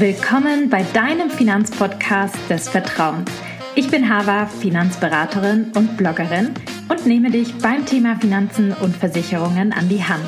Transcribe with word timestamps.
Willkommen 0.00 0.70
bei 0.70 0.82
deinem 0.94 1.28
Finanzpodcast 1.28 2.34
des 2.48 2.70
Vertrauens. 2.70 3.30
Ich 3.74 3.90
bin 3.90 4.08
Hava, 4.08 4.46
Finanzberaterin 4.46 5.72
und 5.76 5.98
Bloggerin 5.98 6.54
und 6.88 7.04
nehme 7.04 7.30
dich 7.30 7.58
beim 7.58 7.84
Thema 7.84 8.16
Finanzen 8.16 8.72
und 8.72 8.96
Versicherungen 8.96 9.74
an 9.74 9.90
die 9.90 10.02
Hand, 10.02 10.24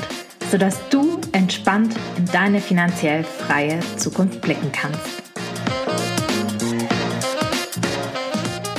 sodass 0.50 0.86
du 0.90 1.18
entspannt 1.32 1.94
in 2.18 2.26
deine 2.26 2.60
finanziell 2.60 3.24
freie 3.24 3.80
Zukunft 3.96 4.42
blicken 4.42 4.70
kannst. 4.72 5.22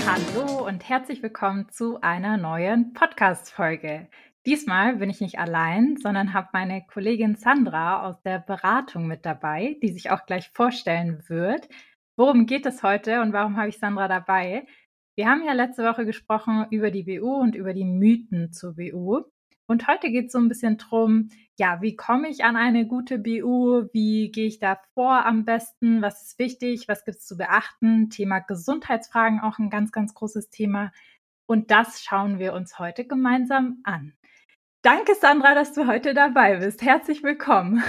Hallo 0.06 0.68
und 0.68 0.88
herzlich 0.88 1.24
willkommen 1.24 1.70
zu 1.72 2.02
einer 2.02 2.38
neuen 2.38 2.94
Podcast-Folge. 2.94 4.06
Diesmal 4.46 4.98
bin 4.98 5.10
ich 5.10 5.22
nicht 5.22 5.40
allein, 5.40 5.96
sondern 5.96 6.34
habe 6.34 6.50
meine 6.52 6.86
Kollegin 6.86 7.36
Sandra 7.36 8.06
aus 8.06 8.22
der 8.24 8.40
Beratung 8.40 9.08
mit 9.08 9.26
dabei, 9.26 9.78
die 9.82 9.90
sich 9.90 10.12
auch 10.12 10.26
gleich 10.26 10.50
vorstellen 10.54 11.24
wird. 11.30 11.70
Worum 12.18 12.46
geht 12.46 12.66
es 12.66 12.84
heute 12.84 13.22
und 13.22 13.32
warum 13.32 13.56
habe 13.56 13.70
ich 13.70 13.80
Sandra 13.80 14.10
dabei? 14.10 14.68
Wir 15.16 15.30
haben 15.30 15.46
ja 15.46 15.54
letzte 15.54 15.86
Woche 15.86 16.06
gesprochen 16.06 16.66
über 16.72 16.92
die 16.92 17.04
BU 17.04 17.34
und 17.34 17.56
über 17.56 17.74
die 17.74 17.86
Mythen 17.86 18.52
zur 18.52 18.76
BU. 18.76 19.22
Und 19.66 19.88
heute 19.88 20.12
geht 20.12 20.26
es 20.26 20.34
so 20.34 20.40
ein 20.40 20.50
bisschen 20.50 20.78
drum, 20.78 21.30
ja, 21.58 21.82
wie 21.82 21.96
komme 21.96 22.28
ich 22.28 22.44
an 22.44 22.58
eine 22.58 22.86
gute 22.86 23.20
BU? 23.20 23.88
Wie 23.94 24.30
gehe 24.30 24.48
ich 24.48 24.60
da 24.60 24.78
vor 24.94 25.26
am 25.26 25.46
besten? 25.46 26.02
Was 26.02 26.22
ist 26.22 26.38
wichtig? 26.38 26.90
Was 26.90 27.06
gibt 27.06 27.20
es 27.20 27.26
zu 27.26 27.38
beachten? 27.38 28.10
Thema 28.10 28.40
Gesundheitsfragen 28.40 29.40
auch 29.40 29.58
ein 29.58 29.70
ganz, 29.70 29.94
ganz 29.94 30.14
großes 30.14 30.50
Thema. 30.50 30.92
Und 31.46 31.72
das 31.72 32.04
schauen 32.04 32.40
wir 32.40 32.54
uns 32.54 32.78
heute 32.78 33.06
gemeinsam 33.06 33.80
an. 33.84 34.14
Danke, 34.84 35.16
Sandra, 35.16 35.56
dass 35.56 35.72
du 35.72 35.88
heute 35.88 36.14
dabei 36.14 36.58
bist. 36.58 36.82
Herzlich 36.82 37.24
willkommen. 37.24 37.82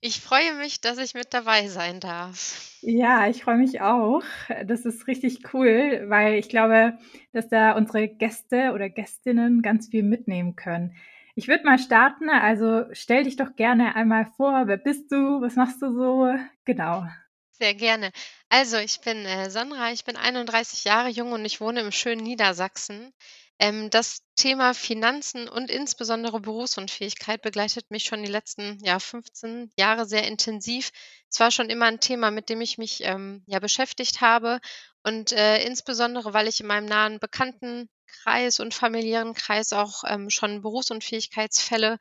Ich 0.00 0.20
freue 0.20 0.54
mich, 0.54 0.80
dass 0.80 0.98
ich 0.98 1.14
mit 1.14 1.34
dabei 1.34 1.66
sein 1.66 1.98
darf. 1.98 2.70
Ja, 2.82 3.26
ich 3.26 3.42
freue 3.42 3.56
mich 3.56 3.80
auch. 3.80 4.22
Das 4.64 4.84
ist 4.84 5.08
richtig 5.08 5.52
cool, 5.52 6.04
weil 6.06 6.34
ich 6.34 6.48
glaube, 6.48 6.96
dass 7.32 7.48
da 7.48 7.72
unsere 7.72 8.06
Gäste 8.06 8.70
oder 8.74 8.88
Gästinnen 8.90 9.60
ganz 9.60 9.88
viel 9.88 10.04
mitnehmen 10.04 10.54
können. 10.54 10.94
Ich 11.34 11.48
würde 11.48 11.64
mal 11.64 11.80
starten. 11.80 12.30
Also 12.30 12.84
stell 12.92 13.24
dich 13.24 13.34
doch 13.34 13.56
gerne 13.56 13.96
einmal 13.96 14.26
vor. 14.36 14.68
Wer 14.68 14.76
bist 14.76 15.10
du? 15.10 15.40
Was 15.40 15.56
machst 15.56 15.82
du 15.82 15.92
so? 15.92 16.32
Genau. 16.64 17.04
Sehr 17.50 17.74
gerne. 17.74 18.12
Also, 18.50 18.76
ich 18.76 19.00
bin 19.00 19.24
äh, 19.24 19.50
Sandra, 19.50 19.90
ich 19.90 20.04
bin 20.04 20.16
31 20.16 20.84
Jahre 20.84 21.08
jung 21.08 21.32
und 21.32 21.44
ich 21.44 21.60
wohne 21.60 21.80
im 21.80 21.90
schönen 21.90 22.22
Niedersachsen. 22.22 23.12
Ähm, 23.58 23.90
das 23.90 24.22
Thema 24.36 24.72
Finanzen 24.72 25.48
und 25.48 25.70
insbesondere 25.70 26.40
Berufsunfähigkeit 26.40 27.42
begleitet 27.42 27.90
mich 27.90 28.04
schon 28.04 28.22
die 28.22 28.30
letzten 28.30 28.78
ja, 28.84 28.98
15 28.98 29.72
Jahre 29.76 30.06
sehr 30.06 30.26
intensiv. 30.26 30.90
Es 31.30 31.40
war 31.40 31.50
schon 31.50 31.68
immer 31.68 31.86
ein 31.86 32.00
Thema, 32.00 32.30
mit 32.30 32.48
dem 32.48 32.60
ich 32.60 32.78
mich 32.78 33.00
ähm, 33.02 33.42
ja, 33.46 33.58
beschäftigt 33.58 34.20
habe. 34.20 34.60
Und 35.02 35.32
äh, 35.32 35.62
insbesondere, 35.64 36.34
weil 36.34 36.48
ich 36.48 36.60
in 36.60 36.66
meinem 36.66 36.86
nahen 36.86 37.18
Bekanntenkreis 37.18 38.60
und 38.60 38.74
familiären 38.74 39.34
Kreis 39.34 39.72
auch 39.72 40.04
ähm, 40.06 40.30
schon 40.30 40.62
Berufsunfähigkeitsfähigkeitsfälle 40.62 41.98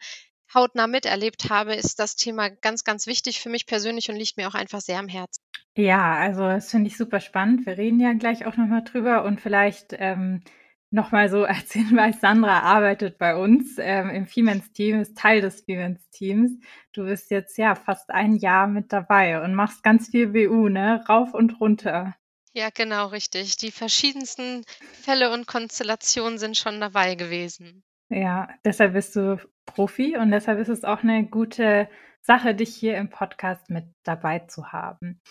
hautnah 0.54 0.88
miterlebt 0.88 1.50
habe, 1.50 1.76
ist 1.76 2.00
das 2.00 2.16
Thema 2.16 2.50
ganz, 2.50 2.84
ganz 2.84 3.08
wichtig 3.08 3.42
für 3.42 3.50
mich 3.50 3.66
persönlich 3.66 4.10
und 4.10 4.16
liegt 4.16 4.38
mir 4.38 4.48
auch 4.48 4.54
einfach 4.54 4.82
sehr 4.82 5.00
am 5.00 5.08
Herzen. 5.08 5.44
Ja, 5.76 6.14
also 6.16 6.42
das 6.42 6.72
finde 6.72 6.88
ich 6.88 6.98
super 6.98 7.20
spannend. 7.20 7.66
Wir 7.66 7.78
reden 7.78 8.00
ja 8.00 8.14
gleich 8.14 8.46
auch 8.46 8.58
nochmal 8.58 8.84
drüber 8.84 9.24
und 9.24 9.42
vielleicht 9.42 9.94
ähm, 9.94 10.42
Nochmal 10.90 11.30
so 11.30 11.44
als 11.46 11.74
Hinweis, 11.74 12.22
Sandra 12.22 12.60
arbeitet 12.60 13.18
bei 13.18 13.36
uns 13.36 13.76
ähm, 13.78 14.10
im 14.10 14.26
Femens-Team, 14.26 15.02
ist 15.02 15.18
Teil 15.18 15.42
des 15.42 15.62
Femens-Teams. 15.62 16.52
Du 16.94 17.06
bist 17.06 17.32
jetzt 17.32 17.58
ja 17.58 17.76
fast 17.76 18.10
ein 18.10 18.36
Jahr 18.36 18.68
mit 18.68 18.94
dabei 18.94 19.42
und 19.42 19.54
machst 19.54 19.84
ganz 19.84 20.10
viel 20.10 20.28
BU, 20.28 20.70
ne? 20.70 21.04
Rauf 21.08 21.34
und 21.34 21.60
runter. 21.60 22.16
Ja, 22.54 22.70
genau, 22.73 23.08
richtig. 23.08 23.58
Die 23.58 23.72
verschiedensten 23.72 24.64
Fälle 24.94 25.32
und 25.32 25.45
Konstellationen 25.45 26.39
sind 26.39 26.58
schon 26.58 26.80
dabei 26.80 27.16
gewesen. 27.16 27.84
Ja, 28.10 28.50
deshalb 28.66 28.94
bist 28.94 29.16
du 29.16 29.38
Profi 29.66 30.17
und 30.17 30.32
deshalb 30.32 30.60
ist 30.60 30.70
es 30.70 30.84
auch 30.84 31.04
eine 31.04 31.26
gute 31.26 31.90
Sache, 32.22 32.56
dich 32.56 32.76
hier 32.76 32.98
im 32.98 33.10
Podcast 33.10 33.70
mit 33.70 33.86
dabei 34.04 34.40
zu 34.40 34.72
haben. 34.72 35.22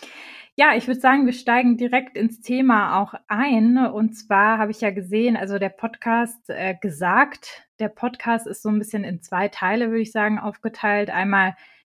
Ja, 0.59 0.75
ich 0.75 0.87
würde 0.87 1.01
sagen, 1.01 1.27
wir 1.27 1.35
steigen 1.35 1.77
direkt 1.77 2.17
ins 2.17 2.41
Thema 2.41 2.99
auch 3.03 3.13
ein. 3.29 3.77
Und 3.77 4.15
zwar 4.15 4.57
habe 4.57 4.71
ich 4.71 4.81
ja 4.81 4.91
gesehen, 4.91 5.37
also 5.37 5.59
der 5.59 5.69
Podcast 5.69 6.49
äh, 6.49 6.75
gesagt, 6.81 7.69
der 7.79 7.91
Podcast 7.91 8.47
ist 8.47 8.63
so 8.63 8.71
ein 8.71 8.79
bisschen 8.79 9.05
in 9.05 9.21
zwei 9.21 9.49
Teile, 9.49 9.89
würde 9.89 10.01
ich 10.01 10.13
sagen, 10.13 10.39
aufgeteilt. 10.39 11.11
Einmal, 11.11 11.57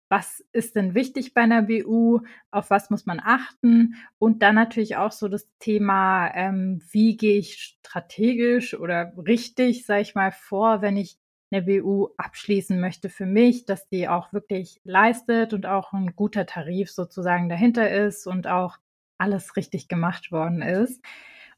was 0.09 0.43
ist 0.53 0.75
denn 0.75 0.95
wichtig 0.95 1.35
bei 1.35 1.41
einer 1.41 1.61
BU? 1.63 2.21
Auf 2.49 2.71
was 2.71 2.89
muss 2.89 3.05
man 3.05 3.19
achten? 3.23 3.93
Und 4.17 4.41
dann 4.41 4.55
natürlich 4.55 4.95
auch 4.95 5.11
so 5.11 5.27
das 5.27 5.47
Thema, 5.59 6.33
ähm, 6.33 6.81
wie 6.89 7.15
gehe 7.15 7.37
ich 7.37 7.77
strategisch 7.83 8.73
oder 8.73 9.13
richtig, 9.27 9.85
sage 9.85 10.01
ich 10.01 10.15
mal, 10.15 10.31
vor, 10.31 10.81
wenn 10.81 10.97
ich 10.97 11.19
eine 11.51 11.61
BU 11.61 12.09
abschließen 12.17 12.79
möchte 12.79 13.09
für 13.09 13.25
mich, 13.25 13.65
dass 13.65 13.87
die 13.87 14.07
auch 14.07 14.33
wirklich 14.33 14.81
leistet 14.83 15.53
und 15.53 15.65
auch 15.65 15.93
ein 15.93 16.15
guter 16.15 16.45
Tarif 16.45 16.91
sozusagen 16.91 17.49
dahinter 17.49 17.89
ist 17.89 18.27
und 18.27 18.47
auch 18.47 18.77
alles 19.17 19.55
richtig 19.55 19.87
gemacht 19.87 20.31
worden 20.31 20.61
ist. 20.61 21.03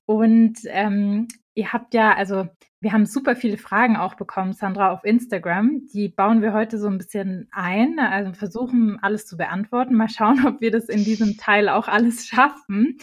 Und 0.06 0.60
ähm, 0.66 1.28
ihr 1.54 1.74
habt 1.74 1.94
ja, 1.94 2.16
also 2.16 2.48
wir 2.82 2.94
haben 2.94 3.06
super 3.06 3.36
viele 3.36 3.58
Fragen 3.58 3.98
auch 3.98 4.16
bekommen, 4.16 4.54
Sandra, 4.54 4.92
auf 4.92 5.04
Instagram. 5.04 5.88
Die 5.94 6.08
bauen 6.08 6.42
wir 6.42 6.54
heute 6.54 6.78
so 6.78 6.88
ein 6.88 6.98
bisschen 6.98 7.48
ein, 7.52 8.00
also 8.00 8.34
versuchen 8.34 8.98
alles 9.02 9.26
zu 9.26 9.38
beantworten. 9.38 9.96
Mal 9.96 10.10
schauen, 10.10 10.44
ob 10.48 10.62
wir 10.62 10.72
das 10.72 10.88
in 10.90 11.04
diesem 11.04 11.38
Teil 11.38 11.70
auch 11.70 11.88
alles 11.88 12.28
schaffen. 12.28 12.98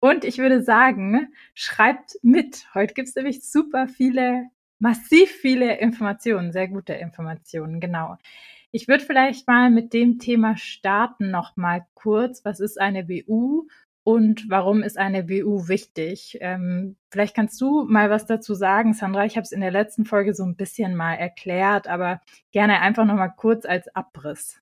Und 0.00 0.24
ich 0.24 0.38
würde 0.38 0.62
sagen, 0.62 1.32
schreibt 1.54 2.18
mit. 2.22 2.66
Heute 2.74 2.94
gibt 2.94 3.08
es 3.08 3.14
nämlich 3.14 3.48
super 3.48 3.88
viele 3.88 4.46
massiv 4.82 5.30
viele 5.30 5.78
Informationen, 5.78 6.50
sehr 6.50 6.66
gute 6.66 6.92
Informationen, 6.92 7.78
genau. 7.78 8.18
Ich 8.72 8.88
würde 8.88 9.04
vielleicht 9.04 9.46
mal 9.46 9.70
mit 9.70 9.92
dem 9.92 10.18
Thema 10.18 10.56
starten 10.56 11.30
noch 11.30 11.56
mal 11.56 11.86
kurz. 11.94 12.44
Was 12.44 12.58
ist 12.58 12.80
eine 12.80 13.04
BU 13.04 13.68
und 14.02 14.50
warum 14.50 14.82
ist 14.82 14.98
eine 14.98 15.22
BU 15.22 15.68
wichtig? 15.68 16.36
Ähm, 16.40 16.96
vielleicht 17.12 17.36
kannst 17.36 17.60
du 17.60 17.84
mal 17.84 18.10
was 18.10 18.26
dazu 18.26 18.54
sagen, 18.54 18.92
Sandra. 18.92 19.24
Ich 19.24 19.36
habe 19.36 19.44
es 19.44 19.52
in 19.52 19.60
der 19.60 19.70
letzten 19.70 20.04
Folge 20.04 20.34
so 20.34 20.42
ein 20.42 20.56
bisschen 20.56 20.96
mal 20.96 21.14
erklärt, 21.14 21.86
aber 21.86 22.20
gerne 22.50 22.80
einfach 22.80 23.04
noch 23.04 23.14
mal 23.14 23.28
kurz 23.28 23.64
als 23.64 23.86
Abriss. 23.94 24.60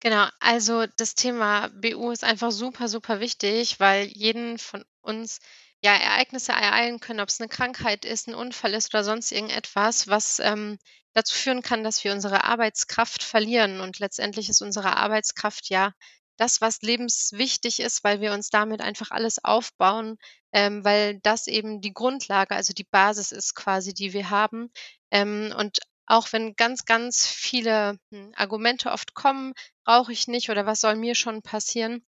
Genau, 0.00 0.26
also 0.40 0.86
das 0.96 1.14
Thema 1.14 1.68
BU 1.80 2.10
ist 2.10 2.24
einfach 2.24 2.50
super, 2.50 2.88
super 2.88 3.20
wichtig, 3.20 3.78
weil 3.78 4.06
jeden 4.06 4.58
von 4.58 4.84
uns 5.00 5.38
ja, 5.82 5.94
Ereignisse 5.94 6.52
ereilen 6.52 7.00
können, 7.00 7.20
ob 7.20 7.28
es 7.28 7.40
eine 7.40 7.48
Krankheit 7.48 8.04
ist, 8.04 8.28
ein 8.28 8.34
Unfall 8.34 8.72
ist 8.74 8.94
oder 8.94 9.04
sonst 9.04 9.32
irgendetwas, 9.32 10.06
was 10.08 10.38
ähm, 10.38 10.78
dazu 11.12 11.34
führen 11.34 11.62
kann, 11.62 11.84
dass 11.84 12.04
wir 12.04 12.12
unsere 12.12 12.44
Arbeitskraft 12.44 13.22
verlieren. 13.22 13.80
Und 13.80 13.98
letztendlich 13.98 14.48
ist 14.48 14.62
unsere 14.62 14.96
Arbeitskraft 14.96 15.68
ja 15.68 15.92
das, 16.36 16.60
was 16.60 16.82
lebenswichtig 16.82 17.80
ist, 17.80 18.04
weil 18.04 18.20
wir 18.20 18.32
uns 18.32 18.48
damit 18.50 18.80
einfach 18.80 19.10
alles 19.10 19.44
aufbauen, 19.44 20.18
ähm, 20.52 20.84
weil 20.84 21.18
das 21.20 21.46
eben 21.46 21.80
die 21.80 21.92
Grundlage, 21.92 22.54
also 22.54 22.72
die 22.72 22.84
Basis 22.84 23.32
ist 23.32 23.54
quasi, 23.54 23.92
die 23.92 24.12
wir 24.12 24.30
haben. 24.30 24.70
Ähm, 25.10 25.52
und 25.58 25.80
auch 26.06 26.32
wenn 26.32 26.54
ganz, 26.56 26.84
ganz 26.84 27.26
viele 27.26 27.98
hm, 28.10 28.32
Argumente 28.36 28.90
oft 28.90 29.14
kommen, 29.14 29.52
brauche 29.84 30.12
ich 30.12 30.28
nicht 30.28 30.48
oder 30.50 30.64
was 30.66 30.80
soll 30.80 30.96
mir 30.96 31.14
schon 31.14 31.42
passieren, 31.42 32.04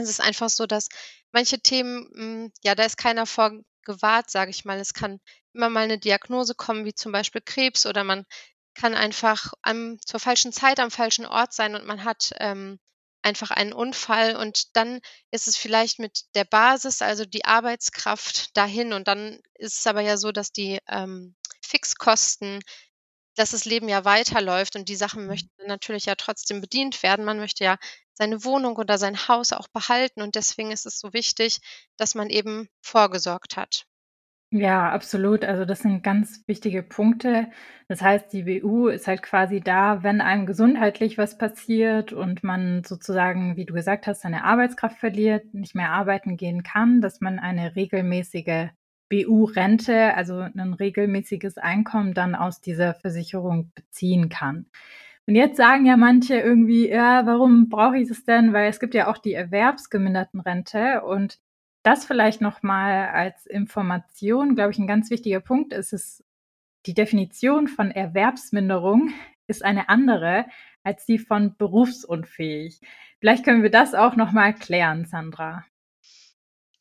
es 0.00 0.10
ist 0.10 0.20
einfach 0.20 0.48
so, 0.48 0.66
dass 0.66 0.88
manche 1.32 1.60
Themen, 1.60 2.08
hm, 2.14 2.52
ja, 2.62 2.74
da 2.74 2.84
ist 2.84 2.96
keiner 2.96 3.26
vor 3.26 3.52
gewahrt, 3.84 4.30
sage 4.30 4.50
ich 4.50 4.64
mal. 4.64 4.78
Es 4.78 4.94
kann 4.94 5.20
immer 5.52 5.70
mal 5.70 5.84
eine 5.84 5.98
Diagnose 5.98 6.54
kommen, 6.54 6.84
wie 6.84 6.94
zum 6.94 7.12
Beispiel 7.12 7.40
Krebs 7.44 7.86
oder 7.86 8.04
man 8.04 8.24
kann 8.74 8.94
einfach 8.94 9.52
am 9.62 9.98
zur 10.04 10.20
falschen 10.20 10.52
Zeit 10.52 10.80
am 10.80 10.90
falschen 10.90 11.26
Ort 11.26 11.52
sein 11.52 11.74
und 11.74 11.86
man 11.86 12.04
hat, 12.04 12.32
ähm, 12.38 12.78
einfach 13.22 13.50
einen 13.50 13.72
Unfall 13.72 14.36
und 14.36 14.76
dann 14.76 15.00
ist 15.30 15.48
es 15.48 15.56
vielleicht 15.56 15.98
mit 15.98 16.24
der 16.34 16.44
Basis, 16.44 17.02
also 17.02 17.24
die 17.26 17.44
Arbeitskraft 17.44 18.56
dahin 18.56 18.92
und 18.92 19.08
dann 19.08 19.40
ist 19.54 19.80
es 19.80 19.86
aber 19.86 20.00
ja 20.00 20.16
so, 20.16 20.32
dass 20.32 20.52
die, 20.52 20.78
ähm, 20.88 21.34
Fixkosten 21.62 22.60
dass 23.36 23.50
das 23.50 23.64
Leben 23.64 23.88
ja 23.88 24.04
weiterläuft 24.04 24.76
und 24.76 24.88
die 24.88 24.96
Sachen 24.96 25.22
mhm. 25.22 25.28
möchten 25.28 25.66
natürlich 25.66 26.06
ja 26.06 26.14
trotzdem 26.14 26.60
bedient 26.60 27.02
werden. 27.02 27.24
Man 27.24 27.38
möchte 27.38 27.64
ja 27.64 27.76
seine 28.14 28.44
Wohnung 28.44 28.76
oder 28.76 28.98
sein 28.98 29.28
Haus 29.28 29.52
auch 29.52 29.68
behalten 29.68 30.22
und 30.22 30.34
deswegen 30.34 30.70
ist 30.72 30.86
es 30.86 30.98
so 30.98 31.12
wichtig, 31.12 31.58
dass 31.96 32.14
man 32.14 32.28
eben 32.28 32.68
vorgesorgt 32.82 33.56
hat. 33.56 33.86
Ja, 34.52 34.90
absolut. 34.90 35.44
Also 35.44 35.64
das 35.64 35.78
sind 35.80 36.02
ganz 36.02 36.42
wichtige 36.48 36.82
Punkte. 36.82 37.46
Das 37.86 38.02
heißt, 38.02 38.32
die 38.32 38.42
BU 38.42 38.88
ist 38.88 39.06
halt 39.06 39.22
quasi 39.22 39.60
da, 39.60 40.02
wenn 40.02 40.20
einem 40.20 40.44
gesundheitlich 40.44 41.18
was 41.18 41.38
passiert 41.38 42.12
und 42.12 42.42
man 42.42 42.82
sozusagen, 42.82 43.56
wie 43.56 43.64
du 43.64 43.74
gesagt 43.74 44.08
hast, 44.08 44.22
seine 44.22 44.42
Arbeitskraft 44.42 44.98
verliert, 44.98 45.54
nicht 45.54 45.76
mehr 45.76 45.92
arbeiten 45.92 46.36
gehen 46.36 46.64
kann, 46.64 47.00
dass 47.00 47.20
man 47.20 47.38
eine 47.38 47.76
regelmäßige 47.76 48.70
BU-Rente, 49.10 50.14
also 50.14 50.38
ein 50.38 50.72
regelmäßiges 50.72 51.58
Einkommen 51.58 52.14
dann 52.14 52.34
aus 52.34 52.60
dieser 52.60 52.94
Versicherung 52.94 53.72
beziehen 53.74 54.30
kann. 54.30 54.66
Und 55.26 55.34
jetzt 55.36 55.56
sagen 55.56 55.84
ja 55.84 55.96
manche 55.96 56.36
irgendwie, 56.36 56.88
ja, 56.88 57.26
warum 57.26 57.68
brauche 57.68 57.98
ich 57.98 58.08
das 58.08 58.24
denn? 58.24 58.52
Weil 58.52 58.70
es 58.70 58.80
gibt 58.80 58.94
ja 58.94 59.08
auch 59.08 59.18
die 59.18 59.34
Erwerbsgemindertenrente 59.34 61.02
und 61.02 61.38
das 61.82 62.04
vielleicht 62.04 62.40
nochmal 62.40 63.08
als 63.08 63.46
Information, 63.46 64.54
glaube 64.54 64.72
ich, 64.72 64.78
ein 64.78 64.86
ganz 64.86 65.10
wichtiger 65.10 65.40
Punkt 65.40 65.72
ist 65.72 65.92
es, 65.92 66.24
die 66.86 66.94
Definition 66.94 67.68
von 67.68 67.90
Erwerbsminderung 67.90 69.12
ist 69.46 69.64
eine 69.64 69.88
andere 69.88 70.46
als 70.82 71.04
die 71.04 71.18
von 71.18 71.56
berufsunfähig. 71.56 72.80
Vielleicht 73.18 73.44
können 73.44 73.62
wir 73.62 73.70
das 73.70 73.94
auch 73.94 74.16
nochmal 74.16 74.54
klären, 74.54 75.04
Sandra. 75.04 75.64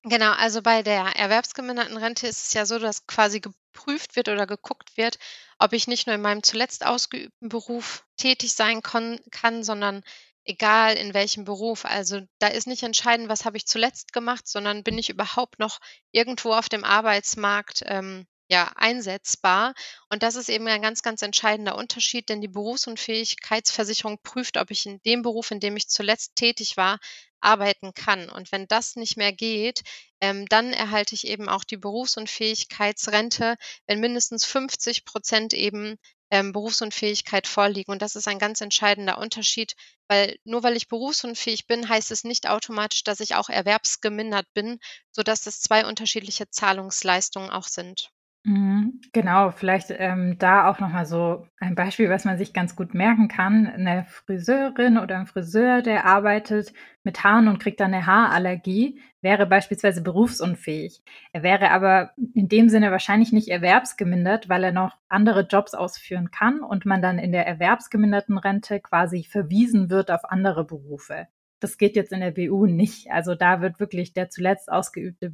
Genau, 0.10 0.32
also 0.32 0.62
bei 0.64 0.82
der 0.82 1.16
Erwerbsgemindertenrente 1.18 2.26
ist 2.28 2.48
es 2.48 2.54
ja 2.54 2.66
so, 2.66 2.80
dass 2.80 3.06
quasi 3.06 3.40
geprüft 3.42 4.16
wird 4.16 4.28
oder 4.30 4.48
geguckt 4.48 4.98
wird, 4.98 5.20
ob 5.60 5.72
ich 5.74 5.88
nicht 5.88 6.08
nur 6.08 6.16
in 6.16 6.22
meinem 6.22 6.42
zuletzt 6.42 6.84
ausgeübten 6.86 7.48
Beruf 7.50 8.06
tätig 8.18 8.54
sein 8.54 8.82
kann, 8.82 9.64
sondern 9.64 10.02
egal 10.46 10.96
in 10.96 11.14
welchem 11.14 11.44
Beruf. 11.46 11.86
Also 11.86 12.22
da 12.40 12.48
ist 12.48 12.66
nicht 12.66 12.82
entscheidend, 12.84 13.30
was 13.30 13.46
habe 13.46 13.58
ich 13.58 13.68
zuletzt 13.68 14.12
gemacht, 14.14 14.48
sondern 14.48 14.84
bin 14.84 14.98
ich 14.98 15.10
überhaupt 15.12 15.60
noch 15.60 15.80
irgendwo 16.12 16.54
auf 16.54 16.70
dem 16.70 16.84
Arbeitsmarkt 16.84 17.84
ähm, 17.86 18.26
ja, 18.50 18.72
einsetzbar. 18.78 19.76
Und 20.10 20.24
das 20.24 20.36
ist 20.36 20.50
eben 20.50 20.68
ein 20.68 20.82
ganz, 20.82 21.04
ganz 21.04 21.22
entscheidender 21.22 21.78
Unterschied, 21.78 22.30
denn 22.30 22.42
die 22.42 22.48
Berufsunfähigkeitsversicherung 22.48 24.18
prüft, 24.24 24.58
ob 24.58 24.72
ich 24.72 24.88
in 24.88 25.00
dem 25.04 25.22
Beruf, 25.22 25.52
in 25.52 25.60
dem 25.60 25.78
ich 25.78 25.88
zuletzt 25.88 26.36
tätig 26.36 26.78
war, 26.78 26.98
arbeiten 27.42 27.94
kann. 27.94 28.30
Und 28.30 28.52
wenn 28.52 28.68
das 28.68 28.96
nicht 28.96 29.18
mehr 29.18 29.34
geht, 29.34 29.84
ähm, 30.22 30.46
dann 30.48 30.74
erhalte 30.74 31.16
ich 31.16 31.28
eben 31.28 31.50
auch 31.50 31.64
die 31.64 31.78
Berufsunfähigkeitsrente, 31.78 33.56
wenn 33.88 34.00
mindestens 34.00 34.46
50 34.46 35.06
Prozent 35.06 35.54
eben 35.54 35.98
ähm, 36.32 36.52
Berufsunfähigkeit 36.52 37.48
vorliegen. 37.48 37.92
Und 37.92 38.02
das 38.02 38.16
ist 38.16 38.28
ein 38.28 38.40
ganz 38.40 38.62
entscheidender 38.62 39.18
Unterschied, 39.18 39.76
weil 40.08 40.38
nur 40.44 40.64
weil 40.64 40.78
ich 40.78 40.88
berufsunfähig 40.88 41.68
bin, 41.68 41.90
heißt 41.90 42.12
es 42.12 42.24
nicht 42.24 42.48
automatisch, 42.48 43.04
dass 43.04 43.20
ich 43.20 43.36
auch 43.36 43.50
erwerbsgemindert 43.50 44.46
bin, 44.54 44.80
sodass 45.12 45.42
das 45.44 45.62
zwei 45.62 45.86
unterschiedliche 45.86 46.50
Zahlungsleistungen 46.50 47.50
auch 47.50 47.68
sind. 47.68 48.10
Mhm, 48.46 49.02
genau, 49.12 49.52
vielleicht 49.52 49.92
ähm, 49.92 50.38
da 50.40 50.70
auch 50.70 50.80
nochmal 50.80 51.06
so 51.06 51.46
ein 51.60 51.76
Beispiel, 51.76 52.10
was 52.10 52.24
man 52.24 52.38
sich 52.38 52.54
ganz 52.54 52.74
gut 52.76 52.94
merken 52.94 53.28
kann. 53.28 53.68
Eine 53.68 54.06
Friseurin 54.08 54.98
oder 54.98 55.18
ein 55.20 55.28
Friseur, 55.28 55.82
der 55.82 56.06
arbeitet 56.06 56.72
mit 57.04 57.22
Haaren 57.24 57.50
und 57.50 57.60
kriegt 57.60 57.82
dann 57.82 57.94
eine 57.94 58.06
Haarallergie, 58.06 59.02
wäre 59.22 59.46
beispielsweise 59.46 60.02
berufsunfähig. 60.02 61.02
Er 61.34 61.44
wäre 61.44 61.70
aber 61.72 62.12
in 62.34 62.48
dem 62.48 62.70
Sinne 62.70 62.92
wahrscheinlich 62.92 63.34
nicht 63.34 63.50
erwerbsgemindert, 63.50 64.48
weil 64.48 64.64
er 64.64 64.72
noch 64.72 64.96
andere 65.10 65.42
Jobs 65.42 65.74
ausführen 65.74 66.32
kann 66.32 66.62
und 66.62 66.86
man 66.86 67.02
dann 67.02 67.20
in 67.20 67.34
der 67.34 67.46
erwerbsgeminderten 67.46 68.38
Rente 68.38 68.80
quasi 68.80 69.26
verwiesen 69.30 69.90
wird 69.90 70.12
auf 70.12 70.24
andere 70.24 70.64
Berufe. 70.64 71.28
Das 71.60 71.78
geht 71.78 71.98
jetzt 71.98 72.14
in 72.14 72.22
der 72.22 72.32
BU 72.32 72.66
nicht. 72.68 73.12
Also 73.12 73.36
da 73.36 73.60
wird 73.60 73.82
wirklich 73.82 74.14
der 74.14 74.30
zuletzt 74.30 74.72
ausgeübte 74.72 75.30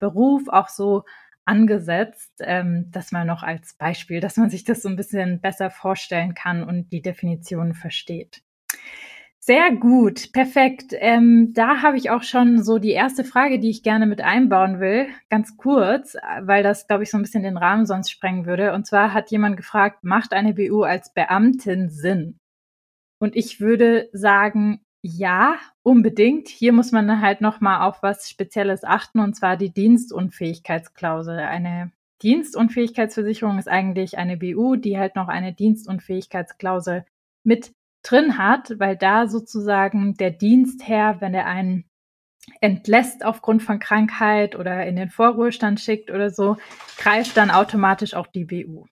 Beruf 0.00 0.48
auch 0.48 0.68
so 0.68 1.04
angesetzt. 1.50 2.32
Ähm, 2.40 2.86
das 2.92 3.12
mal 3.12 3.24
noch 3.24 3.42
als 3.42 3.74
Beispiel, 3.74 4.20
dass 4.20 4.36
man 4.36 4.48
sich 4.48 4.64
das 4.64 4.82
so 4.82 4.88
ein 4.88 4.96
bisschen 4.96 5.40
besser 5.40 5.68
vorstellen 5.70 6.34
kann 6.34 6.62
und 6.62 6.92
die 6.92 7.02
Definition 7.02 7.74
versteht. 7.74 8.42
Sehr 9.42 9.74
gut, 9.74 10.32
perfekt. 10.32 10.94
Ähm, 10.98 11.52
da 11.54 11.82
habe 11.82 11.96
ich 11.96 12.10
auch 12.10 12.22
schon 12.22 12.62
so 12.62 12.78
die 12.78 12.90
erste 12.90 13.24
Frage, 13.24 13.58
die 13.58 13.70
ich 13.70 13.82
gerne 13.82 14.06
mit 14.06 14.20
einbauen 14.20 14.80
will, 14.80 15.08
ganz 15.30 15.56
kurz, 15.56 16.14
weil 16.42 16.62
das, 16.62 16.86
glaube 16.86 17.02
ich, 17.02 17.10
so 17.10 17.16
ein 17.16 17.22
bisschen 17.22 17.42
den 17.42 17.56
Rahmen 17.56 17.86
sonst 17.86 18.10
sprengen 18.10 18.46
würde. 18.46 18.74
Und 18.74 18.86
zwar 18.86 19.12
hat 19.12 19.30
jemand 19.30 19.56
gefragt, 19.56 20.04
macht 20.04 20.34
eine 20.34 20.54
BU 20.54 20.82
als 20.82 21.12
Beamtin 21.14 21.88
Sinn? 21.88 22.38
Und 23.18 23.34
ich 23.34 23.60
würde 23.60 24.08
sagen, 24.12 24.82
ja, 25.02 25.56
unbedingt. 25.82 26.48
Hier 26.48 26.72
muss 26.72 26.92
man 26.92 27.20
halt 27.20 27.40
noch 27.40 27.60
mal 27.60 27.86
auf 27.86 28.02
was 28.02 28.28
Spezielles 28.28 28.84
achten, 28.84 29.20
und 29.20 29.34
zwar 29.34 29.56
die 29.56 29.72
Dienstunfähigkeitsklausel. 29.72 31.38
Eine 31.38 31.92
Dienstunfähigkeitsversicherung 32.22 33.58
ist 33.58 33.68
eigentlich 33.68 34.18
eine 34.18 34.36
BU, 34.36 34.76
die 34.76 34.98
halt 34.98 35.16
noch 35.16 35.28
eine 35.28 35.52
Dienstunfähigkeitsklausel 35.52 37.04
mit 37.44 37.72
drin 38.02 38.38
hat, 38.38 38.78
weil 38.78 38.96
da 38.96 39.26
sozusagen 39.26 40.14
der 40.14 40.30
Dienstherr, 40.30 41.20
wenn 41.20 41.34
er 41.34 41.46
einen 41.46 41.84
entlässt 42.60 43.24
aufgrund 43.24 43.62
von 43.62 43.78
Krankheit 43.78 44.56
oder 44.56 44.86
in 44.86 44.96
den 44.96 45.10
Vorruhestand 45.10 45.80
schickt 45.80 46.10
oder 46.10 46.30
so, 46.30 46.56
greift 46.96 47.36
dann 47.36 47.50
automatisch 47.50 48.14
auch 48.14 48.26
die 48.26 48.44
BU. 48.44 48.86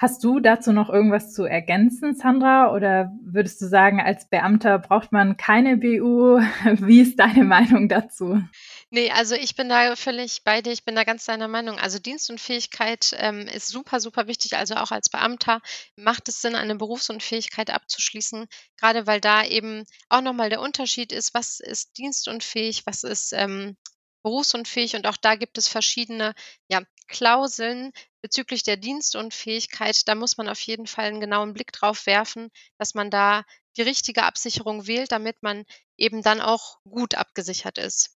Hast 0.00 0.24
du 0.24 0.40
dazu 0.40 0.72
noch 0.72 0.88
irgendwas 0.88 1.34
zu 1.34 1.44
ergänzen, 1.44 2.14
Sandra? 2.14 2.72
Oder 2.72 3.12
würdest 3.22 3.60
du 3.60 3.68
sagen, 3.68 4.00
als 4.00 4.26
Beamter 4.30 4.78
braucht 4.78 5.12
man 5.12 5.36
keine 5.36 5.76
BU? 5.76 6.38
Wie 6.80 7.02
ist 7.02 7.18
deine 7.18 7.44
Meinung 7.44 7.86
dazu? 7.86 8.42
Nee, 8.88 9.10
also 9.10 9.34
ich 9.34 9.56
bin 9.56 9.68
da 9.68 9.94
völlig 9.96 10.42
bei 10.42 10.62
dir. 10.62 10.72
Ich 10.72 10.86
bin 10.86 10.94
da 10.94 11.04
ganz 11.04 11.26
deiner 11.26 11.48
Meinung. 11.48 11.78
Also 11.78 11.98
Dienstunfähigkeit 11.98 13.14
ähm, 13.18 13.40
ist 13.40 13.68
super, 13.68 14.00
super 14.00 14.26
wichtig. 14.26 14.56
Also 14.56 14.76
auch 14.76 14.90
als 14.90 15.10
Beamter 15.10 15.60
macht 15.96 16.30
es 16.30 16.40
Sinn, 16.40 16.54
eine 16.54 16.76
Berufsunfähigkeit 16.76 17.68
abzuschließen. 17.68 18.46
Gerade 18.78 19.06
weil 19.06 19.20
da 19.20 19.44
eben 19.44 19.84
auch 20.08 20.22
nochmal 20.22 20.48
der 20.48 20.62
Unterschied 20.62 21.12
ist, 21.12 21.34
was 21.34 21.60
ist 21.60 21.98
dienstunfähig, 21.98 22.86
was 22.86 23.02
ist 23.02 23.34
ähm, 23.34 23.76
berufsunfähig. 24.22 24.96
Und 24.96 25.06
auch 25.06 25.18
da 25.18 25.34
gibt 25.34 25.58
es 25.58 25.68
verschiedene 25.68 26.32
ja, 26.70 26.80
Klauseln 27.06 27.92
bezüglich 28.20 28.62
der 28.62 28.76
Dienstunfähigkeit. 28.76 30.08
Da 30.08 30.14
muss 30.14 30.36
man 30.36 30.48
auf 30.48 30.60
jeden 30.60 30.86
Fall 30.86 31.06
einen 31.06 31.20
genauen 31.20 31.52
Blick 31.52 31.72
drauf 31.72 32.06
werfen, 32.06 32.50
dass 32.78 32.94
man 32.94 33.10
da 33.10 33.44
die 33.76 33.82
richtige 33.82 34.24
Absicherung 34.24 34.86
wählt, 34.86 35.12
damit 35.12 35.42
man 35.42 35.64
eben 35.96 36.22
dann 36.22 36.40
auch 36.40 36.78
gut 36.84 37.14
abgesichert 37.14 37.78
ist. 37.78 38.16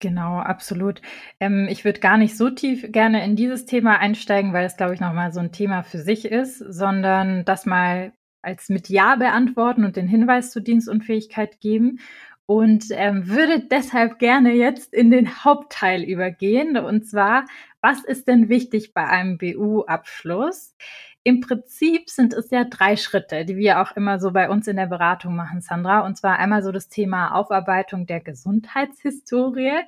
Genau, 0.00 0.38
absolut. 0.38 1.00
Ähm, 1.40 1.66
ich 1.70 1.84
würde 1.84 2.00
gar 2.00 2.18
nicht 2.18 2.36
so 2.36 2.50
tief 2.50 2.90
gerne 2.90 3.24
in 3.24 3.36
dieses 3.36 3.64
Thema 3.64 3.98
einsteigen, 3.98 4.52
weil 4.52 4.66
es, 4.66 4.76
glaube 4.76 4.94
ich, 4.94 5.00
nochmal 5.00 5.32
so 5.32 5.40
ein 5.40 5.52
Thema 5.52 5.82
für 5.82 5.98
sich 5.98 6.24
ist, 6.26 6.58
sondern 6.58 7.44
das 7.44 7.64
mal 7.64 8.12
als 8.42 8.68
mit 8.68 8.88
Ja 8.88 9.16
beantworten 9.16 9.84
und 9.84 9.96
den 9.96 10.08
Hinweis 10.08 10.50
zur 10.50 10.62
Dienstunfähigkeit 10.62 11.60
geben 11.60 12.00
und 12.46 12.86
ähm, 12.90 13.28
würde 13.28 13.60
deshalb 13.60 14.18
gerne 14.18 14.52
jetzt 14.52 14.92
in 14.92 15.10
den 15.10 15.44
Hauptteil 15.44 16.02
übergehen. 16.02 16.76
Und 16.76 17.06
zwar, 17.08 17.46
was 17.80 18.04
ist 18.04 18.28
denn 18.28 18.48
wichtig 18.48 18.92
bei 18.92 19.06
einem 19.06 19.38
BU-Abschluss? 19.38 20.74
Im 21.22 21.40
Prinzip 21.40 22.10
sind 22.10 22.34
es 22.34 22.50
ja 22.50 22.64
drei 22.64 22.96
Schritte, 22.96 23.46
die 23.46 23.56
wir 23.56 23.80
auch 23.80 23.96
immer 23.96 24.20
so 24.20 24.30
bei 24.30 24.50
uns 24.50 24.68
in 24.68 24.76
der 24.76 24.86
Beratung 24.86 25.34
machen, 25.36 25.62
Sandra. 25.62 26.00
Und 26.00 26.18
zwar 26.18 26.38
einmal 26.38 26.62
so 26.62 26.70
das 26.70 26.90
Thema 26.90 27.34
Aufarbeitung 27.34 28.06
der 28.06 28.20
Gesundheitshistorie. 28.20 29.80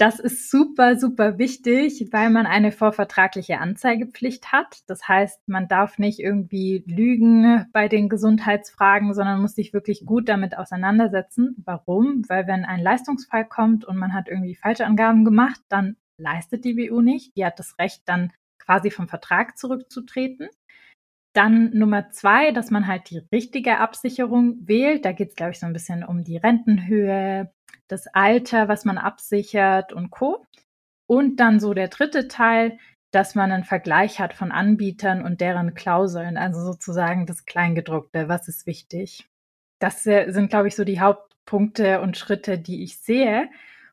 Das 0.00 0.18
ist 0.18 0.50
super, 0.50 0.96
super 0.96 1.36
wichtig, 1.36 2.08
weil 2.10 2.30
man 2.30 2.46
eine 2.46 2.72
vorvertragliche 2.72 3.58
Anzeigepflicht 3.58 4.50
hat. 4.50 4.78
Das 4.86 5.06
heißt, 5.06 5.46
man 5.46 5.68
darf 5.68 5.98
nicht 5.98 6.20
irgendwie 6.20 6.82
lügen 6.86 7.66
bei 7.74 7.86
den 7.86 8.08
Gesundheitsfragen, 8.08 9.12
sondern 9.12 9.42
muss 9.42 9.56
sich 9.56 9.74
wirklich 9.74 10.06
gut 10.06 10.30
damit 10.30 10.56
auseinandersetzen. 10.56 11.54
Warum? 11.66 12.22
Weil 12.30 12.46
wenn 12.46 12.64
ein 12.64 12.80
Leistungsfall 12.80 13.46
kommt 13.46 13.84
und 13.84 13.98
man 13.98 14.14
hat 14.14 14.28
irgendwie 14.28 14.54
falsche 14.54 14.86
Angaben 14.86 15.26
gemacht, 15.26 15.60
dann 15.68 15.96
leistet 16.16 16.64
die 16.64 16.72
BU 16.72 17.02
nicht. 17.02 17.36
Die 17.36 17.44
hat 17.44 17.58
das 17.58 17.78
Recht, 17.78 18.00
dann 18.06 18.32
quasi 18.58 18.90
vom 18.90 19.06
Vertrag 19.06 19.58
zurückzutreten. 19.58 20.48
Dann 21.34 21.76
Nummer 21.76 22.08
zwei, 22.08 22.52
dass 22.52 22.70
man 22.70 22.86
halt 22.86 23.10
die 23.10 23.20
richtige 23.30 23.76
Absicherung 23.76 24.66
wählt. 24.66 25.04
Da 25.04 25.12
geht 25.12 25.28
es, 25.28 25.34
glaube 25.34 25.52
ich, 25.52 25.60
so 25.60 25.66
ein 25.66 25.74
bisschen 25.74 26.04
um 26.04 26.24
die 26.24 26.38
Rentenhöhe, 26.38 27.52
das 27.88 28.06
Alter, 28.08 28.68
was 28.68 28.84
man 28.84 28.98
absichert 28.98 29.92
und 29.92 30.10
Co. 30.10 30.46
Und 31.06 31.36
dann 31.36 31.58
so 31.60 31.74
der 31.74 31.88
dritte 31.88 32.28
Teil, 32.28 32.78
dass 33.10 33.34
man 33.34 33.50
einen 33.50 33.64
Vergleich 33.64 34.20
hat 34.20 34.34
von 34.34 34.52
Anbietern 34.52 35.24
und 35.24 35.40
deren 35.40 35.74
Klauseln, 35.74 36.36
also 36.36 36.60
sozusagen 36.60 37.26
das 37.26 37.44
Kleingedruckte, 37.44 38.28
was 38.28 38.48
ist 38.48 38.66
wichtig. 38.66 39.28
Das 39.80 40.04
sind, 40.04 40.50
glaube 40.50 40.68
ich, 40.68 40.76
so 40.76 40.84
die 40.84 41.00
Hauptpunkte 41.00 42.00
und 42.00 42.16
Schritte, 42.16 42.58
die 42.58 42.84
ich 42.84 42.98
sehe 42.98 43.48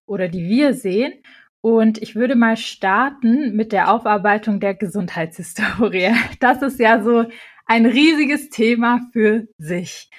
oder 0.05 0.27
die 0.27 0.47
wir 0.47 0.73
sehen. 0.73 1.13
Und 1.61 2.01
ich 2.01 2.15
würde 2.15 2.35
mal 2.35 2.57
starten 2.57 3.55
mit 3.55 3.71
der 3.71 3.91
Aufarbeitung 3.91 4.59
der 4.59 4.75
Gesundheitshistorie. 4.75 6.13
Das 6.39 6.61
ist 6.61 6.79
ja 6.79 7.01
so 7.01 7.25
ein 7.65 7.85
riesiges 7.85 8.49
Thema 8.49 9.01
für 9.11 9.47
sich. 9.57 10.09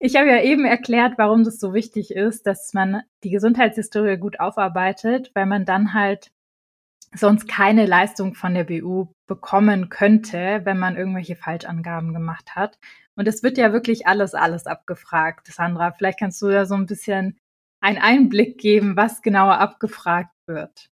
Ich 0.00 0.14
habe 0.14 0.28
ja 0.28 0.40
eben 0.42 0.64
erklärt, 0.64 1.18
warum 1.18 1.42
das 1.42 1.58
so 1.58 1.74
wichtig 1.74 2.12
ist, 2.12 2.46
dass 2.46 2.72
man 2.72 3.02
die 3.24 3.30
Gesundheitshistorie 3.30 4.16
gut 4.16 4.38
aufarbeitet, 4.38 5.32
weil 5.34 5.46
man 5.46 5.64
dann 5.64 5.92
halt 5.92 6.30
sonst 7.14 7.48
keine 7.48 7.86
Leistung 7.86 8.34
von 8.34 8.54
der 8.54 8.64
BU 8.64 9.08
bekommen 9.26 9.88
könnte, 9.88 10.60
wenn 10.64 10.78
man 10.78 10.96
irgendwelche 10.96 11.36
Falschangaben 11.36 12.12
gemacht 12.12 12.54
hat. 12.54 12.78
Und 13.16 13.26
es 13.26 13.42
wird 13.42 13.58
ja 13.58 13.72
wirklich 13.72 14.06
alles, 14.06 14.34
alles 14.34 14.66
abgefragt. 14.66 15.48
Sandra, 15.48 15.92
vielleicht 15.92 16.20
kannst 16.20 16.40
du 16.42 16.48
da 16.48 16.66
so 16.66 16.74
ein 16.74 16.86
bisschen 16.86 17.38
einen 17.80 17.98
Einblick 17.98 18.58
geben, 18.58 18.96
was 18.96 19.22
genauer 19.22 19.58
abgefragt 19.58 20.34
wird. 20.46 20.90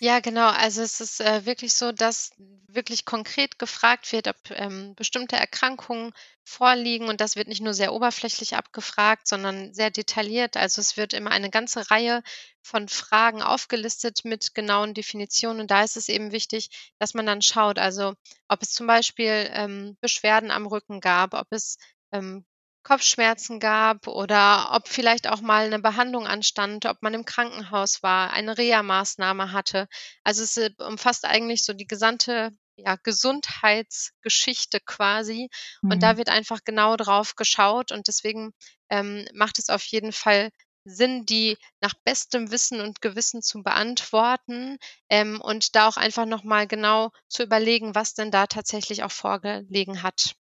Ja, 0.00 0.20
genau. 0.20 0.48
Also 0.50 0.82
es 0.82 1.00
ist, 1.00 1.20
äh, 1.22 1.46
wirklich 1.46 1.72
so, 1.72 1.90
dass 1.90 2.30
wirklich 2.68 3.06
konkret 3.06 3.58
gefragt 3.58 4.12
wird, 4.12 4.28
ob, 4.28 4.36
ähm, 4.50 4.94
bestimmte 4.94 5.36
Erkrankungen 5.36 6.12
vorliegen 6.44 7.08
und 7.08 7.20
das 7.22 7.34
wird 7.34 7.48
nicht 7.48 7.62
nur 7.62 7.72
sehr 7.72 7.94
oberflächlich 7.94 8.56
abgefragt, 8.56 9.26
sondern 9.26 9.72
sehr 9.72 9.90
detailliert. 9.90 10.56
Also, 10.58 10.82
es 10.82 10.98
wird 10.98 11.14
immer 11.14 11.30
eine 11.30 11.48
ganze 11.50 11.90
Reihe 11.90 12.22
von 12.62 12.88
Fragen 12.88 13.40
aufgelistet 13.42 14.20
mit 14.24 14.54
genauen 14.54 14.92
Definitionen 14.92 15.62
und 15.62 15.70
da 15.70 15.82
ist 15.82 15.96
es 15.96 16.08
eben 16.10 16.30
wichtig, 16.30 16.68
dass 16.98 17.14
man 17.14 17.24
dann 17.26 17.40
schaut, 17.40 17.78
also, 17.78 18.12
ob 18.48 18.62
es 18.62 18.72
zum 18.72 18.86
Beispiel, 18.86 19.48
ähm, 19.52 19.96
Beschwerden 20.02 20.50
am 20.50 20.66
Rücken 20.66 21.00
gab, 21.00 21.32
ob 21.32 21.46
es, 21.50 21.78
ähm, 22.12 22.44
Kopfschmerzen 22.86 23.60
gab 23.60 24.06
oder 24.06 24.70
ob 24.72 24.88
vielleicht 24.88 25.28
auch 25.28 25.40
mal 25.40 25.68
'ne 25.70 25.78
Behandlung 25.80 26.26
anstand, 26.26 26.86
ob 26.86 27.02
man 27.02 27.14
im 27.14 27.24
Krankenhaus 27.24 28.02
war, 28.02 28.32
eine 28.32 28.56
Reha-Maßnahme 28.58 29.52
hatte. 29.52 29.88
Also, 30.24 30.42
es, 30.44 30.56
äh, 30.56 30.70
umfasst 30.78 31.24
eigentlich 31.24 31.64
so 31.64 31.72
die 31.74 31.86
gesamte, 31.86 32.50
ja, 32.76 32.96
Gesundheitsgeschichte 33.02 34.80
quasi 34.80 35.48
und 35.88 36.02
da 36.02 36.16
Mhm. 36.16 36.18
wird 36.18 36.28
einfach 36.28 36.60
genau 36.64 36.96
drauf 36.96 37.34
geschaut 37.36 37.92
und 37.92 38.08
deswegen, 38.08 38.52
ähm, 38.90 39.26
macht 39.34 39.58
es 39.58 39.68
auf 39.70 39.82
jeden 39.84 40.12
Fall 40.12 40.50
Sinn, 40.84 41.26
die 41.26 41.56
nach 41.80 41.94
bestem 42.04 42.50
Wissen 42.52 42.80
und 42.80 43.00
Gewissen 43.02 43.42
zu 43.42 43.62
beantworten, 43.64 44.76
ähm, 45.10 45.40
und 45.40 45.74
da 45.74 45.88
auch 45.88 45.96
einfach 45.96 46.26
noch 46.26 46.44
mal 46.44 46.66
genau 46.68 47.10
zu 47.28 47.42
überlegen, 47.42 47.94
was 47.96 48.14
denn 48.14 48.30
da 48.30 48.46
tatsächlich 48.46 49.02
auch 49.02 49.10
vorgelegen 49.12 50.02
hat. 50.04 50.36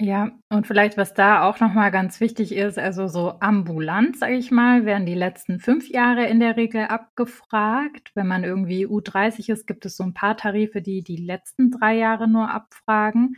Ja, 0.00 0.30
und 0.50 0.66
vielleicht, 0.66 0.98
was 0.98 1.14
da 1.14 1.42
auch 1.48 1.58
noch 1.60 1.72
mal 1.72 1.88
ganz 1.90 2.20
wichtig 2.20 2.52
ist, 2.54 2.78
also 2.78 3.08
so 3.08 3.40
ambulant, 3.40 4.18
sage 4.18 4.34
ich 4.34 4.50
mal, 4.50 4.84
werden 4.84 5.06
die 5.06 5.14
letzten 5.14 5.58
5 5.58 5.88
Jahre 5.88 6.26
in 6.26 6.38
der 6.38 6.58
Regel 6.58 6.82
abgefragt. 6.84 8.10
Wenn 8.14 8.26
man 8.26 8.44
irgendwie 8.44 8.86
Ü30 8.86 9.48
ist, 9.48 9.66
gibt 9.66 9.86
es 9.86 9.96
so 9.96 10.04
'n 10.04 10.12
paar 10.12 10.36
Tarife, 10.36 10.82
die 10.82 11.02
die 11.02 11.16
letzten 11.16 11.70
3 11.70 11.94
Jahre 11.96 12.28
nur 12.28 12.50
abfragen. 12.50 13.36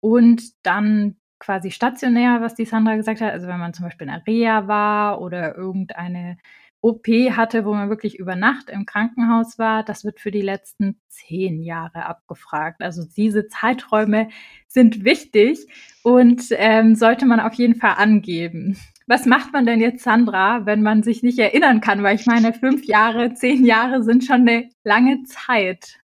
Und 0.00 0.42
dann 0.66 1.14
quasi 1.38 1.70
stationär, 1.70 2.40
was 2.40 2.56
die 2.56 2.64
Sandra 2.64 2.96
gesagt 2.96 3.20
hat, 3.20 3.30
also 3.32 3.46
wenn 3.46 3.60
man 3.60 3.72
zum 3.72 3.84
Beispiel 3.84 4.08
in 4.08 4.12
'ner 4.14 4.22
Reha 4.26 4.66
war 4.66 5.20
oder 5.20 5.54
irgendeine 5.56 6.38
OP 6.82 7.06
hatte, 7.08 7.64
wo 7.66 7.74
man 7.74 7.90
wirklich 7.90 8.18
über 8.18 8.36
Nacht 8.36 8.70
im 8.70 8.86
Krankenhaus 8.86 9.58
war, 9.58 9.84
das 9.84 10.04
wird 10.04 10.20
für 10.20 10.30
die 10.30 10.40
letzten 10.42 10.98
10 11.08 11.60
Jahre 11.62 12.06
abgefragt. 12.06 12.82
Also 12.82 13.04
diese 13.16 13.48
Zeiträume 13.48 14.28
sind 14.66 15.04
wichtig 15.04 15.66
und, 16.02 16.42
ähm, 16.52 16.94
sollte 16.94 17.26
man 17.26 17.40
auf 17.40 17.54
jeden 17.54 17.74
Fall 17.76 17.94
angeben. 17.98 18.78
Was 19.06 19.26
macht 19.26 19.52
man 19.52 19.66
denn 19.66 19.80
jetzt, 19.80 20.04
Sandra, 20.04 20.66
wenn 20.66 20.82
man 20.82 21.02
sich 21.02 21.22
nicht 21.22 21.38
erinnern 21.38 21.80
kann? 21.80 22.02
Weil 22.02 22.16
ich 22.16 22.26
meine, 22.26 22.52
5 22.54 22.84
Jahre, 22.86 23.34
10 23.34 23.64
Jahre 23.66 24.02
sind 24.02 24.24
schon 24.24 24.44
'ne 24.44 24.68
lange 24.84 25.22
Zeit. 25.24 25.99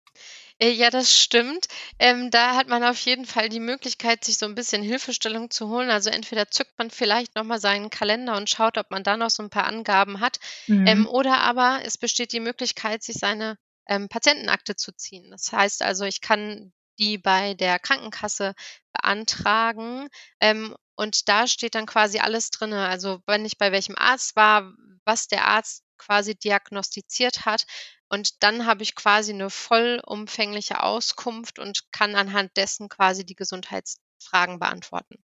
Äh, 0.64 0.70
ja, 0.70 0.88
das 0.90 1.12
stimmt. 1.18 1.66
Ähm, 1.98 2.30
da 2.30 2.54
hat 2.56 2.68
man 2.68 2.82
auf 2.84 2.98
jeden 3.00 3.26
Fall 3.26 3.48
die 3.50 3.60
Möglichkeit, 3.60 4.24
sich 4.24 4.38
so 4.38 4.46
'n 4.46 4.54
bisschen 4.54 4.82
Hilfestellung 4.82 5.50
zu 5.50 5.68
holen. 5.68 5.90
Also, 5.90 6.08
entweder 6.10 6.48
zückt 6.50 6.78
man 6.78 6.90
vielleicht 6.90 7.34
noch 7.36 7.44
mal 7.44 7.60
seinen 7.60 7.90
Kalender 7.90 8.34
und 8.36 8.48
schaut, 8.48 8.78
ob 8.78 8.90
man 8.90 9.02
da 9.02 9.16
noch 9.18 9.28
so 9.30 9.42
'n 9.42 9.50
paar 9.50 9.66
Angaben 9.66 10.20
hat. 10.20 10.38
Ähm, 10.86 11.06
Mhm. 11.06 11.06
oder 11.06 11.38
aber 11.40 11.80
es 11.84 11.98
besteht 11.98 12.32
die 12.32 12.40
Möglichkeit, 12.40 13.02
sich 13.02 13.16
seine, 13.16 13.58
ähm, 13.88 14.08
Patientenakte 14.08 14.74
zu 14.76 14.92
ziehen. 14.96 15.30
Das 15.30 15.52
heißt 15.52 15.82
also, 15.82 16.04
ich 16.04 16.20
kann 16.22 16.72
die 16.98 17.18
bei 17.18 17.54
der 17.54 17.78
Krankenkasse 17.78 18.54
beantragen, 18.92 20.08
ähm, 20.40 20.74
und 20.96 21.28
da 21.28 21.46
steht 21.48 21.74
dann 21.74 21.86
quasi 21.86 22.20
alles 22.20 22.50
drinne. 22.50 22.86
Also, 22.88 23.20
wann 23.26 23.44
ich 23.44 23.58
bei 23.58 23.72
welchem 23.72 23.96
Arzt 23.98 24.36
war, 24.36 24.72
was 25.04 25.26
der 25.26 25.44
Arzt 25.46 25.82
quasi 25.98 26.34
diagnostiziert 26.36 27.44
hat. 27.46 27.64
Und 28.10 28.42
dann 28.42 28.66
habe 28.66 28.82
ich 28.82 28.94
quasi 28.94 29.32
'ne 29.34 29.50
vollumfängliche 29.50 30.82
Auskunft 30.82 31.58
und 31.58 31.82
kann 31.92 32.14
anhand 32.16 32.56
dessen 32.56 32.88
quasi 32.88 33.24
die 33.26 33.34
Gesundheitsfragen 33.36 34.58
beantworten. 34.58 35.16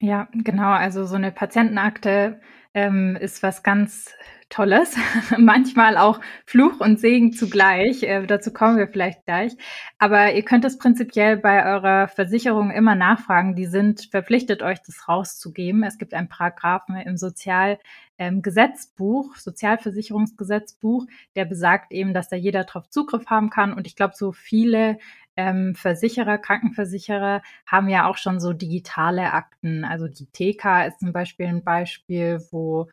Ja, 0.00 0.28
genau. 0.32 0.70
Also, 0.72 1.04
so 1.06 1.16
'ne 1.16 1.30
Patientenakte, 1.32 2.40
ähm, 2.74 3.16
ist 3.20 3.42
was 3.42 3.62
ganz 3.62 4.12
Tolles. 4.48 4.96
Manchmal 5.38 5.96
auch 5.96 6.20
Fluch 6.44 6.80
und 6.80 6.98
Segen 6.98 7.32
zugleich. 7.32 8.02
Äh, 8.02 8.26
dazu 8.26 8.52
kommen 8.52 8.78
wir 8.78 8.88
vielleicht 8.88 9.24
gleich. 9.26 9.52
Aber 9.98 10.32
ihr 10.34 10.42
könnt 10.44 10.64
das 10.64 10.78
prinzipiell 10.78 11.36
bei 11.36 11.64
eurer 11.64 12.08
Versicherung 12.08 12.70
immer 12.72 12.94
nachfragen. 12.96 13.54
Die 13.54 13.66
sind 13.66 14.08
verpflichtet, 14.10 14.62
euch 14.62 14.80
das 14.84 15.08
rauszugeben. 15.08 15.84
Es 15.84 15.98
gibt 15.98 16.14
einen 16.14 16.28
Paragraphen 16.28 16.96
im 16.96 17.16
Sozial 17.16 17.78
ähm, 18.22 18.42
Gesetzbuch 18.42 19.36
Sozialversicherungsgesetzbuch, 19.36 21.06
der 21.36 21.44
besagt 21.44 21.92
eben, 21.92 22.14
dass 22.14 22.28
da 22.28 22.36
jeder 22.36 22.64
drauf 22.64 22.88
Zugriff 22.90 23.26
haben 23.26 23.50
kann. 23.50 23.72
Und 23.74 23.86
ich 23.86 23.96
glaube, 23.96 24.14
so 24.16 24.32
viele, 24.32 24.98
ähm, 25.36 25.74
Versicherer, 25.74 26.38
Krankenversicherer 26.38 27.42
haben 27.66 27.88
ja 27.88 28.06
auch 28.06 28.16
schon 28.18 28.38
so 28.40 28.52
digitale 28.52 29.32
Akten. 29.32 29.84
Also, 29.84 30.06
die 30.08 30.26
TK 30.26 30.86
ist 30.86 31.00
zum 31.00 31.12
Beispiel 31.12 31.46
'n 31.46 31.64
Beispiel, 31.64 32.40
wo 32.50 32.88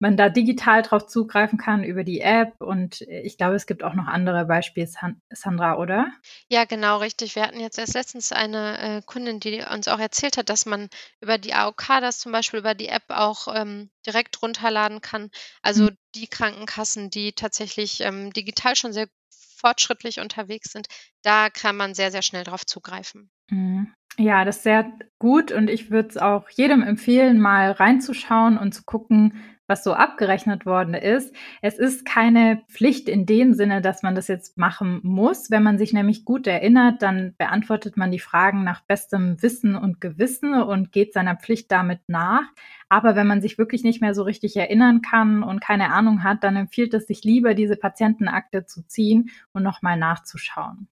man 0.00 0.16
da 0.16 0.28
digital 0.28 0.82
drauf 0.82 1.06
zugreifen 1.06 1.58
kann 1.58 1.82
über 1.82 2.04
die 2.04 2.20
App 2.20 2.54
und 2.60 3.00
ich 3.00 3.36
glaube, 3.36 3.56
es 3.56 3.66
gibt 3.66 3.82
auch 3.82 3.94
noch 3.94 4.06
andere 4.06 4.44
Beispiele, 4.44 4.86
San 4.86 5.20
Sandra, 5.30 5.76
oder? 5.76 6.12
Ja, 6.48 6.64
genau, 6.64 6.98
richtig. 6.98 7.34
Wir 7.34 7.42
hatten 7.42 7.60
jetzt 7.60 7.78
erst 7.78 7.94
letztens 7.94 8.32
eine, 8.32 8.78
äh, 8.78 9.02
Kundin, 9.04 9.40
die 9.40 9.62
uns 9.62 9.88
auch 9.88 9.98
erzählt 9.98 10.36
hat, 10.36 10.48
dass 10.48 10.66
man 10.66 10.88
über 11.20 11.38
die 11.38 11.54
AOK 11.54 12.00
das 12.00 12.18
zum 12.18 12.32
Beispiel 12.32 12.60
über 12.60 12.74
die 12.74 12.88
App 12.88 13.04
auch, 13.08 13.48
ähm, 13.54 13.90
direkt 14.06 14.40
runterladen 14.40 15.00
kann. 15.00 15.22
Mhm. 15.22 15.30
Also, 15.62 15.90
die 16.14 16.28
Krankenkassen, 16.28 17.10
die 17.10 17.32
tatsächlich, 17.32 18.00
ähm, 18.02 18.32
digital 18.32 18.76
schon 18.76 18.92
sehr 18.92 19.08
fortschrittlich 19.30 20.20
unterwegs 20.20 20.72
sind, 20.72 20.86
da 21.22 21.50
kann 21.50 21.76
man 21.76 21.94
sehr, 21.94 22.12
sehr 22.12 22.22
schnell 22.22 22.44
drauf 22.44 22.64
zugreifen. 22.64 23.30
Mhm. 23.50 23.92
Ja, 24.16 24.44
das 24.44 24.56
ist 24.56 24.62
sehr 24.64 24.92
gut 25.20 25.52
und 25.52 25.70
ich 25.70 25.90
würde 25.90 26.08
es 26.08 26.16
auch 26.16 26.48
jedem 26.50 26.82
empfehlen, 26.82 27.38
mal 27.40 27.70
reinzuschauen 27.70 28.58
und 28.58 28.74
zu 28.74 28.82
gucken, 28.84 29.40
was 29.68 29.84
so 29.84 29.92
abgerechnet 29.92 30.66
worden 30.66 30.94
ist. 30.94 31.34
Es 31.62 31.78
ist 31.78 32.04
keine 32.04 32.62
Pflicht 32.68 33.08
in 33.08 33.26
dem 33.26 33.52
Sinne, 33.52 33.80
dass 33.82 34.02
man 34.02 34.14
das 34.14 34.26
jetzt 34.26 34.56
machen 34.56 35.00
muss. 35.02 35.50
Wenn 35.50 35.62
man 35.62 35.78
sich 35.78 35.92
nämlich 35.92 36.24
gut 36.24 36.46
erinnert, 36.46 37.02
dann 37.02 37.34
beantwortet 37.36 37.96
man 37.96 38.10
die 38.10 38.18
Fragen 38.18 38.64
nach 38.64 38.80
bestem 38.80 39.40
Wissen 39.42 39.76
und 39.76 40.00
Gewissen 40.00 40.54
und 40.54 40.90
geht 40.90 41.12
seiner 41.12 41.36
Pflicht 41.36 41.70
damit 41.70 42.00
nach. 42.08 42.44
Aber 42.88 43.14
wenn 43.14 43.26
man 43.26 43.42
sich 43.42 43.58
wirklich 43.58 43.84
nicht 43.84 44.00
mehr 44.00 44.14
so 44.14 44.22
richtig 44.22 44.56
erinnern 44.56 45.02
kann 45.02 45.42
und 45.42 45.60
keine 45.60 45.92
Ahnung 45.92 46.24
hat, 46.24 46.42
dann 46.42 46.56
empfiehlt 46.56 46.94
es 46.94 47.06
sich 47.06 47.22
lieber, 47.22 47.52
diese 47.54 47.76
Patientenakte 47.76 48.64
zu 48.64 48.86
ziehen 48.86 49.30
und 49.52 49.62
noch 49.62 49.82
mal 49.82 49.98
nachzuschauen. 49.98 50.88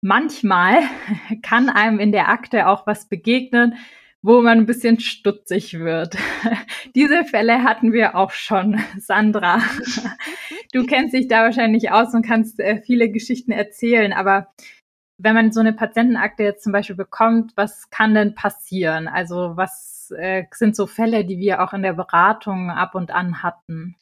Manchmal 0.00 0.80
kann 1.42 1.68
einem 1.68 1.98
in 1.98 2.12
der 2.12 2.28
Akte 2.28 2.68
auch 2.68 2.86
was 2.86 3.08
begegnen, 3.08 3.74
wo 4.24 4.40
man 4.42 4.60
'n 4.60 4.66
bisschen 4.66 5.00
stutzig 5.00 5.78
wird. 5.80 6.16
Diese 6.96 7.24
Fälle 7.26 7.62
hatten 7.62 7.92
wir 7.92 8.16
auch 8.16 8.30
schon, 8.32 8.80
Sandra. 8.98 9.60
Du 10.72 10.84
kennst 10.86 11.14
dich 11.14 11.28
da 11.28 11.42
wahrscheinlich 11.44 11.92
aus 11.92 12.14
und 12.14 12.26
kannst, 12.26 12.58
äh, 12.60 12.80
viele 12.82 13.10
Geschichten 13.10 13.52
erzählen, 13.52 14.12
aber 14.14 14.48
wenn 15.18 15.34
man 15.34 15.52
so 15.52 15.62
'ne 15.62 15.72
Patientenakte 15.74 16.42
jetzt 16.44 16.64
zum 16.64 16.72
Beispiel 16.72 16.96
bekommt, 16.96 17.52
was 17.56 17.90
kann 17.90 18.14
denn 18.14 18.34
passieren? 18.34 19.08
Also, 19.08 19.52
was, 19.56 20.12
äh, 20.18 20.44
sind 20.52 20.76
so 20.76 20.86
Fälle, 20.88 21.24
die 21.26 21.38
wir 21.38 21.62
auch 21.62 21.72
in 21.74 21.82
der 21.82 21.94
Beratung 21.94 22.70
ab 22.70 22.94
und 22.96 23.10
an 23.12 23.42
hatten? 23.42 23.96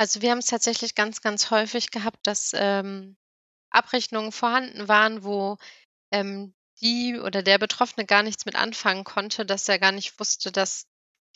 Also, 0.00 0.22
wir 0.22 0.30
haben's 0.30 0.46
tatsächlich 0.46 0.94
ganz, 0.94 1.20
ganz 1.20 1.50
häufig 1.50 1.90
gehabt, 1.90 2.26
dass, 2.26 2.52
ähm, 2.54 3.16
Abrechnungen 3.70 4.32
vorhanden 4.32 4.88
waren, 4.88 5.24
wo, 5.24 5.58
ähm, 6.12 6.54
die 6.80 7.18
oder 7.18 7.42
der 7.42 7.58
Betroffene 7.58 8.06
gar 8.06 8.22
nichts 8.22 8.46
mit 8.46 8.56
anfangen 8.56 9.04
konnte, 9.04 9.44
dass 9.46 9.68
er 9.68 9.78
gar 9.78 9.92
nicht 9.92 10.18
wusste, 10.18 10.52
dass 10.52 10.86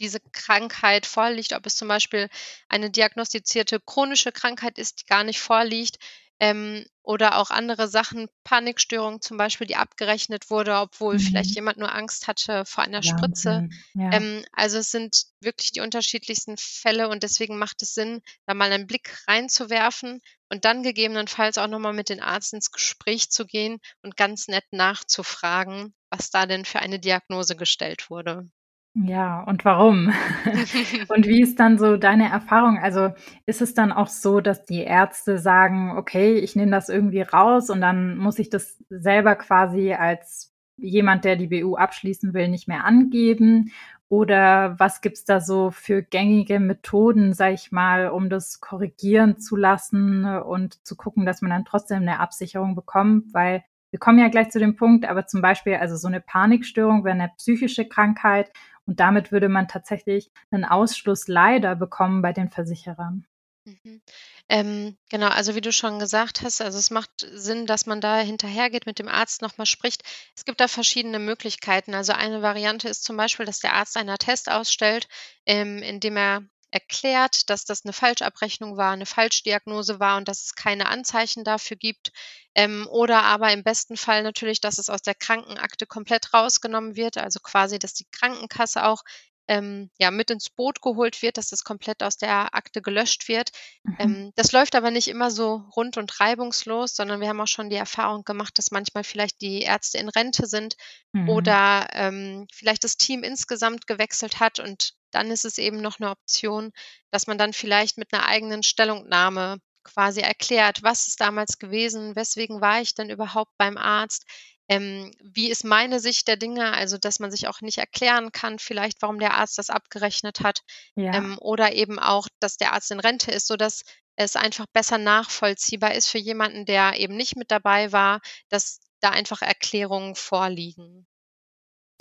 diese 0.01 0.21
Krankheit 0.33 1.07
vorliegt, 1.07 1.53
ob 1.53 1.67
es 1.67 1.77
zum 1.77 1.89
Beispiel 1.89 2.29
eine 2.69 2.91
diagnostizierte 2.91 3.81
chronische 3.81 4.33
Krankheit 4.33 4.79
ist, 4.79 5.03
die 5.03 5.07
gar 5.07 5.25
nicht 5.25 5.41
vorliegt, 5.41 5.99
ähm, 6.41 6.85
oder 7.03 7.39
auch 7.39 7.51
andere 7.51 7.89
Sachen, 7.89 8.29
Panikstörung 8.45 9.21
zum 9.23 9.37
Beispiel, 9.37 9.67
die 9.67 9.77
abgerechnet 9.77 10.51
wurde, 10.51 10.77
obwohl 10.77 11.19
vielleicht 11.19 11.55
Mhm. 11.55 11.57
jemand 11.57 11.79
nur 11.79 11.95
Angst 11.95 12.27
hatte 12.29 12.65
vor 12.65 12.85
einer 12.85 13.03
Spritze. 13.03 13.65
Wahnsinn, 13.65 13.85
ja. 13.95 14.13
Ähm, 14.13 14.45
also, 14.53 14.79
es 14.79 14.91
sind 14.91 15.25
wirklich 15.41 15.73
die 15.73 15.81
unterschiedlichsten 15.81 16.57
Fälle 16.59 17.09
und 17.09 17.23
deswegen 17.23 17.59
macht 17.59 17.83
es 17.83 17.95
Sinn, 17.95 18.23
da 18.47 18.55
mal 18.55 18.69
'nen 18.71 18.87
Blick 18.87 19.17
reinzuwerfen 19.29 20.21
und 20.51 20.65
dann 20.65 20.83
gegebenenfalls 20.83 21.59
auch 21.59 21.67
noch 21.69 21.79
mal 21.81 21.93
mit 21.93 22.09
den 22.11 22.21
Arzt 22.23 22.53
ins 22.55 22.71
Gespräch 22.71 23.31
zu 23.31 23.47
gehen 23.47 23.79
und 24.03 24.17
ganz 24.17 24.49
nett 24.49 24.65
nachzufragen, 24.73 25.95
was 26.11 26.31
da 26.31 26.47
denn 26.47 26.65
für 26.65 26.81
eine 26.81 26.99
Diagnose 27.01 27.57
gestellt 27.57 28.11
wurde. 28.11 28.49
Ja, 28.97 29.43
und 29.43 29.65
warum? 29.65 30.13
Und 31.09 31.27
wie 31.27 31.43
ist 31.43 31.59
dann 31.59 31.79
so 31.79 31.97
deine 31.97 32.29
Erfahrung? 32.31 32.79
Also, 32.79 33.11
ist 33.45 33.61
es 33.61 33.75
dann 33.75 33.91
auch 33.91 34.07
so, 34.07 34.41
dass 34.41 34.65
die 34.67 34.83
Ärzte 34.85 35.39
sagen: 35.39 35.97
„Okay, 35.97 36.35
ich 36.39 36.55
nehme 36.55 36.71
das 36.71 36.89
irgendwie 36.89 37.23
raus 37.23 37.71
und 37.71 37.81
dann 37.81 38.17
muss 38.17 38.39
ich 38.39 38.51
das 38.51 38.79
selber 38.91 39.35
quasi 39.35 39.93
als 39.95 40.53
jemand, 40.77 41.25
der 41.25 41.35
die 41.37 41.49
BU 41.49 41.75
abschließen 41.77 42.35
will, 42.35 42.49
nicht 42.49 42.69
mehr 42.69 42.85
angeben?“ 42.85 43.73
Oder 44.09 44.77
was 44.79 45.01
gibt's 45.01 45.25
da 45.25 45.41
so 45.41 45.71
für 45.73 46.03
gängige 46.03 46.61
Methoden, 46.61 47.33
sag 47.33 47.55
ich 47.55 47.73
mal, 47.73 48.09
um 48.11 48.29
das 48.31 48.61
korrigieren 48.61 49.39
zu 49.39 49.57
lassen 49.57 50.25
und 50.25 50.87
zu 50.87 50.95
gucken, 50.95 51.27
dass 51.27 51.43
man 51.43 51.51
dann 51.51 51.65
trotzdem 51.65 52.03
eine 52.03 52.21
Absicherung 52.21 52.77
bekommt? 52.77 53.33
Weil 53.35 53.65
wir 53.91 53.99
kommen 53.99 54.19
ja 54.19 54.29
gleich 54.29 54.51
zu 54.51 54.59
dem 54.59 54.77
Punkt, 54.77 55.05
aber 55.09 55.27
zum 55.27 55.41
Beispiel, 55.41 55.75
also 55.77 55.97
so 55.97 56.07
eine 56.09 56.21
Panikstörung 56.21 57.05
wäre 57.05 57.15
eine 57.15 57.31
psychische 57.39 57.87
Krankheit 57.89 58.53
und 58.87 59.01
damit 59.01 59.33
würde 59.33 59.49
man 59.49 59.69
tatsächlich 59.69 60.31
einen 60.51 60.65
Ausschluss 60.65 61.29
leider 61.29 61.75
bekommen 61.75 62.23
bei 62.23 62.33
den 62.33 62.51
Versicherern. 62.51 63.27
Mhm. 63.67 64.03
Ähm, 64.51 64.99
genau, 65.09 65.29
also 65.29 65.55
wie 65.55 65.63
du 65.63 65.73
schon 65.73 65.99
gesagt 65.99 66.43
hast, 66.43 66.61
also 66.61 66.79
es 66.79 66.91
macht 66.91 67.11
Sinn, 67.33 67.67
dass 67.67 67.87
man 67.87 68.03
da 68.03 68.19
hinterhergeht, 68.19 68.85
mit 68.85 68.99
dem 68.99 69.09
Arzt 69.09 69.41
nochmal 69.41 69.67
spricht. 69.67 70.03
Es 70.37 70.45
gibt 70.45 70.61
da 70.61 70.69
verschiedene 70.69 71.19
Möglichkeiten. 71.19 71.95
Also 71.95 72.13
eine 72.13 72.43
Variante 72.43 72.89
ist 72.89 73.05
zum 73.05 73.17
Beispiel, 73.17 73.47
dass 73.47 73.61
der 73.61 73.73
Arzt 73.73 73.97
einen 73.97 74.11
Attest 74.11 74.51
ausstellt, 74.51 75.09
ähm, 75.47 75.79
indem 75.79 76.19
er 76.19 76.43
erklärt, 76.75 77.49
dass 77.51 77.65
das 77.65 77.85
eine 77.85 77.93
Falschabrechnung 77.93 78.77
war, 78.77 78.93
eine 78.93 79.07
Falschdiagnose 79.07 80.01
war 80.01 80.17
und 80.17 80.27
dass 80.27 80.43
es 80.43 80.55
keine 80.57 80.89
Anzeichen 80.89 81.45
dafür 81.45 81.77
gibt. 81.77 82.11
Ähm, 82.57 82.89
oder 82.91 83.23
aber 83.23 83.53
im 83.53 83.63
besten 83.63 83.97
Fall 83.97 84.25
natürlich, 84.25 84.61
dass 84.61 84.79
es 84.79 84.91
aus 84.91 85.01
der 85.01 85.15
Krankenakte 85.15 85.87
komplett 85.87 86.35
rausgenommen 86.35 86.97
wird, 86.97 87.17
also 87.17 87.39
quasi, 87.41 87.79
dass 87.79 87.95
die 87.95 88.07
Krankenkasse 88.11 88.85
auch 88.85 89.05
ähm, 89.47 89.91
ja, 90.01 90.11
mit 90.11 90.31
ins 90.31 90.51
Boot 90.51 90.81
geholt 90.81 91.23
wird, 91.23 91.37
dass 91.37 91.51
das 91.51 91.65
komplett 91.65 92.03
aus 92.03 92.17
der 92.17 92.55
Akte 92.55 92.83
gelöscht 92.83 93.29
wird. 93.29 93.51
Mhm. 93.85 93.97
Ähm, 93.99 94.33
das 94.35 94.51
läuft 94.51 94.75
aber 94.75 94.91
nicht 94.91 95.07
immer 95.07 95.31
so 95.31 95.63
rund 95.77 95.97
und 95.97 96.19
reibungslos, 96.19 96.97
sondern 96.97 97.21
wir 97.21 97.29
haben 97.29 97.41
auch 97.41 97.47
schon 97.47 97.71
die 97.71 97.77
Erfahrung 97.77 98.25
gemacht, 98.25 98.59
dass 98.59 98.73
manchmal 98.73 99.05
vielleicht 99.05 99.41
die 99.43 99.61
Ärzte 99.61 99.99
in 99.99 100.09
Rente 100.09 100.47
sind 100.47 100.77
mhm. 101.13 101.29
oder 101.29 101.87
ähm, 101.93 102.49
vielleicht 102.53 102.83
das 102.83 102.97
Team 102.97 103.23
insgesamt 103.23 103.87
gewechselt 103.87 104.41
hat 104.41 104.59
und 104.59 104.95
dann 105.15 105.31
ist 105.31 105.45
es 105.45 105.59
eben 105.59 105.81
noch 105.81 106.01
eine 106.01 106.11
Option, 106.11 106.73
dass 107.11 107.27
man 107.27 107.39
dann 107.39 107.53
vielleicht 107.53 107.99
mit 107.99 108.13
einer 108.13 108.27
eigenen 108.27 108.63
Stellungnahme 108.63 109.59
quasi 109.85 110.21
erklärt, 110.21 110.83
was 110.83 111.07
ist 111.09 111.21
damals 111.21 111.59
gewesen, 111.59 112.17
weswegen 112.17 112.61
war 112.61 112.81
ich 112.81 112.95
denn 112.95 113.11
überhaupt 113.11 113.53
beim 113.59 113.77
Arzt, 113.77 114.25
ähm, 114.69 115.13
wie 115.23 115.51
ist 115.51 115.65
meine 115.65 116.01
Sicht 116.01 116.27
der 116.27 116.37
Dinge, 116.37 116.73
also 116.73 116.97
dass 116.97 117.21
man 117.21 117.31
sich 117.31 117.49
auch 117.49 117.61
nicht 117.61 117.79
erklären 117.79 118.33
kann, 118.33 118.59
vielleicht 118.59 119.03
warum 119.03 119.19
der 119.19 119.35
Arzt 119.35 119.59
das 119.59 119.69
abgerechnet 119.69 120.41
hat 120.41 120.61
ja. 120.97 121.15
ähm, 121.15 121.37
oder 121.39 121.75
eben 121.75 121.99
auch, 121.99 122.29
dass 122.41 122.57
der 122.57 122.73
Arzt 122.73 122.91
in 122.91 123.01
Rente 123.01 123.31
ist, 123.31 123.47
sodass 123.47 123.83
es 124.17 124.37
einfach 124.37 124.67
besser 124.73 124.97
nachvollziehbar 124.97 125.95
ist 125.95 126.09
für 126.09 126.19
jemanden, 126.19 126.65
der 126.65 126.99
eben 126.99 127.17
nicht 127.17 127.37
mit 127.37 127.51
dabei 127.51 127.93
war, 127.93 128.21
dass 128.49 128.81
da 129.01 129.11
einfach 129.11 129.43
Erklärungen 129.43 130.15
vorliegen. 130.15 131.07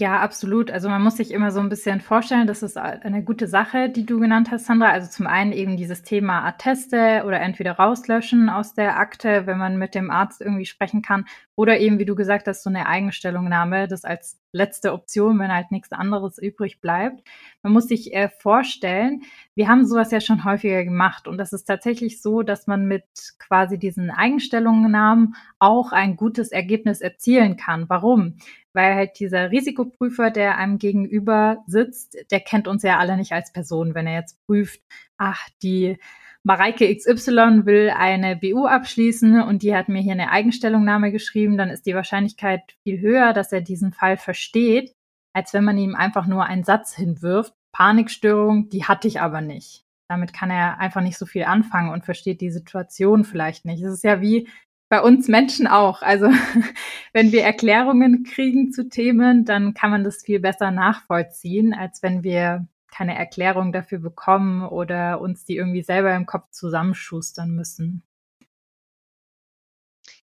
Ja, 0.04 0.20
absolut. 0.20 0.70
Also 0.70 0.90
man 0.90 1.02
muss 1.02 1.16
sich 1.16 1.32
immer 1.32 1.52
so 1.52 1.62
ein 1.62 1.70
bisschen 1.70 2.02
vorstellen, 2.02 2.46
das 2.46 2.62
ist 2.62 2.76
eine 2.78 3.24
gute 3.24 3.48
Sache, 3.48 3.88
die 3.88 4.06
du 4.06 4.20
genannt 4.20 4.52
hast, 4.52 4.66
Sandra. 4.66 4.90
Also 4.90 5.10
zum 5.10 5.28
einen 5.28 5.54
eben 5.54 5.78
dieses 5.78 6.04
Thema 6.04 6.44
Atteste 6.46 7.24
oder 7.26 7.40
entweder 7.40 7.72
rauslöschen 7.72 8.50
aus 8.50 8.74
der 8.74 8.98
Akte, 9.00 9.48
wenn 9.48 9.58
man 9.58 9.78
mit 9.78 9.96
dem 9.96 10.12
Arzt 10.12 10.42
irgendwie 10.42 10.66
sprechen 10.66 11.02
kann, 11.04 11.24
oder 11.56 11.80
eben, 11.80 12.00
wie 12.00 12.06
du 12.06 12.16
gesagt 12.16 12.48
hast, 12.48 12.64
so 12.64 12.70
eine 12.70 12.88
Eigenstellungnahme, 12.88 13.88
das 13.88 14.06
als 14.06 14.40
letzte 14.52 14.94
Option, 14.94 15.38
wenn 15.40 15.54
halt 15.54 15.72
nichts 15.72 15.92
anderes 15.92 16.38
übrig 16.40 16.82
bleibt. 16.82 17.28
Man 17.62 17.74
muss 17.74 17.88
sich 17.88 18.14
äh, 18.14 18.30
vorstellen, 18.30 19.22
wir 19.54 19.68
haben 19.68 19.86
sowas 19.86 20.12
ja 20.12 20.20
schon 20.20 20.46
häufiger 20.46 20.84
gemacht 20.84 21.28
und 21.28 21.38
das 21.38 21.54
ist 21.54 21.66
tatsächlich 21.66 22.22
so, 22.22 22.42
dass 22.42 22.66
man 22.66 22.86
mit 22.86 23.06
quasi 23.38 23.78
diesen 23.78 24.10
Eigenstellungnahmen 24.10 25.36
auch 25.60 25.92
ein 25.92 26.16
gutes 26.16 26.52
Ergebnis 26.52 27.02
erzielen 27.02 27.56
kann. 27.56 27.88
Warum? 27.88 28.38
Weil 28.74 28.96
halt 28.96 29.20
dieser 29.20 29.52
Risikoprüfer, 29.52 30.32
der 30.32 30.58
einem 30.58 30.80
gegenüber 30.80 31.64
sitzt, 31.68 32.18
der 32.32 32.40
kennt 32.40 32.68
uns 32.68 32.82
ja 32.82 32.98
alle 32.98 33.16
nicht 33.16 33.32
als 33.32 33.54
Person, 33.54 33.94
wenn 33.94 34.08
er 34.08 34.20
jetzt 34.20 34.44
prüft, 34.48 34.82
ach, 35.18 35.48
die 35.62 36.00
Mareike 36.46 36.94
XY 36.94 37.66
will 37.66 37.90
eine 37.90 38.36
BU 38.36 38.66
abschließen 38.66 39.42
und 39.42 39.64
die 39.64 39.74
hat 39.74 39.88
mir 39.88 40.02
hier 40.02 40.12
eine 40.12 40.30
Eigenstellungnahme 40.30 41.12
geschrieben, 41.14 41.58
dann 41.58 41.70
ist 41.70 41.86
die 41.86 41.96
Wahrscheinlichkeit 41.96 42.62
viel 42.84 43.00
höher, 43.00 43.32
dass 43.32 43.54
er 43.54 43.62
diesen 43.62 43.94
Fall 43.94 44.18
versteht, 44.18 44.94
als 45.34 45.54
wenn 45.54 45.64
man 45.64 45.78
ihm 45.78 45.96
einfach 45.96 46.28
nur 46.28 46.46
einen 46.46 46.66
Satz 46.66 46.94
hinwirft. 46.94 47.54
Panikstörung, 47.72 48.70
die 48.70 48.84
hatte 48.84 49.08
ich 49.08 49.22
aber 49.22 49.40
nicht. 49.40 49.86
Damit 50.10 50.34
kann 50.34 50.52
er 50.52 50.80
einfach 50.80 51.02
nicht 51.02 51.18
so 51.18 51.26
viel 51.26 51.46
anfangen 51.46 51.90
und 51.90 52.04
versteht 52.04 52.42
die 52.42 52.52
Situation 52.52 53.24
vielleicht 53.24 53.64
nicht. 53.64 53.82
Es 53.82 53.94
ist 53.94 54.04
ja 54.04 54.22
wie 54.22 54.50
bei 54.90 55.02
uns 55.02 55.30
Menschen 55.30 55.66
auch. 55.66 56.02
Also 56.02 56.30
wenn 57.14 57.32
wir 57.32 57.44
Erklärungen 57.44 58.24
kriegen 58.26 58.72
zu 58.72 58.90
Themen, 58.90 59.46
dann 59.46 59.74
kann 59.74 59.92
man 59.92 60.04
das 60.04 60.24
viel 60.24 60.42
besser 60.42 60.72
nachvollziehen, 60.72 61.74
als 61.74 62.04
wenn 62.04 62.22
wir 62.22 62.68
keine 62.94 63.18
Erklärung 63.18 63.74
dafür 63.74 64.00
bekommen 64.00 64.64
oder 64.68 65.20
uns 65.20 65.46
die 65.46 65.56
irgendwie 65.56 65.84
selber 65.84 66.16
im 66.16 66.26
Kopf 66.26 66.52
zusammenschustern 66.52 67.50
müssen. 67.52 68.04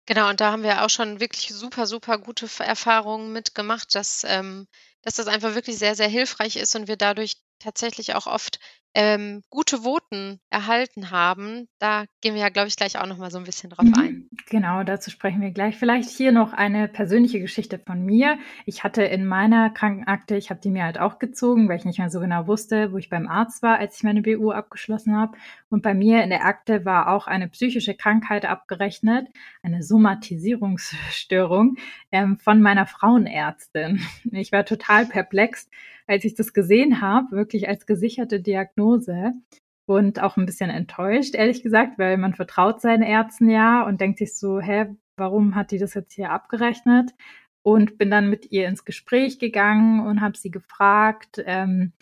Genau, 0.06 0.28
und 0.30 0.40
da 0.40 0.52
haben 0.52 0.62
wir 0.62 0.84
auch 0.84 0.90
schon 0.90 1.20
wirklich 1.20 1.48
super, 1.48 1.86
super 1.86 2.18
gute 2.18 2.48
Erfahrungen 2.64 3.32
mitgemacht, 3.32 3.94
dass, 3.94 4.24
ähm, 4.26 4.66
dass 5.02 5.16
das 5.16 5.26
einfach 5.26 5.54
wirklich 5.54 5.78
sehr, 5.78 5.94
sehr 5.94 6.08
hilfreich 6.08 6.56
ist 6.56 6.74
und 6.76 6.88
wir 6.88 6.96
dadurch 6.96 7.36
tatsächlich 7.58 8.14
auch 8.14 8.26
oft 8.26 8.58
ähm, 8.94 9.42
gute 9.50 9.84
Voten 9.84 10.40
erhalten 10.50 11.10
haben. 11.10 11.68
Da 11.78 12.06
gehen 12.20 12.34
wir 12.34 12.40
ja, 12.40 12.48
glaube 12.48 12.68
ich, 12.68 12.76
gleich 12.76 12.98
auch 12.98 13.06
noch 13.06 13.18
mal 13.18 13.30
so 13.30 13.38
ein 13.38 13.44
bisschen 13.44 13.70
drauf 13.70 13.84
mhm. 13.84 13.94
ein. 13.94 14.28
Genau, 14.50 14.82
dazu 14.82 15.10
sprechen 15.10 15.40
wir 15.40 15.50
gleich. 15.50 15.76
Vielleicht 15.76 16.08
hier 16.08 16.32
noch 16.32 16.52
eine 16.52 16.88
persönliche 16.88 17.38
Geschichte 17.38 17.78
von 17.78 18.04
mir. 18.04 18.38
Ich 18.66 18.82
hatte 18.82 19.04
in 19.04 19.26
meiner 19.26 19.70
Krankenakte, 19.70 20.36
ich 20.36 20.50
habe 20.50 20.60
die 20.60 20.70
mir 20.70 20.84
halt 20.84 20.98
auch 20.98 21.18
gezogen, 21.18 21.68
weil 21.68 21.76
ich 21.76 21.84
nicht 21.84 21.98
mehr 21.98 22.10
so 22.10 22.18
genau 22.18 22.46
wusste, 22.46 22.92
wo 22.92 22.96
ich 22.96 23.08
beim 23.10 23.28
Arzt 23.28 23.62
war, 23.62 23.78
als 23.78 23.98
ich 23.98 24.02
meine 24.02 24.22
BU 24.22 24.50
abgeschlossen 24.50 25.16
habe. 25.16 25.36
Und 25.68 25.82
bei 25.82 25.94
mir 25.94 26.24
in 26.24 26.30
der 26.30 26.44
Akte 26.44 26.84
war 26.84 27.12
auch 27.12 27.26
eine 27.26 27.48
psychische 27.48 27.94
Krankheit 27.94 28.46
abgerechnet, 28.46 29.28
eine 29.62 29.82
Somatisierungsstörung 29.82 31.76
ähm, 32.10 32.38
von 32.38 32.60
meiner 32.60 32.86
Frauenärztin. 32.86 34.00
Ich 34.32 34.52
war 34.52 34.64
total 34.64 35.06
perplex 35.06 35.68
als 36.08 36.24
ich 36.24 36.34
das 36.34 36.52
gesehen 36.52 37.00
habe, 37.00 37.30
wirklich 37.32 37.68
als 37.68 37.86
gesicherte 37.86 38.40
Diagnose 38.40 39.32
und 39.86 40.20
auch 40.20 40.36
ein 40.36 40.46
bisschen 40.46 40.70
enttäuscht, 40.70 41.34
ehrlich 41.34 41.62
gesagt, 41.62 41.98
weil 41.98 42.16
man 42.16 42.34
vertraut 42.34 42.80
seinen 42.80 43.02
Ärzten 43.02 43.48
ja 43.48 43.82
und 43.86 44.00
denkt 44.00 44.18
sich 44.18 44.36
so, 44.36 44.60
hä, 44.60 44.86
warum 45.16 45.54
hat 45.54 45.70
die 45.70 45.78
das 45.78 45.94
jetzt 45.94 46.14
hier 46.14 46.30
abgerechnet? 46.30 47.12
Und 47.62 47.98
bin 47.98 48.10
dann 48.10 48.30
mit 48.30 48.50
ihr 48.50 48.68
ins 48.68 48.84
Gespräch 48.84 49.38
gegangen 49.38 50.06
und 50.06 50.20
habe 50.20 50.38
sie 50.38 50.50
gefragt. 50.50 51.42
Ähm, 51.44 51.92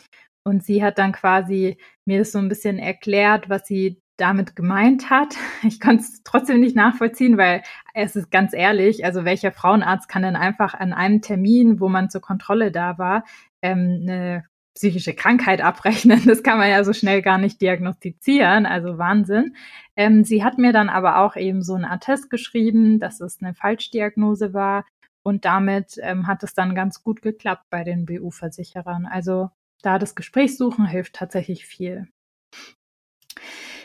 und 0.44 0.62
sie 0.64 0.84
hat 0.84 0.98
dann 0.98 1.12
quasi 1.12 1.76
mir 2.04 2.20
das 2.20 2.30
so 2.30 2.38
ein 2.38 2.48
bisschen 2.48 2.78
erklärt, 2.78 3.48
was 3.48 3.66
sie 3.66 4.00
damit 4.16 4.56
gemeint 4.56 5.10
hat. 5.10 5.34
Ich 5.62 5.80
konnte 5.80 6.04
es 6.04 6.22
trotzdem 6.22 6.60
nicht 6.60 6.76
nachvollziehen, 6.76 7.36
weil 7.36 7.62
es 7.94 8.14
ist 8.14 8.30
ganz 8.30 8.52
ehrlich, 8.52 9.04
also 9.04 9.24
welcher 9.24 9.50
Frauenarzt 9.50 10.08
kann 10.08 10.22
denn 10.22 10.36
einfach 10.36 10.74
an 10.74 10.92
einem 10.92 11.22
Termin, 11.22 11.80
wo 11.80 11.88
man 11.88 12.10
zur 12.10 12.20
Kontrolle 12.20 12.70
da 12.70 12.98
war, 12.98 13.24
ähm, 13.72 14.00
eine 14.02 14.44
psychische 14.74 15.14
Krankheit 15.14 15.60
abrechnen. 15.60 16.22
Das 16.26 16.42
kann 16.42 16.58
man 16.58 16.70
ja 16.70 16.84
so 16.84 16.92
schnell 16.92 17.22
gar 17.22 17.38
nicht 17.38 17.60
diagnostizieren, 17.60 18.66
also 18.66 18.98
Wahnsinn. 18.98 19.56
Ähm, 19.96 20.24
sie 20.24 20.44
hat 20.44 20.58
mir 20.58 20.72
dann 20.72 20.88
aber 20.88 21.18
auch 21.18 21.36
eben 21.36 21.62
so 21.62 21.74
einen 21.74 21.84
Attest 21.84 22.30
geschrieben, 22.30 23.00
dass 23.00 23.20
es 23.20 23.38
eine 23.40 23.54
Falschdiagnose 23.54 24.52
war 24.52 24.84
und 25.22 25.44
damit 25.44 25.98
ähm, 26.02 26.26
hat 26.26 26.42
es 26.42 26.54
dann 26.54 26.74
ganz 26.74 27.02
gut 27.02 27.22
geklappt 27.22 27.64
bei 27.70 27.82
den 27.82 28.04
BU-Versicherern. 28.04 29.06
Also 29.06 29.50
da 29.82 29.98
das 29.98 30.14
Gespräch 30.14 30.56
suchen 30.56 30.86
hilft 30.86 31.14
tatsächlich 31.14 31.66
viel. 31.66 32.08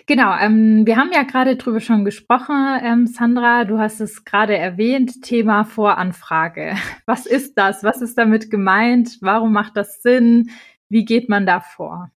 Genau, 0.08 0.36
ähm, 0.38 0.86
wir 0.86 0.98
haben 0.98 1.12
ja 1.14 1.24
gerade 1.24 1.56
drüber 1.56 1.80
schon 1.80 2.06
gesprochen, 2.06 2.80
ähm, 2.84 3.08
Sandra, 3.08 3.66
du 3.66 3.78
hast 3.78 4.00
es 4.00 4.26
gerade 4.26 4.58
erwähnt, 4.58 5.22
Thema 5.22 5.64
Voranfrage. 5.64 6.76
Was 7.06 7.26
ist 7.26 7.58
das? 7.58 7.84
Was 7.84 8.02
ist 8.02 8.18
damit 8.18 8.50
gemeint? 8.50 9.18
Warum 9.22 9.54
macht 9.54 9.78
das 9.78 10.02
Sinn? 10.02 10.52
Wie 10.90 11.06
geht 11.06 11.30
man 11.30 11.46
da 11.46 11.60
vor? 11.60 12.12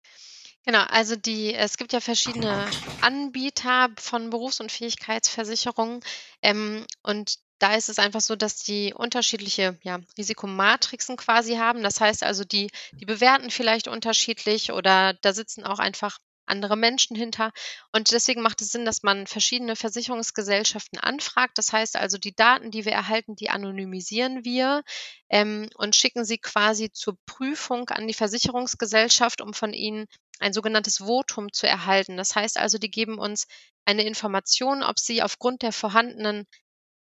Genau, 0.64 0.82
also 0.88 1.16
die, 1.16 1.54
es 1.54 1.76
gibt 1.76 1.92
ja 1.92 2.00
verschiedene 2.00 2.66
Anbieter 3.00 3.88
von 3.98 4.30
Berufs- 4.30 4.60
und 4.60 4.70
Fähigkeitsversicherungen 4.70 6.00
ähm, 6.40 6.86
und 7.02 7.38
da 7.58 7.74
ist 7.74 7.88
es 7.88 7.98
einfach 7.98 8.20
so, 8.20 8.34
dass 8.34 8.56
die 8.56 8.92
unterschiedliche 8.92 9.78
ja, 9.82 10.00
Risikomatrixen 10.18 11.16
quasi 11.16 11.54
haben. 11.54 11.84
Das 11.84 12.00
heißt 12.00 12.24
also, 12.24 12.44
die, 12.44 12.70
die 12.92 13.04
bewerten 13.04 13.50
vielleicht 13.50 13.86
unterschiedlich 13.86 14.72
oder 14.72 15.14
da 15.14 15.32
sitzen 15.32 15.64
auch 15.64 15.78
einfach 15.78 16.18
andere 16.52 16.76
Menschen 16.76 17.16
hinter. 17.16 17.50
Und 17.92 18.12
deswegen 18.12 18.42
macht 18.42 18.60
es 18.60 18.68
Sinn, 18.68 18.84
dass 18.84 19.02
man 19.02 19.26
verschiedene 19.26 19.74
Versicherungsgesellschaften 19.74 20.98
anfragt. 20.98 21.56
Das 21.56 21.72
heißt 21.72 21.96
also, 21.96 22.18
die 22.18 22.36
Daten, 22.36 22.70
die 22.70 22.84
wir 22.84 22.92
erhalten, 22.92 23.34
die 23.34 23.48
anonymisieren 23.48 24.44
wir 24.44 24.82
ähm, 25.30 25.70
und 25.76 25.96
schicken 25.96 26.24
sie 26.24 26.38
quasi 26.38 26.92
zur 26.92 27.16
Prüfung 27.26 27.88
an 27.88 28.06
die 28.06 28.14
Versicherungsgesellschaft, 28.14 29.40
um 29.40 29.54
von 29.54 29.72
ihnen 29.72 30.06
ein 30.38 30.52
sogenanntes 30.52 30.98
Votum 30.98 31.52
zu 31.52 31.66
erhalten. 31.66 32.16
Das 32.18 32.36
heißt 32.36 32.58
also, 32.58 32.76
die 32.76 32.90
geben 32.90 33.18
uns 33.18 33.46
eine 33.86 34.04
Information, 34.04 34.82
ob 34.82 34.98
sie 34.98 35.22
aufgrund 35.22 35.62
der 35.62 35.72
vorhandenen 35.72 36.46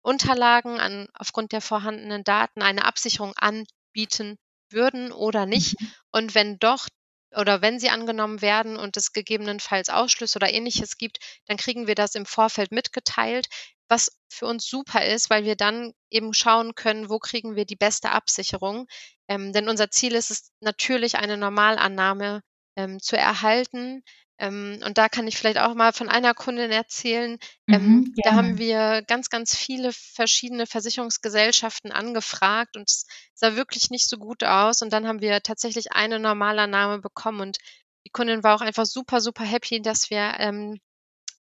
Unterlagen, 0.03 0.81
an, 0.81 1.09
aufgrund 1.15 1.53
der 1.53 1.61
vorhandenen 1.61 2.25
Daten 2.25 2.63
eine 2.63 2.85
Absicherung 2.85 3.35
anbieten 3.37 4.39
würden 4.71 5.13
oder 5.13 5.47
nicht. 5.47 5.81
Mhm. 5.81 5.93
Und 6.11 6.35
wenn 6.35 6.59
doch, 6.59 6.89
oder 7.37 7.63
wenn 7.63 7.81
sie 7.81 7.91
angenommen 7.91 8.43
werden 8.43 8.77
und 8.77 8.97
es 8.97 9.13
gegebenenfalls 9.13 9.89
Ausschlüsse 9.89 10.37
oder 10.37 10.53
ähnliches 10.53 10.99
gibt, 10.99 11.19
dann 11.47 11.57
kriegen 11.57 11.87
wir 11.87 11.95
das 11.95 12.15
im 12.15 12.27
Vorfeld 12.27 12.73
mitgeteilt, 12.73 13.49
was 13.89 14.19
für 14.29 14.47
uns 14.47 14.67
super 14.67 15.05
ist, 15.05 15.31
weil 15.31 15.45
wir 15.45 15.57
dann 15.57 15.93
eben 16.11 16.33
schauen 16.35 16.75
können, 16.75 17.11
wo 17.11 17.19
kriegen 17.19 17.57
wir 17.57 17.67
die 17.67 17.77
beste 17.77 18.11
Absicherung. 18.11 18.87
Ähm, 19.29 19.53
denn 19.53 19.69
unser 19.69 19.91
Ziel 19.91 20.15
ist 20.15 20.31
es 20.31 20.51
natürlich, 20.61 21.17
eine 21.17 21.37
Normalannahme 21.37 22.43
ähm, 22.77 23.01
zu 23.01 23.17
erhalten. 23.17 24.03
Ähm, 24.39 24.81
und 24.85 24.99
da 24.99 25.09
kann 25.09 25.29
ich 25.29 25.37
vielleicht 25.37 25.59
auch 25.59 25.75
mal 25.75 25.93
von 25.93 26.09
einer 26.09 26.35
Kundin 26.35 26.71
erzählen. 26.71 27.39
Ähm, 27.69 27.87
mhm, 27.87 28.15
da 28.25 28.33
haben 28.33 28.59
wir 28.59 29.03
ganz, 29.03 29.29
ganz 29.29 29.57
viele 29.57 29.93
verschiedene 29.93 30.67
Versicherungsgesellschaften 30.67 31.93
angefragt 31.93 32.77
und 32.77 32.91
es 32.91 33.07
sah 33.35 33.55
wirklich 33.55 33.91
nicht 33.91 34.09
so 34.09 34.17
gut 34.17 34.43
aus. 34.43 34.83
Und 34.83 34.93
dann 34.93 35.07
haben 35.07 35.21
wir 35.21 35.43
tatsächlich 35.43 35.93
eine 35.93 36.19
Normalannahme 36.19 36.99
bekommen 36.99 37.41
und 37.41 37.59
die 38.05 38.11
Kundin 38.11 38.43
war 38.43 38.57
auch 38.57 38.63
einfach 38.63 38.87
super, 38.87 39.21
super 39.21 39.45
happy, 39.45 39.81
dass 39.81 40.11
wir 40.11 40.35
ähm, 40.39 40.81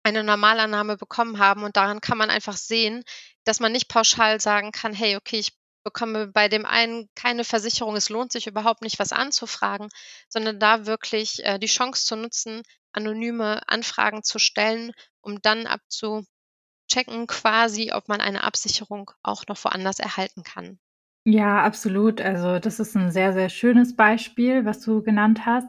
eine 0.04 0.24
Normalannahme 0.24 0.98
bekommen 0.98 1.39
haben. 1.39 1.63
Und 1.63 1.78
daran 1.78 2.02
kann 2.02 2.17
man 2.17 2.30
einfach 2.30 2.58
sehen, 2.58 3.04
dass 3.46 3.60
man 3.60 3.72
nicht 3.72 3.88
pauschal 3.88 4.39
sagen 4.39 4.72
kann, 4.72 4.94
hey, 4.94 5.15
okay, 5.15 5.39
ich 5.39 5.54
bekomme 5.84 6.28
bei 6.28 6.48
dem 6.48 6.65
einen 6.65 7.10
keine 7.15 7.44
Versicherung, 7.44 7.96
es 7.96 8.10
lohnt 8.10 8.32
sich 8.32 8.48
überhaupt 8.48 8.82
nicht, 8.82 9.00
was 9.00 9.12
anzufragen, 9.12 9.89
sondern 10.30 10.60
da 10.60 10.86
wirklich 10.86 11.44
äh, 11.44 11.60
die 11.60 11.67
Chance 11.67 12.06
zu 12.06 12.15
nutzen, 12.15 12.63
anonyme 12.94 13.67
Anfragen 13.67 14.24
zu 14.24 14.39
stellen, 14.39 14.91
um 15.22 15.41
dann 15.41 15.67
abzuchecken 15.67 17.28
quasi, 17.28 17.91
ob 17.94 18.08
man 18.08 18.22
eine 18.22 18.44
Absicherung 18.44 19.12
auch 19.24 19.46
noch 19.48 19.63
woanders 19.63 20.00
erhalten 20.00 20.44
kann. 20.44 20.80
Ja, 21.26 21.63
absolut. 21.63 22.20
Also 22.20 22.58
das 22.60 22.80
ist 22.80 22.96
ein 22.96 23.12
sehr, 23.12 23.34
sehr 23.34 23.50
schönes 23.50 23.96
Beispiel, 23.96 24.65
was 24.65 24.82
du 24.82 25.04
genannt 25.04 25.46
hast. 25.46 25.67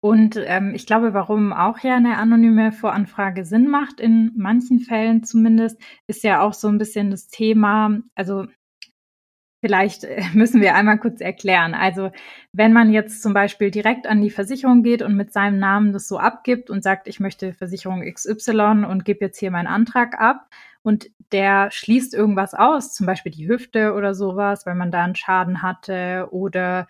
Und 0.00 0.36
ähm, 0.36 0.74
ich 0.74 0.86
glaube, 0.86 1.12
warum 1.12 1.52
auch 1.52 1.80
ja 1.80 1.96
eine 1.96 2.18
anonyme 2.18 2.70
Voranfrage 2.70 3.44
Sinn 3.44 3.68
macht, 3.68 4.00
in 4.00 4.32
manchen 4.36 4.78
Fällen 4.80 5.24
zumindest, 5.24 5.80
ist 6.06 6.22
ja 6.22 6.40
auch 6.40 6.52
so 6.52 6.68
ein 6.68 6.78
bisschen 6.78 7.10
das 7.10 7.28
Thema, 7.28 7.98
also 8.14 8.46
Vielleicht 9.60 10.04
äh, 10.04 10.22
müssen 10.34 10.60
wir 10.60 10.74
einmal 10.74 10.98
kurz 10.98 11.20
erklären. 11.20 11.74
Also 11.74 12.10
wenn 12.52 12.72
man 12.72 12.92
jetzt 12.92 13.22
zum 13.22 13.34
Beispiel 13.34 13.70
direkt 13.70 14.06
an 14.06 14.20
die 14.20 14.30
Versicherung 14.30 14.82
geht 14.82 15.02
und 15.02 15.16
mit 15.16 15.32
seinem 15.32 15.58
Namen 15.58 15.92
das 15.92 16.08
so 16.08 16.18
abgibt 16.18 16.70
und 16.70 16.82
sagt, 16.82 17.08
ich 17.08 17.20
möchte 17.20 17.52
Versicherung 17.52 18.02
XY 18.02 18.84
und 18.88 19.04
gebe 19.04 19.24
jetzt 19.24 19.38
hier 19.38 19.50
meinen 19.50 19.66
Antrag 19.66 20.20
ab 20.20 20.48
und 20.82 21.10
der 21.32 21.70
schließt 21.70 22.14
irgendwas 22.14 22.54
aus, 22.54 22.94
zum 22.94 23.06
Beispiel 23.06 23.32
die 23.32 23.48
Hüfte 23.48 23.92
oder 23.94 24.14
sowas, 24.14 24.64
weil 24.64 24.74
man 24.74 24.90
da 24.90 25.04
einen 25.04 25.16
Schaden 25.16 25.60
hatte 25.60 26.28
oder 26.30 26.86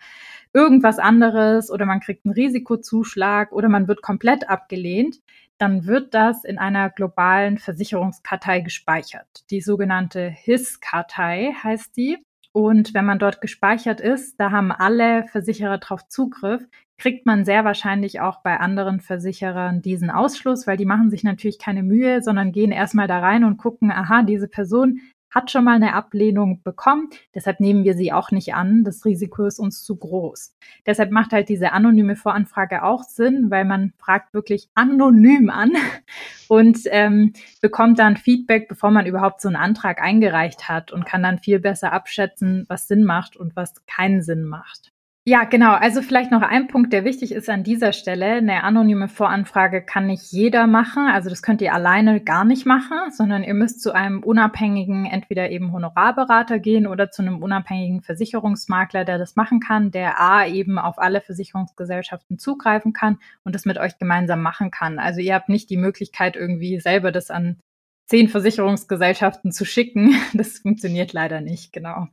irgendwas 0.53 0.99
anderes 0.99 1.69
oder 1.69 1.85
man 1.85 1.99
kriegt 1.99 2.25
einen 2.25 2.33
Risikozuschlag 2.33 3.51
oder 3.51 3.67
man 3.67 3.87
wird 3.87 4.01
komplett 4.01 4.49
abgelehnt, 4.49 5.19
dann 5.57 5.85
wird 5.85 6.13
das 6.13 6.45
in 6.45 6.57
einer 6.57 6.89
globalen 6.89 7.57
Versicherungskartei 7.57 8.61
gespeichert. 8.61 9.27
Die 9.49 9.59
sogenannte 9.59 10.29
HIS-Kartei 10.29 11.53
heißt 11.61 11.97
die. 11.97 12.17
Und 12.51 12.93
wenn 12.93 13.05
man 13.05 13.19
dort 13.19 13.41
gespeichert 13.41 14.01
ist, 14.01 14.39
da 14.39 14.51
haben 14.51 14.71
alle 14.71 15.25
Versicherer 15.27 15.77
drauf 15.77 16.07
Zugriff, 16.07 16.67
kriegt 16.97 17.25
man 17.25 17.45
sehr 17.45 17.63
wahrscheinlich 17.63 18.19
auch 18.21 18.41
bei 18.41 18.59
anderen 18.59 18.99
Versicherern 18.99 19.81
diesen 19.81 20.09
Ausschluss, 20.09 20.67
weil 20.67 20.77
die 20.77 20.85
machen 20.85 21.09
sich 21.09 21.23
natürlich 21.23 21.59
keine 21.59 21.83
Mühe, 21.83 22.21
sondern 22.21 22.51
gehen 22.51 22.71
erstmal 22.71 23.07
da 23.07 23.19
rein 23.19 23.43
und 23.43 23.57
gucken, 23.57 23.91
aha, 23.91 24.23
diese 24.23 24.47
Person 24.47 24.99
hat 25.29 25.51
schon 25.51 25.63
mal 25.63 25.75
eine 25.75 25.93
Ablehnung 25.93 26.61
bekommen. 26.63 27.09
Deshalb 27.35 27.59
nehmen 27.59 27.83
wir 27.83 27.95
sie 27.95 28.11
auch 28.11 28.31
nicht 28.31 28.53
an. 28.53 28.83
Das 28.83 29.05
Risiko 29.05 29.45
ist 29.45 29.59
uns 29.59 29.83
zu 29.83 29.95
groß. 29.95 30.55
Deshalb 30.85 31.11
macht 31.11 31.31
halt 31.31 31.49
diese 31.49 31.71
anonyme 31.71 32.15
Voranfrage 32.15 32.83
auch 32.83 33.03
Sinn, 33.03 33.49
weil 33.49 33.65
man 33.65 33.93
fragt 33.97 34.33
wirklich 34.33 34.69
anonym 34.73 35.49
an 35.49 35.71
und 36.47 36.79
ähm, 36.85 37.33
bekommt 37.61 37.99
dann 37.99 38.17
Feedback, 38.17 38.67
bevor 38.67 38.91
man 38.91 39.05
überhaupt 39.05 39.41
so 39.41 39.47
einen 39.47 39.55
Antrag 39.55 40.01
eingereicht 40.01 40.67
hat 40.67 40.91
und 40.91 41.05
kann 41.05 41.23
dann 41.23 41.39
viel 41.39 41.59
besser 41.59 41.93
abschätzen, 41.93 42.65
was 42.67 42.87
Sinn 42.87 43.03
macht 43.03 43.37
und 43.37 43.55
was 43.55 43.85
keinen 43.85 44.21
Sinn 44.21 44.45
macht. 44.45 44.91
Ja, 45.29 45.43
genau. 45.43 45.73
Also 45.73 46.01
vielleicht 46.01 46.31
noch 46.31 46.41
ein 46.41 46.67
Punkt, 46.67 46.91
der 46.91 47.05
wichtig 47.05 47.33
ist 47.33 47.51
an 47.51 47.63
dieser 47.63 47.93
Stelle. 47.93 48.37
Eine 48.37 48.63
anonyme 48.63 49.07
Voranfrage 49.07 49.83
kann 49.83 50.07
nicht 50.07 50.31
jeder 50.31 50.65
machen. 50.65 51.05
Also 51.05 51.29
das 51.29 51.43
könnt 51.43 51.61
ihr 51.61 51.71
alleine 51.71 52.19
gar 52.19 52.45
nicht 52.45 52.65
machen, 52.65 52.97
sondern 53.11 53.43
ihr 53.43 53.53
müsst 53.53 53.79
zu 53.83 53.93
einem 53.93 54.23
unabhängigen, 54.23 55.05
entweder 55.05 55.51
eben 55.51 55.71
Honorarberater 55.71 56.57
gehen 56.57 56.87
oder 56.87 57.11
zu 57.11 57.21
einem 57.21 57.43
unabhängigen 57.43 58.01
Versicherungsmakler, 58.01 59.05
der 59.05 59.19
das 59.19 59.35
machen 59.35 59.59
kann, 59.59 59.91
der 59.91 60.19
A 60.19 60.47
eben 60.47 60.79
auf 60.79 60.97
alle 60.97 61.21
Versicherungsgesellschaften 61.21 62.39
zugreifen 62.39 62.91
kann 62.91 63.19
und 63.43 63.53
das 63.53 63.65
mit 63.65 63.77
euch 63.77 63.99
gemeinsam 63.99 64.41
machen 64.41 64.71
kann. 64.71 64.97
Also 64.97 65.19
ihr 65.19 65.35
habt 65.35 65.47
nicht 65.49 65.69
die 65.69 65.77
Möglichkeit, 65.77 66.37
irgendwie 66.37 66.79
selber 66.79 67.11
das 67.11 67.29
an 67.29 67.59
zehn 68.07 68.29
Versicherungsgesellschaften 68.29 69.51
zu 69.51 69.63
schicken. 69.63 70.15
Das 70.33 70.57
funktioniert 70.57 71.13
leider 71.13 71.39
nicht, 71.39 71.71
genau. 71.71 72.07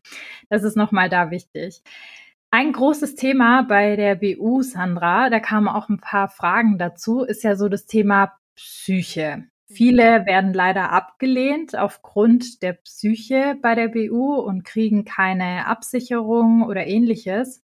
Das 0.50 0.64
ist 0.64 0.76
nochmal 0.76 1.09
da 1.09 1.31
wichtig. 1.31 1.83
Ein 2.51 2.73
großes 2.73 3.17
Thema 3.17 3.63
bei 3.63 3.97
der 3.97 4.15
BU, 4.15 4.63
Sandra, 4.63 5.31
da 5.31 5.41
kamen 5.41 5.69
auch 5.69 5.89
ein 5.89 6.01
paar 6.01 6.29
Fragen 6.29 6.79
dazu, 6.79 7.23
ist 7.23 7.43
ja 7.43 7.57
so 7.57 7.69
das 7.69 7.87
Thema 7.87 8.33
Psyche. 8.55 9.45
Viele 9.69 10.27
werden 10.27 10.55
leider 10.55 10.93
abgelehnt 10.93 11.77
aufgrund 11.77 12.63
der 12.63 12.75
Psyche 12.75 13.59
bei 13.61 13.75
der 13.75 13.89
BU 13.89 14.37
und 14.37 14.65
kriegen 14.65 15.05
keine 15.05 15.67
Absicherung 15.67 16.63
oder 16.63 16.87
ähnliches. 16.87 17.65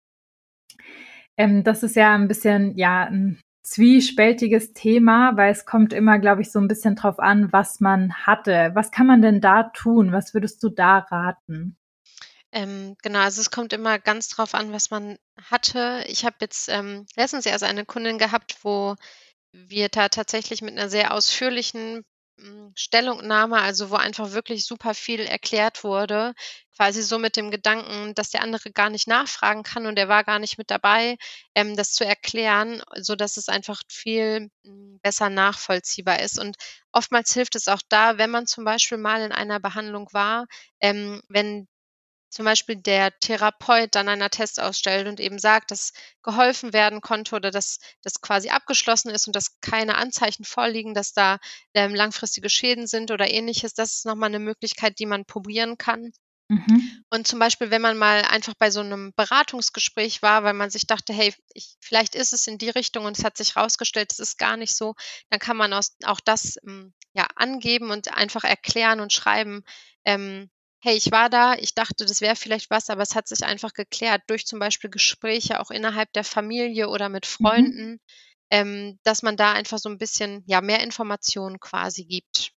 Ähm, 1.35 1.63
das 1.63 1.83
ist 1.83 1.95
ja 1.97 2.15
ein 2.15 2.29
bisschen, 2.29 2.75
ja, 2.77 3.03
ein 3.05 3.39
zwiespältiges 3.63 4.73
Thema, 4.73 5.35
weil 5.37 5.51
es 5.51 5.65
kommt 5.65 5.93
immer, 5.93 6.19
glaube 6.19 6.41
ich, 6.41 6.51
so 6.51 6.59
ein 6.59 6.67
bisschen 6.69 6.95
drauf 6.95 7.19
an, 7.19 7.51
was 7.51 7.81
man 7.81 8.13
hatte. 8.13 8.71
Was 8.73 8.91
kann 8.91 9.07
man 9.07 9.21
denn 9.21 9.41
da 9.41 9.63
tun? 9.63 10.11
Was 10.13 10.33
würdest 10.33 10.63
du 10.63 10.69
da 10.69 10.99
raten? 10.99 11.77
Ähm, 12.51 12.95
genau, 13.03 13.19
also 13.19 13.41
es 13.41 13.51
kommt 13.51 13.73
immer 13.73 13.99
ganz 13.99 14.29
drauf 14.29 14.53
an, 14.55 14.71
was 14.71 14.89
man 14.89 15.17
hatte. 15.49 16.03
Ich 16.07 16.25
habe 16.25 16.37
jetzt 16.41 16.67
ähm, 16.69 17.05
letztens 17.15 17.45
erst 17.45 17.63
eine 17.63 17.85
Kundin 17.85 18.17
gehabt, 18.17 18.57
wo 18.63 18.95
wir 19.51 19.89
da 19.89 20.09
tatsächlich 20.09 20.61
mit 20.61 20.73
einer 20.77 20.89
sehr 20.89 21.13
ausführlichen 21.13 22.05
hm, 22.39 22.73
Stellungnahme, 22.75 23.59
also 23.61 23.91
wo 23.91 23.95
einfach 23.95 24.31
wirklich 24.31 24.65
super 24.65 24.95
viel 24.95 25.21
erklärt 25.21 25.83
wurde, 25.83 26.33
quasi 26.75 27.03
so 27.03 27.19
mit 27.19 27.35
dem 27.35 27.51
Gedanken, 27.51 28.15
dass 28.15 28.31
der 28.31 28.41
andere 28.41 28.71
gar 28.71 28.89
nicht 28.89 29.07
nachfragen 29.07 29.63
kann 29.63 29.85
und 29.85 29.95
der 29.95 30.07
war 30.09 30.23
gar 30.23 30.39
nicht 30.39 30.57
mit 30.57 30.71
dabei, 30.71 31.17
ähm, 31.55 31.75
das 31.75 31.93
zu 31.93 32.05
erklären, 32.05 32.81
so 32.95 33.15
dass 33.15 33.37
es 33.37 33.49
einfach 33.49 33.81
viel 33.89 34.49
hm, 34.65 34.99
besser 35.03 35.29
nachvollziehbar 35.29 36.19
ist. 36.21 36.39
Und 36.39 36.57
oftmals 36.91 37.33
hilft 37.33 37.55
es 37.55 37.67
auch 37.67 37.81
da, 37.89 38.17
wenn 38.17 38.31
man 38.31 38.47
zum 38.47 38.65
Beispiel 38.65 38.97
mal 38.97 39.21
in 39.21 39.31
einer 39.31 39.59
Behandlung 39.59 40.07
war, 40.13 40.45
ähm, 40.81 41.21
wenn 41.29 41.67
zum 42.29 42.45
Beispiel 42.45 42.75
der 42.75 43.17
Therapeut 43.19 43.95
dann 43.95 44.07
einen 44.07 44.21
Attest 44.21 44.59
ausstellt 44.59 45.07
und 45.07 45.19
eben 45.19 45.39
sagt, 45.39 45.71
dass 45.71 45.93
geholfen 46.23 46.73
werden 46.73 47.01
konnte 47.01 47.35
oder 47.35 47.51
dass 47.51 47.79
das 48.03 48.21
quasi 48.21 48.49
abgeschlossen 48.49 49.09
ist 49.09 49.27
und 49.27 49.35
dass 49.35 49.59
keine 49.61 49.95
Anzeichen 49.95 50.45
vorliegen, 50.45 50.93
dass 50.93 51.13
da 51.13 51.39
ähm, 51.73 51.95
langfristige 51.95 52.49
Schäden 52.49 52.87
sind 52.87 53.11
oder 53.11 53.29
ähnliches, 53.29 53.73
das 53.73 53.95
ist 53.95 54.05
nochmal 54.05 54.29
eine 54.29 54.39
Möglichkeit, 54.39 54.99
die 54.99 55.05
man 55.05 55.25
probieren 55.25 55.77
kann. 55.77 56.11
Mhm. 56.49 57.03
Und 57.11 57.27
zum 57.27 57.37
Beispiel, 57.37 57.69
wenn 57.69 57.81
man 57.81 57.97
mal 57.97 58.23
einfach 58.23 58.55
bei 58.57 58.71
so 58.71 58.79
einem 58.79 59.13
Beratungsgespräch 59.15 60.23
war, 60.23 60.43
weil 60.43 60.55
man 60.55 60.71
sich 60.71 60.87
dachte, 60.87 61.13
hey, 61.13 61.33
ich, 61.53 61.75
vielleicht 61.79 62.15
ist 62.15 62.33
es 62.33 62.47
in 62.47 62.57
die 62.57 62.71
Richtung 62.71 63.05
und 63.05 63.17
es 63.17 63.23
hat 63.23 63.37
sich 63.37 63.55
herausgestellt, 63.55 64.11
es 64.11 64.19
ist 64.19 64.39
gar 64.39 64.57
nicht 64.57 64.75
so, 64.75 64.95
dann 65.29 65.39
kann 65.39 65.57
man 65.57 65.73
aus, 65.73 65.95
auch 66.05 66.19
das 66.19 66.57
ähm, 66.67 66.93
ja 67.13 67.27
angeben 67.35 67.91
und 67.91 68.11
einfach 68.15 68.43
erklären 68.43 68.99
und 68.99 69.13
schreiben, 69.13 69.63
ähm, 70.05 70.49
hey, 70.81 70.95
ich 70.95 71.11
war 71.11 71.29
da, 71.29 71.55
ich 71.55 71.75
dachte, 71.75 72.05
das 72.05 72.21
wäre 72.21 72.35
vielleicht 72.35 72.69
was, 72.69 72.89
aber 72.89 73.01
es 73.01 73.15
hat 73.15 73.27
sich 73.27 73.43
einfach 73.43 73.73
geklärt 73.73 74.23
durch 74.27 74.45
zum 74.45 74.59
Beispiel 74.59 74.89
Gespräche 74.89 75.59
auch 75.59 75.71
innerhalb 75.71 76.11
der 76.13 76.23
Familie 76.23 76.89
oder 76.89 77.09
mit 77.09 77.25
mhm. 77.25 77.43
Freunden, 77.43 77.91
mhm. 77.91 77.99
ähm, 78.51 78.99
dass 79.03 79.21
man 79.21 79.35
da 79.35 79.53
einfach 79.53 79.77
so 79.77 79.89
ein 79.89 79.97
bisschen 79.97 80.43
ja 80.45 80.61
mehr 80.61 80.83
Informationen 80.83 81.59
quasi 81.59 82.05
gibt. 82.05 82.51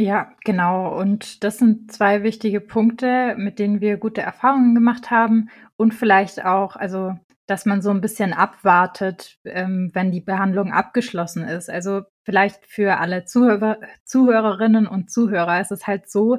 Ja, 0.00 0.32
genau. 0.44 0.96
Und 0.96 1.42
das 1.42 1.58
sind 1.58 1.90
zwei 1.90 2.22
wichtige 2.22 2.60
Punkte, 2.60 3.34
mit 3.36 3.58
denen 3.58 3.80
wir 3.80 3.96
gute 3.96 4.22
Erfahrungen 4.22 4.74
gemacht 4.74 5.10
haben 5.10 5.50
und 5.76 5.92
vielleicht 5.92 6.44
auch, 6.44 6.76
also 6.76 7.14
dass 7.48 7.64
man 7.64 7.80
so 7.80 7.90
ein 7.90 8.02
bisschen 8.02 8.34
abwartet, 8.34 9.38
ähm, 9.44 9.90
wenn 9.94 10.12
die 10.12 10.20
Behandlung 10.20 10.70
abgeschlossen 10.70 11.44
ist. 11.44 11.70
Also 11.70 12.02
vielleicht 12.22 12.64
für 12.66 12.98
alle 12.98 13.24
Zuhörer, 13.24 13.78
Zuhörerinnen 14.04 14.86
und 14.86 15.10
Zuhörer 15.10 15.60
ist 15.60 15.72
es 15.72 15.86
halt 15.86 16.10
so, 16.10 16.38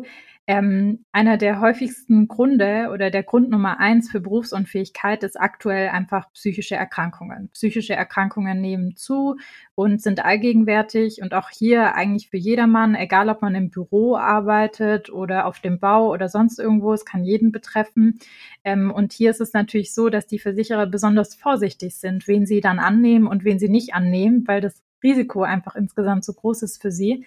Ähm, 0.49 1.05
einer 1.11 1.37
der 1.37 1.61
häufigsten 1.61 2.27
Gründe 2.27 2.89
oder 2.91 3.11
der 3.11 3.21
Grund 3.21 3.51
Nummer 3.51 3.79
eins 3.79 4.09
für 4.09 4.19
Berufsunfähigkeit 4.19 5.21
ist 5.21 5.39
aktuell 5.39 5.89
einfach 5.89 6.33
psychische 6.33 6.73
Erkrankungen. 6.73 7.49
Psychische 7.49 7.93
Erkrankungen 7.93 8.59
nehmen 8.59 8.95
zu 8.95 9.35
und 9.75 10.01
sind 10.01 10.25
allgegenwärtig 10.25 11.21
und 11.21 11.35
auch 11.35 11.51
hier 11.51 11.93
eigentlich 11.93 12.31
für 12.31 12.37
jedermann, 12.37 12.95
egal 12.95 13.29
ob 13.29 13.43
man 13.43 13.53
im 13.53 13.69
Büro 13.69 14.15
arbeitet 14.15 15.11
oder 15.11 15.45
auf 15.45 15.59
dem 15.59 15.79
Bau 15.79 16.11
oder 16.11 16.29
sonst 16.29 16.57
irgendwo, 16.57 16.93
es 16.93 17.05
kann 17.05 17.23
jeden 17.23 17.51
betreffen. 17.51 18.17
Ähm, 18.63 18.89
und 18.89 19.13
hier 19.13 19.29
ist 19.29 19.41
es 19.41 19.53
natürlich 19.53 19.93
so, 19.93 20.09
dass 20.09 20.25
die 20.25 20.39
Versicherer 20.39 20.87
besonders 20.87 21.35
vorsichtig 21.35 21.95
sind, 21.95 22.27
wen 22.27 22.47
sie 22.47 22.59
dann 22.59 22.79
annehmen 22.79 23.27
und 23.27 23.43
wen 23.43 23.59
sie 23.59 23.69
nicht 23.69 23.93
annehmen, 23.93 24.45
weil 24.47 24.61
das 24.61 24.81
Risiko 25.03 25.43
einfach 25.43 25.75
insgesamt 25.75 26.25
so 26.25 26.33
groß 26.33 26.63
ist 26.63 26.81
für 26.81 26.89
sie. 26.91 27.23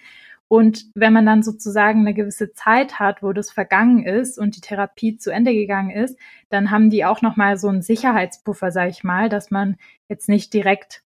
Und 0.53 0.85
wenn 0.93 1.13
man 1.13 1.25
dann 1.25 1.41
sozusagen 1.41 2.01
eine 2.01 2.13
gewisse 2.13 2.53
Zeit 2.53 2.99
hat, 2.99 3.23
wo 3.23 3.33
das 3.33 3.49
vergangen 3.49 4.05
ist 4.05 4.37
und 4.37 4.55
die 4.55 4.61
Therapie 4.61 5.17
zu 5.17 5.31
Ende 5.31 5.51
gegangen 5.51 5.89
ist, 5.89 6.15
dann 6.49 6.69
haben 6.69 6.91
die 6.91 7.05
auch 7.05 7.23
noch 7.23 7.35
mal 7.35 7.57
so 7.57 7.69
einen 7.69 7.81
Sicherheitspuffer, 7.81 8.69
sage 8.69 8.91
ich 8.91 9.03
mal, 9.03 9.29
dass 9.29 9.49
man 9.49 9.77
jetzt 10.09 10.29
nicht 10.29 10.53
direkt 10.53 11.02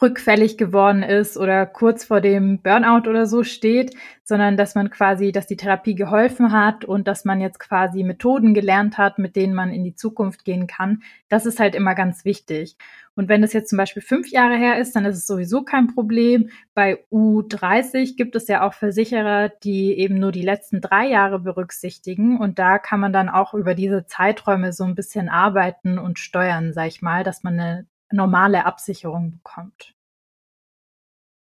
rückfällig 0.00 0.58
geworden 0.58 1.02
ist 1.02 1.36
oder 1.36 1.66
kurz 1.66 2.04
vor 2.04 2.20
dem 2.20 2.60
Burnout 2.60 3.08
oder 3.08 3.26
so 3.26 3.44
steht, 3.44 3.94
sondern 4.22 4.56
dass 4.56 4.74
man 4.74 4.90
quasi, 4.90 5.32
dass 5.32 5.46
die 5.46 5.56
Therapie 5.56 5.94
geholfen 5.94 6.52
hat 6.52 6.84
und 6.84 7.06
dass 7.06 7.24
man 7.24 7.40
jetzt 7.40 7.60
quasi 7.60 8.02
Methoden 8.02 8.54
gelernt 8.54 8.98
hat, 8.98 9.18
mit 9.18 9.36
denen 9.36 9.54
man 9.54 9.70
in 9.70 9.84
die 9.84 9.94
Zukunft 9.94 10.44
gehen 10.44 10.66
kann. 10.66 11.02
Das 11.28 11.46
ist 11.46 11.60
halt 11.60 11.74
immer 11.74 11.94
ganz 11.94 12.24
wichtig. 12.24 12.76
Und 13.16 13.28
wenn 13.28 13.44
es 13.44 13.52
jetzt 13.52 13.68
zum 13.70 13.78
Beispiel 13.78 14.02
fünf 14.02 14.28
Jahre 14.30 14.56
her 14.56 14.78
ist, 14.78 14.96
dann 14.96 15.04
ist 15.04 15.18
es 15.18 15.26
sowieso 15.26 15.62
kein 15.62 15.86
Problem. 15.86 16.50
Bei 16.74 17.04
U30 17.12 18.16
gibt 18.16 18.34
es 18.34 18.48
ja 18.48 18.66
auch 18.66 18.74
Versicherer, 18.74 19.50
die 19.62 19.96
eben 19.96 20.18
nur 20.18 20.32
die 20.32 20.42
letzten 20.42 20.80
drei 20.80 21.06
Jahre 21.06 21.38
berücksichtigen. 21.38 22.38
Und 22.38 22.58
da 22.58 22.78
kann 22.78 22.98
man 22.98 23.12
dann 23.12 23.28
auch 23.28 23.54
über 23.54 23.74
diese 23.74 24.06
Zeiträume 24.06 24.72
so 24.72 24.82
ein 24.84 24.96
bisschen 24.96 25.28
arbeiten 25.28 25.98
und 25.98 26.18
steuern, 26.18 26.72
sag 26.72 26.88
ich 26.88 27.02
mal, 27.02 27.22
dass 27.22 27.44
man 27.44 27.60
eine 27.60 27.86
normale 28.10 28.64
Absicherung 28.64 29.32
bekommt. 29.32 29.94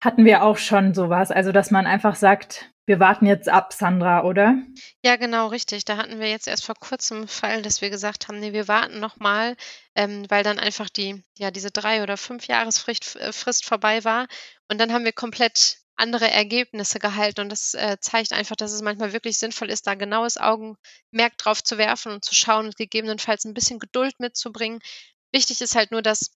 Hatten 0.03 0.25
wir 0.25 0.43
auch 0.43 0.57
schon 0.57 0.93
sowas, 0.93 1.31
also 1.31 1.51
dass 1.51 1.69
man 1.69 1.85
einfach 1.85 2.15
sagt, 2.15 2.71
wir 2.87 2.99
warten 2.99 3.27
jetzt 3.27 3.47
ab, 3.47 3.71
Sandra, 3.71 4.23
oder? 4.23 4.55
Ja, 5.03 5.15
genau, 5.15 5.47
richtig. 5.47 5.85
Da 5.85 5.97
hatten 5.97 6.19
wir 6.19 6.29
jetzt 6.29 6.47
erst 6.47 6.65
vor 6.65 6.75
kurzem 6.75 7.17
einen 7.19 7.27
Fall, 7.27 7.61
dass 7.61 7.81
wir 7.81 7.91
gesagt 7.91 8.27
haben, 8.27 8.39
nee, 8.39 8.53
wir 8.53 8.67
warten 8.67 8.99
nochmal, 8.99 9.55
ähm, 9.95 10.25
weil 10.29 10.43
dann 10.43 10.59
einfach 10.59 10.89
die, 10.89 11.23
ja, 11.37 11.51
diese 11.51 11.71
drei 11.71 12.01
oder 12.01 12.17
fünf 12.17 12.47
Jahresfrist 12.47 13.15
äh, 13.17 13.31
Frist 13.31 13.65
vorbei 13.65 14.03
war. 14.03 14.27
Und 14.67 14.79
dann 14.81 14.91
haben 14.91 15.05
wir 15.05 15.13
komplett 15.13 15.77
andere 15.95 16.29
Ergebnisse 16.31 16.97
gehalten. 16.99 17.41
Und 17.41 17.49
das 17.49 17.75
äh, 17.75 17.97
zeigt 18.01 18.33
einfach, 18.33 18.55
dass 18.55 18.71
es 18.71 18.81
manchmal 18.81 19.13
wirklich 19.13 19.37
sinnvoll 19.37 19.69
ist, 19.69 19.85
da 19.85 19.93
genaues 19.93 20.37
Augenmerk 20.37 21.37
drauf 21.37 21.63
zu 21.63 21.77
werfen 21.77 22.11
und 22.11 22.25
zu 22.25 22.33
schauen 22.33 22.65
und 22.65 22.75
gegebenenfalls 22.75 23.45
ein 23.45 23.53
bisschen 23.53 23.79
Geduld 23.79 24.19
mitzubringen. 24.19 24.79
Wichtig 25.31 25.61
ist 25.61 25.75
halt 25.75 25.91
nur, 25.91 26.01
dass 26.01 26.31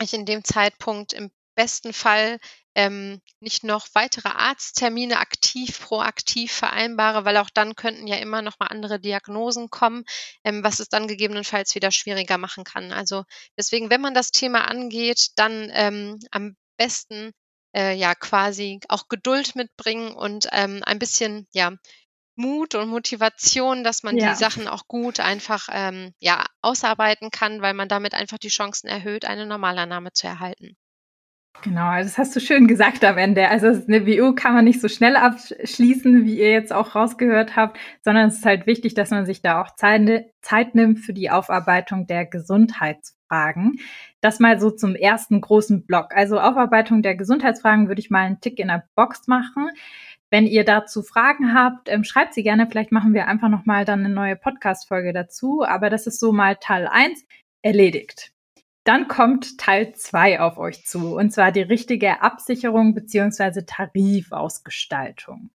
ich 0.00 0.14
in 0.14 0.26
dem 0.26 0.44
Zeitpunkt 0.44 1.12
im 1.12 1.30
besten 1.54 1.92
Fall 1.92 2.38
ähm, 2.74 3.20
nicht 3.40 3.64
noch 3.64 3.86
weitere 3.94 4.28
Arzttermine 4.28 5.18
aktiv, 5.18 5.80
proaktiv 5.80 6.52
vereinbare, 6.52 7.24
weil 7.24 7.36
auch 7.36 7.50
dann 7.50 7.76
könnten 7.76 8.06
ja 8.06 8.16
immer 8.16 8.42
noch 8.42 8.58
mal 8.58 8.66
andere 8.66 8.98
Diagnosen 8.98 9.70
kommen, 9.70 10.04
ähm, 10.42 10.64
was 10.64 10.80
es 10.80 10.88
dann 10.88 11.06
gegebenenfalls 11.06 11.74
wieder 11.74 11.90
schwieriger 11.90 12.38
machen 12.38 12.64
kann. 12.64 12.92
Also 12.92 13.24
deswegen, 13.56 13.90
wenn 13.90 14.00
man 14.00 14.14
das 14.14 14.32
Thema 14.32 14.68
angeht, 14.68 15.28
dann 15.36 15.70
ähm, 15.72 16.18
am 16.32 16.56
besten 16.76 17.32
äh, 17.74 17.94
ja 17.94 18.14
quasi 18.14 18.80
auch 18.88 19.08
Geduld 19.08 19.54
mitbringen 19.54 20.14
und 20.14 20.48
ähm, 20.52 20.82
ein 20.84 20.98
bisschen 20.98 21.46
ja 21.52 21.72
Mut 22.36 22.74
und 22.74 22.88
Motivation, 22.88 23.84
dass 23.84 24.02
man 24.02 24.16
ja. 24.16 24.30
die 24.30 24.36
Sachen 24.36 24.66
auch 24.68 24.86
gut 24.88 25.20
einfach 25.20 25.68
ähm, 25.72 26.12
ja, 26.18 26.44
ausarbeiten 26.62 27.30
kann, 27.30 27.62
weil 27.62 27.74
man 27.74 27.88
damit 27.88 28.14
einfach 28.14 28.38
die 28.38 28.48
Chancen 28.48 28.88
erhöht, 28.88 29.24
eine 29.24 29.46
Normalannahme 29.46 30.12
zu 30.12 30.26
erhalten. 30.26 30.76
Genau, 31.62 31.86
also 31.86 32.08
das 32.08 32.18
hast 32.18 32.36
du 32.36 32.40
schön 32.40 32.66
gesagt 32.66 33.04
am 33.04 33.16
Ende. 33.16 33.48
Also 33.48 33.68
eine 33.68 34.02
BU 34.02 34.34
kann 34.34 34.54
man 34.54 34.64
nicht 34.64 34.80
so 34.80 34.88
schnell 34.88 35.16
abschließen, 35.16 36.24
wie 36.24 36.38
ihr 36.38 36.50
jetzt 36.50 36.72
auch 36.72 36.94
rausgehört 36.94 37.56
habt, 37.56 37.78
sondern 38.02 38.28
es 38.28 38.36
ist 38.36 38.44
halt 38.44 38.66
wichtig, 38.66 38.94
dass 38.94 39.10
man 39.10 39.24
sich 39.24 39.40
da 39.40 39.62
auch 39.62 39.74
Zeit, 39.74 40.26
Zeit 40.42 40.74
nimmt 40.74 40.98
für 40.98 41.14
die 41.14 41.30
Aufarbeitung 41.30 42.06
der 42.06 42.26
Gesundheitsfragen. 42.26 43.78
Das 44.20 44.40
mal 44.40 44.60
so 44.60 44.70
zum 44.70 44.94
ersten 44.94 45.40
großen 45.40 45.86
Block. 45.86 46.14
Also 46.14 46.38
Aufarbeitung 46.38 47.02
der 47.02 47.14
Gesundheitsfragen 47.14 47.88
würde 47.88 48.00
ich 48.00 48.10
mal 48.10 48.26
einen 48.26 48.40
Tick 48.40 48.58
in 48.58 48.68
der 48.68 48.84
Box 48.94 49.26
machen. 49.26 49.70
Wenn 50.34 50.48
ihr 50.48 50.64
dazu 50.64 51.04
Fragen 51.04 51.54
habt, 51.54 51.88
ähm, 51.88 52.02
schreibt 52.02 52.34
sie 52.34 52.42
gerne. 52.42 52.66
Vielleicht 52.66 52.90
machen 52.90 53.14
wir 53.14 53.28
einfach 53.28 53.48
nochmal 53.48 53.84
dann 53.84 54.00
eine 54.00 54.12
neue 54.12 54.34
Podcast-Folge 54.34 55.12
dazu. 55.12 55.62
Aber 55.62 55.90
das 55.90 56.08
ist 56.08 56.18
so 56.18 56.32
mal 56.32 56.56
Teil 56.56 56.88
1 56.88 57.24
erledigt. 57.62 58.32
Dann 58.82 59.06
kommt 59.06 59.58
Teil 59.58 59.94
2 59.94 60.40
auf 60.40 60.58
euch 60.58 60.84
zu. 60.86 61.16
Und 61.16 61.30
zwar 61.30 61.52
die 61.52 61.62
richtige 61.62 62.20
Absicherung 62.20 62.96
beziehungsweise 62.96 63.64
Tarifausgestaltung. 63.64 65.50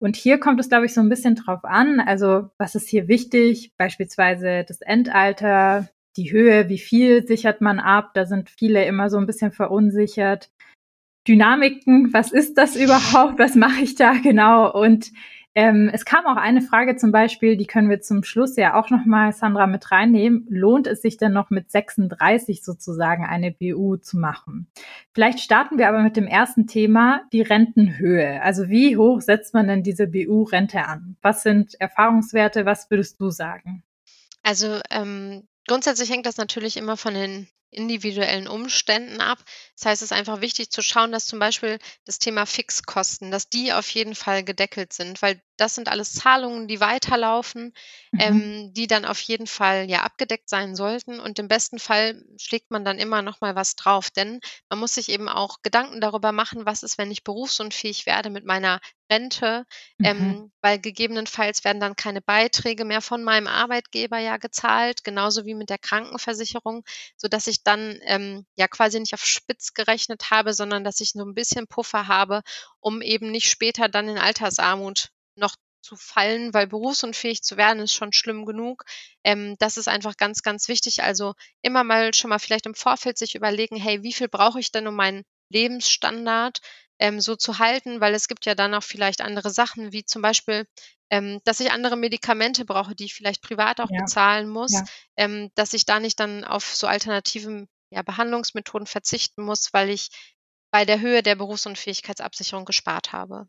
Und 0.00 0.16
hier 0.16 0.40
kommt 0.40 0.58
es, 0.58 0.68
glaube 0.68 0.86
ich, 0.86 0.94
so 0.94 1.00
ein 1.00 1.08
bisschen 1.08 1.36
drauf 1.36 1.64
an. 1.64 2.00
Also, 2.00 2.50
was 2.58 2.74
ist 2.74 2.88
hier 2.88 3.06
wichtig? 3.06 3.70
Beispielsweise 3.78 4.64
das 4.66 4.80
Endalter, 4.80 5.90
die 6.16 6.32
Höhe, 6.32 6.68
wie 6.68 6.78
viel 6.78 7.24
sichert 7.24 7.60
man 7.60 7.78
ab? 7.78 8.10
Da 8.14 8.26
sind 8.26 8.50
viele 8.50 8.84
immer 8.84 9.10
so 9.10 9.18
ein 9.18 9.26
bisschen 9.26 9.52
verunsichert. 9.52 10.50
Dynamiken, 11.28 12.12
was 12.12 12.32
ist 12.32 12.56
das 12.56 12.74
überhaupt, 12.74 13.38
was 13.38 13.54
mache 13.54 13.82
ich 13.82 13.94
da 13.94 14.14
genau? 14.14 14.72
Und 14.72 15.12
ähm, 15.54 15.90
es 15.92 16.04
kam 16.04 16.24
auch 16.26 16.36
eine 16.36 16.60
Frage 16.60 16.96
zum 16.96 17.10
Beispiel, 17.10 17.56
die 17.56 17.66
können 17.66 17.90
wir 17.90 18.00
zum 18.00 18.22
Schluss 18.22 18.54
ja 18.56 18.80
auch 18.80 18.90
nochmal, 18.90 19.32
Sandra, 19.32 19.66
mit 19.66 19.90
reinnehmen. 19.90 20.46
Lohnt 20.48 20.86
es 20.86 21.02
sich 21.02 21.16
denn 21.16 21.32
noch 21.32 21.50
mit 21.50 21.70
36 21.70 22.62
sozusagen 22.62 23.26
eine 23.26 23.50
BU 23.50 23.96
zu 23.96 24.18
machen? 24.18 24.68
Vielleicht 25.12 25.40
starten 25.40 25.76
wir 25.76 25.88
aber 25.88 26.00
mit 26.02 26.16
dem 26.16 26.28
ersten 26.28 26.68
Thema, 26.68 27.22
die 27.32 27.42
Rentenhöhe. 27.42 28.40
Also 28.42 28.68
wie 28.68 28.96
hoch 28.96 29.20
setzt 29.20 29.52
man 29.52 29.66
denn 29.66 29.82
diese 29.82 30.06
BU-Rente 30.06 30.84
an? 30.84 31.16
Was 31.22 31.42
sind 31.42 31.74
Erfahrungswerte? 31.80 32.64
Was 32.64 32.88
würdest 32.88 33.20
du 33.20 33.30
sagen? 33.30 33.82
Also 34.44 34.78
ähm, 34.90 35.48
grundsätzlich 35.66 36.08
hängt 36.08 36.26
das 36.26 36.36
natürlich 36.36 36.76
immer 36.76 36.96
von 36.96 37.14
den 37.14 37.48
individuellen 37.70 38.48
Umständen 38.48 39.20
ab. 39.20 39.38
Das 39.76 39.86
heißt, 39.86 40.02
es 40.02 40.10
ist 40.10 40.16
einfach 40.16 40.40
wichtig 40.40 40.70
zu 40.70 40.82
schauen, 40.82 41.12
dass 41.12 41.26
zum 41.26 41.38
Beispiel 41.38 41.78
das 42.04 42.18
Thema 42.18 42.46
Fixkosten, 42.46 43.30
dass 43.30 43.48
die 43.48 43.72
auf 43.72 43.88
jeden 43.90 44.14
Fall 44.14 44.42
gedeckelt 44.42 44.92
sind, 44.92 45.20
weil 45.22 45.40
das 45.58 45.74
sind 45.74 45.88
alles 45.88 46.14
Zahlungen, 46.14 46.68
die 46.68 46.80
weiterlaufen, 46.80 47.74
mhm. 48.12 48.20
ähm, 48.20 48.74
die 48.74 48.86
dann 48.86 49.04
auf 49.04 49.20
jeden 49.20 49.46
Fall 49.46 49.90
ja 49.90 50.02
abgedeckt 50.02 50.48
sein 50.48 50.76
sollten. 50.76 51.20
Und 51.20 51.38
im 51.38 51.48
besten 51.48 51.78
Fall 51.78 52.22
schlägt 52.40 52.70
man 52.70 52.84
dann 52.84 52.98
immer 52.98 53.22
noch 53.22 53.40
mal 53.40 53.56
was 53.56 53.74
drauf, 53.74 54.10
denn 54.10 54.40
man 54.70 54.78
muss 54.78 54.94
sich 54.94 55.08
eben 55.08 55.28
auch 55.28 55.58
Gedanken 55.62 56.00
darüber 56.00 56.32
machen, 56.32 56.64
was 56.64 56.82
ist, 56.82 56.96
wenn 56.96 57.10
ich 57.10 57.24
berufsunfähig 57.24 58.06
werde 58.06 58.30
mit 58.30 58.44
meiner 58.44 58.80
Rente, 59.10 59.64
mhm. 59.98 60.04
ähm, 60.06 60.52
weil 60.60 60.78
gegebenenfalls 60.78 61.64
werden 61.64 61.80
dann 61.80 61.96
keine 61.96 62.20
Beiträge 62.20 62.84
mehr 62.84 63.00
von 63.00 63.24
meinem 63.24 63.46
Arbeitgeber 63.46 64.18
ja 64.18 64.36
gezahlt, 64.36 65.02
genauso 65.02 65.44
wie 65.44 65.54
mit 65.54 65.70
der 65.70 65.78
Krankenversicherung, 65.78 66.84
so 67.16 67.28
dass 67.28 67.46
ich 67.46 67.57
dann 67.62 67.98
ähm, 68.02 68.46
ja 68.56 68.68
quasi 68.68 69.00
nicht 69.00 69.14
auf 69.14 69.24
Spitz 69.24 69.74
gerechnet 69.74 70.30
habe, 70.30 70.54
sondern 70.54 70.84
dass 70.84 71.00
ich 71.00 71.12
so 71.12 71.24
ein 71.24 71.34
bisschen 71.34 71.66
Puffer 71.66 72.08
habe, 72.08 72.42
um 72.80 73.02
eben 73.02 73.30
nicht 73.30 73.50
später 73.50 73.88
dann 73.88 74.08
in 74.08 74.18
Altersarmut 74.18 75.08
noch 75.36 75.54
zu 75.80 75.96
fallen, 75.96 76.52
weil 76.54 76.66
berufsunfähig 76.66 77.42
zu 77.42 77.56
werden 77.56 77.80
ist 77.82 77.94
schon 77.94 78.12
schlimm 78.12 78.44
genug. 78.44 78.84
Ähm, 79.24 79.56
das 79.58 79.76
ist 79.76 79.88
einfach 79.88 80.16
ganz, 80.16 80.42
ganz 80.42 80.68
wichtig. 80.68 81.02
Also 81.02 81.34
immer 81.62 81.84
mal 81.84 82.12
schon 82.14 82.30
mal 82.30 82.38
vielleicht 82.38 82.66
im 82.66 82.74
Vorfeld 82.74 83.18
sich 83.18 83.34
überlegen, 83.34 83.76
hey, 83.76 84.02
wie 84.02 84.12
viel 84.12 84.28
brauche 84.28 84.60
ich 84.60 84.72
denn, 84.72 84.86
um 84.86 84.94
meinen 84.94 85.24
Lebensstandard 85.50 86.60
ähm, 86.98 87.20
so 87.20 87.36
zu 87.36 87.58
halten? 87.58 88.00
Weil 88.00 88.14
es 88.14 88.28
gibt 88.28 88.46
ja 88.46 88.54
dann 88.54 88.74
auch 88.74 88.82
vielleicht 88.82 89.20
andere 89.20 89.50
Sachen, 89.50 89.92
wie 89.92 90.04
zum 90.04 90.22
Beispiel, 90.22 90.66
ähm, 91.10 91.40
dass 91.44 91.60
ich 91.60 91.72
andere 91.72 91.96
Medikamente 91.96 92.64
brauche, 92.64 92.94
die 92.94 93.04
ich 93.04 93.14
vielleicht 93.14 93.42
privat 93.42 93.80
auch 93.80 93.90
ja. 93.90 94.00
bezahlen 94.00 94.48
muss, 94.48 94.72
ja. 94.72 94.84
ähm, 95.16 95.50
dass 95.54 95.72
ich 95.72 95.86
da 95.86 96.00
nicht 96.00 96.20
dann 96.20 96.44
auf 96.44 96.74
so 96.74 96.86
alternative 96.86 97.66
ja, 97.90 98.02
Behandlungsmethoden 98.02 98.86
verzichten 98.86 99.42
muss, 99.42 99.72
weil 99.72 99.90
ich 99.90 100.08
bei 100.70 100.84
der 100.84 101.00
Höhe 101.00 101.22
der 101.22 101.36
Berufsunfähigkeitsabsicherung 101.36 102.64
gespart 102.64 103.12
habe. 103.12 103.48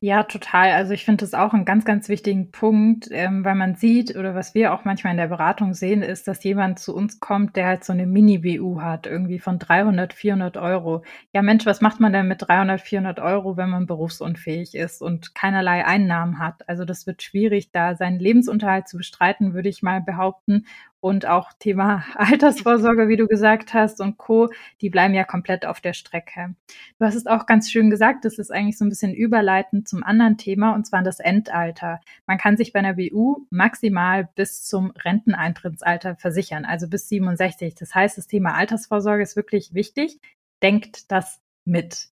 Ja, 0.00 0.22
total. 0.24 0.72
Also 0.72 0.92
ich 0.94 1.04
finde 1.04 1.24
das 1.24 1.34
auch 1.34 1.52
einen 1.52 1.64
ganz, 1.64 1.84
ganz 1.84 2.08
wichtigen 2.08 2.50
Punkt, 2.50 3.08
ähm, 3.12 3.44
weil 3.44 3.54
man 3.54 3.74
sieht 3.76 4.16
oder 4.16 4.34
was 4.34 4.54
wir 4.54 4.72
auch 4.72 4.84
manchmal 4.84 5.12
in 5.12 5.16
der 5.18 5.28
Beratung 5.28 5.74
sehen, 5.74 6.02
ist, 6.02 6.26
dass 6.26 6.42
jemand 6.42 6.78
zu 6.78 6.94
uns 6.94 7.20
kommt, 7.20 7.54
der 7.56 7.66
halt 7.66 7.84
so 7.84 7.92
eine 7.92 8.06
Mini-BU 8.06 8.80
hat, 8.80 9.06
irgendwie 9.06 9.38
von 9.38 9.58
300, 9.58 10.12
400 10.12 10.56
Euro. 10.56 11.04
Ja, 11.32 11.42
Mensch, 11.42 11.66
was 11.66 11.80
macht 11.82 12.00
man 12.00 12.12
denn 12.12 12.28
mit 12.28 12.42
300, 12.48 12.80
400 12.80 13.20
Euro, 13.20 13.56
wenn 13.56 13.70
man 13.70 13.86
berufsunfähig 13.86 14.74
ist 14.74 15.02
und 15.02 15.34
keinerlei 15.34 15.84
Einnahmen 15.84 16.38
hat? 16.38 16.68
Also 16.68 16.84
das 16.84 17.06
wird 17.06 17.22
schwierig, 17.22 17.70
da 17.70 17.94
seinen 17.94 18.18
Lebensunterhalt 18.18 18.88
zu 18.88 18.96
bestreiten, 18.96 19.54
würde 19.54 19.68
ich 19.68 19.82
mal 19.82 20.00
behaupten. 20.00 20.66
Und 21.00 21.26
auch 21.26 21.52
Thema 21.58 22.04
Altersvorsorge, 22.14 23.08
wie 23.08 23.16
du 23.16 23.26
gesagt 23.26 23.74
hast, 23.74 24.00
und 24.00 24.18
Co., 24.18 24.50
die 24.80 24.90
bleiben 24.90 25.14
ja 25.14 25.24
komplett 25.24 25.66
auf 25.66 25.80
der 25.80 25.92
Strecke. 25.92 26.54
Du 26.98 27.06
hast 27.06 27.14
es 27.14 27.26
auch 27.26 27.46
ganz 27.46 27.70
schön 27.70 27.90
gesagt, 27.90 28.24
das 28.24 28.38
ist 28.38 28.52
eigentlich 28.52 28.78
so 28.78 28.84
ein 28.84 28.90
bisschen 28.90 29.14
überleitend 29.14 29.88
zum 29.88 30.02
anderen 30.02 30.36
Thema, 30.36 30.74
und 30.74 30.86
zwar 30.86 31.02
das 31.02 31.20
Endalter. 31.20 32.00
Man 32.26 32.38
kann 32.38 32.56
sich 32.56 32.72
bei 32.72 32.80
einer 32.80 32.94
BU 32.94 33.46
maximal 33.50 34.28
bis 34.34 34.64
zum 34.64 34.92
Renteneintrittsalter 34.92 36.16
versichern, 36.16 36.64
also 36.64 36.88
bis 36.88 37.08
67. 37.08 37.74
Das 37.74 37.94
heißt, 37.94 38.18
das 38.18 38.26
Thema 38.26 38.54
Altersvorsorge 38.54 39.22
ist 39.22 39.36
wirklich 39.36 39.74
wichtig. 39.74 40.20
Denkt 40.62 41.10
das 41.10 41.40
mit. 41.64 42.08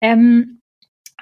Ähm, 0.00 0.59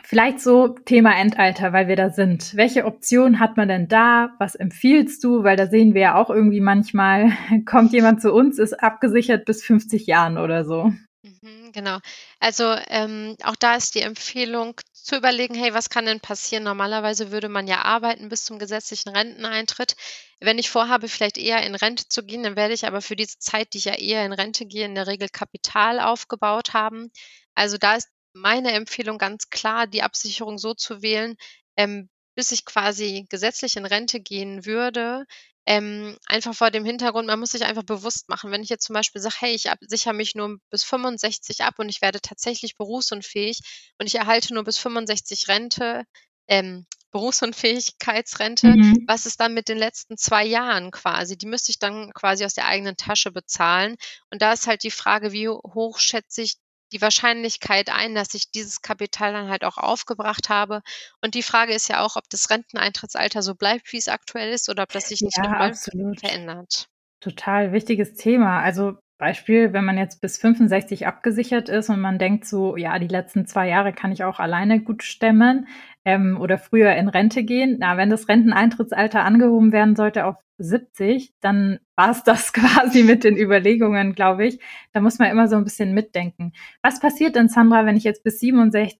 Vielleicht 0.05 0.41
so 0.41 0.69
Thema 0.69 1.19
Endalter, 1.19 1.73
weil 1.73 1.89
wir 1.89 1.97
da 1.97 2.11
sind. 2.11 2.55
Welche 2.57 2.85
Option 2.85 3.41
hat 3.41 3.57
man 3.57 3.69
denn 3.69 3.89
da? 3.89 4.31
Was 4.39 4.55
empfiehlst 4.55 5.23
du? 5.23 5.45
Weil 5.45 5.57
da 5.57 5.67
sehen 5.67 5.95
wir 5.95 6.01
ja 6.01 6.15
auch 6.15 6.31
irgendwie 6.31 6.61
manchmal, 6.61 7.33
kommt 7.67 7.93
jemand 7.93 8.23
zu 8.23 8.33
uns, 8.33 8.59
ist 8.59 8.75
abgesichert 8.75 9.45
bis 9.45 9.65
50 9.65 10.07
Jahren 10.07 10.39
oder 10.39 10.65
so. 10.65 10.93
Mhm, 11.23 11.73
genau. 11.73 11.99
Also 12.39 12.75
ähm, 12.89 13.37
auch 13.43 13.57
da 13.57 13.75
ist 13.75 13.95
die 13.95 14.03
Empfehlung 14.03 14.81
zu 14.93 15.17
überlegen, 15.17 15.55
hey, 15.55 15.75
was 15.75 15.91
kann 15.91 16.07
denn 16.07 16.21
passieren? 16.21 16.65
Normalerweise 16.65 17.31
würde 17.31 17.49
man 17.49 17.67
ja 17.67 17.83
arbeiten 17.83 18.29
bis 18.29 18.45
zum 18.45 18.59
gesetzlichen 18.59 19.11
Renteneintritt. 19.11 19.97
Wenn 20.41 20.59
ich 20.59 20.71
vorhabe, 20.71 21.09
vielleicht 21.09 21.39
eher 21.39 21.65
in 21.65 21.75
Rente 21.75 22.05
zu 22.09 22.25
gehen, 22.25 22.43
dann 22.43 22.57
werde 22.57 22.75
ich 22.75 22.87
aber 22.87 23.03
für 23.03 23.17
diese 23.17 23.39
Zeit, 23.39 23.73
die 23.73 23.79
ich 23.79 23.87
ja 23.87 23.95
eher 23.95 24.25
in 24.25 24.33
Rente 24.33 24.67
gehe, 24.67 24.85
in 24.85 24.95
der 24.95 25.07
Regel 25.07 25.29
Kapital 25.29 25.99
aufgebaut 26.01 26.75
haben. 26.75 27.11
Also 27.55 27.79
da 27.79 27.97
ist 27.97 28.09
meine 28.41 28.73
Empfehlung 28.73 29.19
ganz 29.19 29.51
klar, 29.51 29.87
die 29.87 30.03
Absicherung 30.03 30.59
so 30.59 30.75
zu 30.75 31.03
wählen, 31.03 31.37
ähm, 31.77 32.09
bis 32.35 32.53
ich 32.53 32.65
quasi 32.65 33.27
gesetzlich 33.31 33.77
in 33.77 33.87
Rente 33.87 34.21
gehen 34.21 34.65
würde. 34.65 35.25
Ähm, 35.67 36.17
einfach 36.27 36.55
vor 36.55 36.71
dem 36.71 36.85
Hintergrund, 36.85 37.27
man 37.27 37.39
muss 37.41 37.51
sich 37.51 37.65
einfach 37.65 37.83
bewusst 37.83 38.31
machen, 38.31 38.51
wenn 38.51 38.63
ich 38.63 38.71
jetzt 38.71 38.87
zum 38.87 38.95
Beispiel 38.95 39.21
sage, 39.21 39.35
hey, 39.41 39.55
ich 39.55 39.69
sichere 39.81 40.15
mich 40.15 40.35
nur 40.35 40.59
bis 40.71 40.83
65 40.85 41.63
ab 41.63 41.75
und 41.79 41.91
ich 41.91 42.01
werde 42.01 42.21
tatsächlich 42.23 42.77
berufsunfähig 42.77 43.61
und 43.99 44.07
ich 44.07 44.15
erhalte 44.15 44.55
nur 44.55 44.65
bis 44.65 44.79
65 44.79 45.49
Rente, 45.49 46.05
ähm, 46.49 46.87
Berufsunfähigkeitsrente, 47.11 48.69
mhm. 48.69 49.05
was 49.07 49.27
ist 49.27 49.41
dann 49.41 49.55
mit 49.55 49.69
den 49.69 49.79
letzten 49.79 50.17
zwei 50.17 50.45
Jahren 50.45 50.91
quasi? 50.91 51.37
Die 51.37 51.47
müsste 51.47 51.71
ich 51.71 51.79
dann 51.79 52.13
quasi 52.13 52.45
aus 52.45 52.55
der 52.55 52.67
eigenen 52.67 52.97
Tasche 52.97 53.31
bezahlen. 53.31 53.97
Und 54.31 54.43
da 54.43 54.53
ist 54.53 54.67
halt 54.67 54.83
die 54.83 54.91
Frage, 54.91 55.33
wie 55.33 55.49
hoch 55.49 55.99
schätze 55.99 56.43
ich 56.43 56.57
die 56.93 57.01
Wahrscheinlichkeit 57.01 57.91
ein, 57.91 58.15
dass 58.15 58.35
ich 58.35 58.51
dieses 58.51 58.83
Kapital 58.83 59.33
dann 59.33 59.49
halt 59.49 59.65
auch 59.65 59.79
aufgebracht 59.79 60.49
habe. 60.49 60.83
Und 61.23 61.35
die 61.35 61.43
Frage 61.43 61.75
ist 61.75 61.89
ja 61.89 62.05
auch, 62.05 62.17
ob 62.17 62.29
das 62.31 62.51
Renteneintrittsalter 62.51 63.43
so 63.43 63.55
bleibt, 63.55 63.93
wie 63.93 63.99
es 63.99 64.09
aktuell 64.09 64.53
ist, 64.53 64.69
oder 64.69 64.85
ob 64.85 64.93
das 64.93 65.09
sich 65.09 65.21
nicht 65.21 65.37
ja, 65.37 65.45
nochmal 65.45 65.75
verändert. 65.75 66.89
Total 67.21 67.73
wichtiges 67.73 68.15
Thema. 68.15 68.61
Also 68.63 68.99
Beispiel, 69.19 69.73
wenn 69.73 69.85
man 69.85 69.99
jetzt 69.99 70.21
bis 70.21 70.39
65 70.39 71.07
abgesichert 71.07 71.69
ist 71.69 71.91
und 71.91 72.01
man 72.01 72.19
denkt 72.19 72.47
so, 72.47 72.77
ja, 72.77 72.99
die 72.99 73.09
letzten 73.09 73.47
zwei 73.47 73.69
Jahre 73.69 73.93
kann 73.93 74.13
ich 74.13 74.25
auch 74.25 74.39
alleine 74.39 74.81
gut 74.81 75.03
stemmen 75.03 75.67
ähm, 76.05 76.39
oder 76.41 76.57
früher 76.57 76.95
in 76.95 77.09
Rente 77.09 77.43
gehen. 77.43 77.77
Na, 77.81 77.97
wenn 77.97 78.11
das 78.11 78.29
Renteneintrittsalter 78.29 79.25
angehoben 79.25 79.73
werden 79.73 79.97
sollte 79.97 80.25
auf 80.25 80.37
70, 80.59 81.35
dann 81.41 81.81
war 81.97 82.11
es 82.11 82.23
das 82.23 82.53
quasi 82.55 83.03
mit 83.03 83.25
den 83.25 83.37
Überlegungen, 83.37 84.15
glaube 84.15 84.47
ich. 84.47 84.61
Da 84.93 85.01
muss 85.01 85.19
man 85.19 85.31
immer 85.31 85.49
so 85.49 85.57
ein 85.57 85.65
bisschen 85.65 85.95
mitdenken. 85.95 86.53
Was 86.83 87.01
passiert 87.01 87.37
denn, 87.37 87.49
Sandra, 87.49 87.87
wenn 87.87 87.97
ich 87.97 88.05
jetzt 88.05 88.23
bis 88.23 88.41
67 88.41 88.99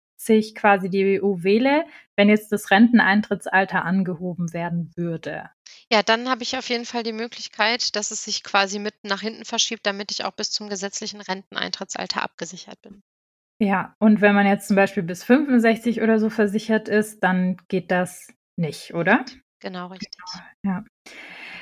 quasi 0.55 0.91
die 0.91 1.21
EU 1.21 1.43
wähle, 1.43 1.85
wenn 2.17 2.29
jetzt 2.29 2.53
das 2.53 2.71
Renteneintrittsalter 2.71 3.85
angehoben 3.85 4.53
werden 4.53 4.91
würde? 4.97 5.51
Ja, 5.91 6.03
dann 6.03 6.29
habe 6.29 6.43
ich 6.43 6.57
auf 6.57 6.69
jeden 6.69 6.85
Fall 6.85 7.03
die 7.03 7.13
Möglichkeit, 7.13 7.97
dass 7.97 8.11
es 8.11 8.25
sich 8.25 8.43
quasi 8.43 8.79
mit 8.79 8.95
nach 9.03 9.21
hinten 9.21 9.45
verschiebt, 9.45 9.87
damit 9.87 10.11
ich 10.11 10.25
auch 10.25 10.33
bis 10.33 10.51
zum 10.51 10.69
gesetzlichen 10.69 11.21
Renteneintrittsalter 11.21 12.23
abgesichert 12.23 12.81
bin. 12.83 13.03
Ja, 13.61 13.97
und 13.99 14.21
wenn 14.21 14.35
man 14.35 14.47
jetzt 14.47 14.69
zum 14.69 14.77
Beispiel 14.77 15.03
bis 15.03 15.25
65 15.25 16.01
oder 16.01 16.21
so 16.21 16.31
versichert 16.31 16.89
ist, 16.89 17.21
dann 17.25 17.57
geht 17.69 17.91
das 17.91 18.29
nicht, 18.57 18.95
oder? 18.95 19.25
Genau, 19.61 19.89
richtig. 19.89 20.11
Ja. 20.63 20.85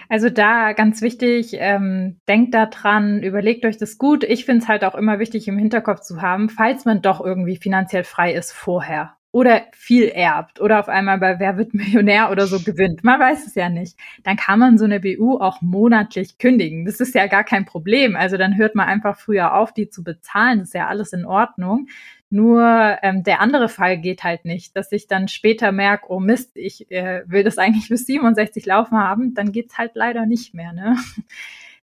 Also 0.09 0.31
da 0.31 0.73
ganz 0.73 1.03
wichtig, 1.03 1.57
ähm, 1.59 2.21
denkt 2.29 2.55
da 2.55 2.67
dran, 2.67 3.23
überlegt 3.23 3.65
euch 3.65 3.77
das 3.77 3.99
gut. 3.99 4.25
Ich 4.25 4.45
finde 4.45 4.63
es 4.63 4.69
halt 4.69 4.85
auch 4.85 4.95
immer 4.95 5.19
wichtig 5.19 5.49
im 5.49 5.59
Hinterkopf 5.59 6.01
zu 6.01 6.23
haben, 6.23 6.49
falls 6.49 6.85
man 6.85 7.03
doch 7.03 7.21
irgendwie 7.21 7.57
finanziell 7.57 8.05
frei 8.05 8.33
ist 8.33 8.53
vorher 8.53 9.17
oder 9.37 9.67
viel 9.75 10.05
erbt 10.05 10.63
oder 10.63 10.81
auf 10.81 10.89
einmal 10.89 11.19
bei 11.19 11.39
Wer 11.39 11.59
wird 11.59 11.75
Millionär 11.75 12.31
oder 12.31 12.47
so 12.47 12.59
gewinnt. 12.59 13.05
Man 13.05 13.21
weiß 13.21 13.47
es 13.47 13.55
ja 13.55 13.69
nicht. 13.69 13.99
Dann 14.25 14.39
kann 14.39 14.59
man 14.59 14.79
so 14.79 14.87
eine 14.87 14.99
BU 14.99 15.37
auch 15.39 15.61
monatlich 15.61 16.39
kündigen. 16.39 16.87
Das 16.87 17.01
ist 17.01 17.15
ja 17.15 17.27
gar 17.27 17.45
kein 17.45 17.67
Problem. 17.67 18.17
Also 18.17 18.39
dann 18.39 18.57
hört 18.57 18.75
man 18.75 18.89
einfach 18.89 19.19
früher 19.19 19.55
auf, 19.55 19.75
die 19.75 19.91
zu 19.91 20.03
bezahlen. 20.03 20.61
Das 20.61 20.69
ist 20.69 20.75
ja 20.75 20.87
alles 20.87 21.13
in 21.13 21.27
Ordnung. 21.27 21.89
Nur 22.29 22.99
ähm, 23.03 23.23
der 23.23 23.41
andere 23.41 23.69
Fall 23.69 23.99
geht 23.99 24.25
halt 24.25 24.45
nicht, 24.45 24.77
dass 24.77 24.91
ich 24.91 25.07
dann 25.07 25.29
später 25.29 25.71
merke, 25.71 26.07
oh 26.09 26.19
Mist, 26.19 26.57
ich 26.57 26.91
äh, 26.91 27.23
will 27.27 27.45
das 27.45 27.59
eigentlich 27.59 27.89
bis 27.89 28.07
67 28.07 28.67
laufen 28.67 28.99
haben, 28.99 29.35
dann 29.35 29.53
geht's 29.53 29.79
halt 29.79 29.93
leider 29.95 30.27
nicht 30.27 30.55
mehr. 30.55 30.73
Ne? 30.73 30.97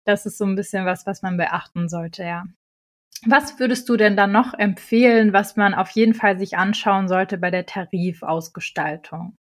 Das 0.05 0.25
ist 0.25 0.37
so 0.37 0.43
ein 0.43 0.55
bisschen 0.57 0.85
was, 0.85 1.05
was 1.05 1.21
man 1.21 1.37
beachten 1.37 1.87
sollte, 1.87 2.23
ja. 2.25 2.43
Was 3.25 3.57
würdest 3.57 3.87
du 3.87 3.95
denn 3.95 4.17
dann 4.17 4.33
noch 4.33 4.53
empfehlen, 4.53 5.31
was 5.31 5.55
man 5.55 5.73
auf 5.73 5.89
jeden 5.91 6.13
Fall 6.13 6.37
sich 6.37 6.57
anschauen 6.57 7.07
sollte 7.07 7.37
bei 7.37 7.51
der 7.51 7.65
Tarifausgestaltung? 7.65 9.37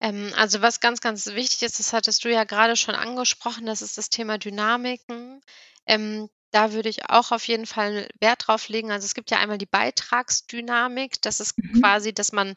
Ähm, 0.00 0.32
also 0.36 0.62
was 0.62 0.80
ganz, 0.80 1.00
ganz 1.00 1.26
wichtig 1.26 1.62
ist, 1.62 1.78
das 1.78 1.92
hattest 1.92 2.24
du 2.24 2.28
ja 2.28 2.44
gerade 2.44 2.76
schon 2.76 2.94
angesprochen, 2.94 3.66
das 3.66 3.82
ist 3.82 3.98
das 3.98 4.10
Thema 4.10 4.38
Dynamiken. 4.38 5.40
Ähm, 5.86 6.28
da 6.50 6.72
würde 6.72 6.88
ich 6.88 7.08
auch 7.10 7.32
auf 7.32 7.46
jeden 7.46 7.66
Fall 7.66 8.08
Wert 8.20 8.46
drauf 8.46 8.68
legen. 8.68 8.90
Also 8.90 9.04
es 9.04 9.14
gibt 9.14 9.30
ja 9.30 9.38
einmal 9.38 9.58
die 9.58 9.66
Beitragsdynamik. 9.66 11.20
Das 11.22 11.40
ist 11.40 11.58
mhm. 11.58 11.80
quasi, 11.80 12.12
dass 12.12 12.32
man 12.32 12.54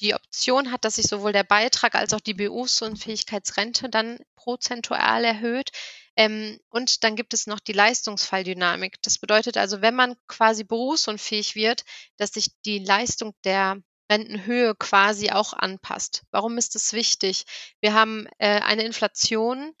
die 0.00 0.14
Option 0.14 0.70
hat, 0.70 0.84
dass 0.84 0.96
sich 0.96 1.06
sowohl 1.06 1.32
der 1.32 1.44
Beitrag 1.44 1.94
als 1.94 2.12
auch 2.12 2.20
die 2.20 2.34
Berufsunfähigkeitsrente 2.34 3.88
dann 3.88 4.18
prozentual 4.36 5.24
erhöht. 5.24 5.70
Ähm, 6.16 6.58
und 6.68 7.04
dann 7.04 7.16
gibt 7.16 7.34
es 7.34 7.46
noch 7.46 7.60
die 7.60 7.72
Leistungsfalldynamik. 7.72 9.00
Das 9.02 9.18
bedeutet 9.18 9.56
also, 9.56 9.82
wenn 9.82 9.94
man 9.94 10.16
quasi 10.26 10.64
berufsunfähig 10.64 11.54
wird, 11.54 11.84
dass 12.16 12.30
sich 12.30 12.48
die 12.64 12.78
Leistung 12.78 13.34
der 13.44 13.80
Rentenhöhe 14.10 14.74
quasi 14.74 15.30
auch 15.30 15.52
anpasst. 15.52 16.24
Warum 16.30 16.58
ist 16.58 16.74
das 16.74 16.92
wichtig? 16.92 17.44
Wir 17.80 17.92
haben 17.94 18.26
äh, 18.38 18.60
eine 18.60 18.84
Inflation, 18.84 19.74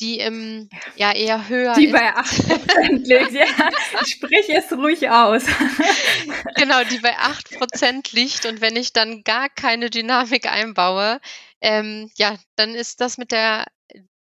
die 0.00 0.18
im, 0.18 0.68
ja, 0.96 1.12
eher 1.12 1.48
höher 1.48 1.74
Die 1.74 1.86
ist. 1.86 1.92
bei 1.92 2.14
8% 2.14 3.06
liegt, 3.06 3.32
ja. 3.32 3.46
Sprich 4.06 4.48
es 4.48 4.72
ruhig 4.72 5.08
aus. 5.08 5.44
genau, 6.56 6.82
die 6.84 6.98
bei 6.98 7.16
8% 7.18 8.14
liegt. 8.14 8.46
Und 8.46 8.60
wenn 8.60 8.76
ich 8.76 8.92
dann 8.92 9.22
gar 9.22 9.48
keine 9.48 9.90
Dynamik 9.90 10.46
einbaue, 10.46 11.20
ähm, 11.60 12.10
ja, 12.16 12.36
dann 12.56 12.74
ist 12.74 13.00
das 13.00 13.18
mit 13.18 13.32
der 13.32 13.66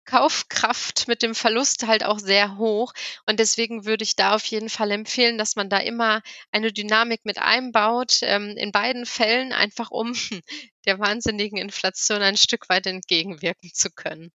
Kaufkraft 0.06 1.08
mit 1.08 1.24
dem 1.24 1.34
Verlust 1.34 1.88
halt 1.88 2.04
auch 2.06 2.20
sehr 2.20 2.58
hoch. 2.58 2.94
Und 3.26 3.40
deswegen 3.40 3.86
würde 3.86 4.04
ich 4.04 4.16
da 4.16 4.36
auf 4.36 4.46
jeden 4.46 4.70
Fall 4.70 4.92
empfehlen, 4.92 5.38
dass 5.38 5.56
man 5.56 5.70
da 5.70 5.80
immer 5.80 6.22
eine 6.52 6.72
Dynamik 6.72 7.26
mit 7.26 7.40
einbaut, 7.40 8.20
ähm, 8.22 8.56
in 8.56 8.72
beiden 8.72 9.06
Fällen, 9.06 9.52
einfach 9.52 9.92
um 9.92 10.14
der 10.86 11.00
wahnsinnigen 11.00 11.58
Inflation 11.58 12.22
ein 12.22 12.38
Stück 12.38 12.70
weit 12.70 12.86
entgegenwirken 12.86 13.72
zu 13.74 13.90
können. 13.90 14.32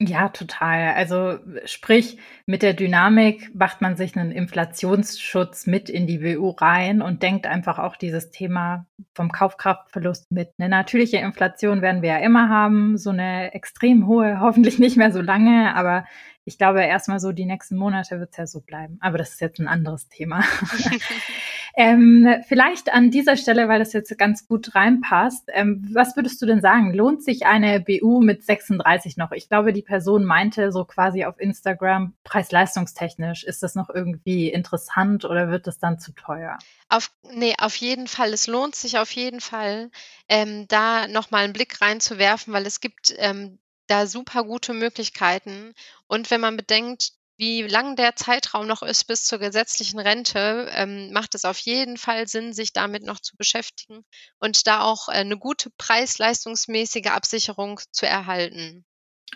Ja, 0.00 0.28
total. 0.28 0.94
Also 0.94 1.38
sprich, 1.66 2.18
mit 2.46 2.62
der 2.62 2.74
Dynamik 2.74 3.54
macht 3.54 3.80
man 3.80 3.96
sich 3.96 4.16
einen 4.16 4.32
Inflationsschutz 4.32 5.66
mit 5.66 5.88
in 5.88 6.08
die 6.08 6.20
WU 6.20 6.50
rein 6.50 7.00
und 7.00 7.22
denkt 7.22 7.46
einfach 7.46 7.78
auch 7.78 7.96
dieses 7.96 8.30
Thema 8.30 8.86
vom 9.14 9.30
Kaufkraftverlust 9.30 10.32
mit. 10.32 10.50
Eine 10.58 10.68
natürliche 10.68 11.18
Inflation 11.18 11.80
werden 11.80 12.02
wir 12.02 12.10
ja 12.10 12.18
immer 12.18 12.48
haben, 12.48 12.98
so 12.98 13.10
eine 13.10 13.54
extrem 13.54 14.08
hohe, 14.08 14.40
hoffentlich 14.40 14.80
nicht 14.80 14.96
mehr 14.96 15.12
so 15.12 15.20
lange, 15.20 15.74
aber 15.76 16.04
ich 16.44 16.58
glaube 16.58 16.82
erstmal 16.82 17.20
so 17.20 17.30
die 17.32 17.46
nächsten 17.46 17.76
Monate 17.76 18.18
wird 18.18 18.30
es 18.32 18.36
ja 18.36 18.46
so 18.48 18.60
bleiben. 18.60 18.98
Aber 19.00 19.16
das 19.16 19.30
ist 19.30 19.40
jetzt 19.40 19.60
ein 19.60 19.68
anderes 19.68 20.08
Thema. 20.08 20.42
ähm, 21.76 22.42
vielleicht 22.46 22.92
an 22.92 23.10
dieser 23.10 23.36
Stelle, 23.36 23.68
weil 23.68 23.80
das 23.80 23.92
jetzt 23.92 24.16
ganz 24.16 24.46
gut 24.46 24.74
reinpasst, 24.74 25.48
ähm, 25.52 25.88
was 25.92 26.14
würdest 26.16 26.40
du 26.40 26.46
denn 26.46 26.60
sagen? 26.60 26.94
Lohnt 26.94 27.24
sich 27.24 27.46
eine 27.46 27.80
BU 27.80 28.20
mit 28.20 28.44
36 28.44 29.16
noch? 29.16 29.32
Ich 29.32 29.48
glaube, 29.48 29.72
die 29.72 29.82
Person 29.82 30.24
meinte 30.24 30.70
so 30.70 30.84
quasi 30.84 31.24
auf 31.24 31.40
Instagram, 31.40 32.14
preis-leistungstechnisch, 32.22 33.44
ist 33.44 33.62
das 33.62 33.74
noch 33.74 33.90
irgendwie 33.90 34.48
interessant 34.48 35.24
oder 35.24 35.50
wird 35.50 35.66
das 35.66 35.78
dann 35.78 35.98
zu 35.98 36.12
teuer? 36.12 36.58
Auf, 36.88 37.10
nee, 37.32 37.54
auf 37.58 37.74
jeden 37.76 38.06
Fall. 38.06 38.32
Es 38.32 38.46
lohnt 38.46 38.76
sich 38.76 38.98
auf 38.98 39.10
jeden 39.10 39.40
Fall, 39.40 39.90
ähm, 40.28 40.66
da 40.68 41.08
nochmal 41.08 41.44
einen 41.44 41.52
Blick 41.52 41.80
reinzuwerfen, 41.80 42.52
weil 42.52 42.66
es 42.66 42.80
gibt 42.80 43.14
ähm, 43.18 43.58
da 43.88 44.06
super 44.06 44.44
gute 44.44 44.74
Möglichkeiten. 44.74 45.74
Und 46.06 46.30
wenn 46.30 46.40
man 46.40 46.56
bedenkt, 46.56 47.12
wie 47.36 47.62
lang 47.62 47.96
der 47.96 48.16
Zeitraum 48.16 48.66
noch 48.66 48.82
ist 48.82 49.04
bis 49.04 49.24
zur 49.24 49.38
gesetzlichen 49.38 49.98
Rente, 49.98 50.68
ähm, 50.72 51.12
macht 51.12 51.34
es 51.34 51.44
auf 51.44 51.58
jeden 51.58 51.96
Fall 51.96 52.28
Sinn, 52.28 52.52
sich 52.52 52.72
damit 52.72 53.04
noch 53.04 53.20
zu 53.20 53.36
beschäftigen 53.36 54.04
und 54.38 54.66
da 54.66 54.82
auch 54.82 55.08
äh, 55.08 55.12
eine 55.12 55.38
gute 55.38 55.70
preis-leistungsmäßige 55.76 57.06
Absicherung 57.06 57.80
zu 57.90 58.06
erhalten. 58.06 58.84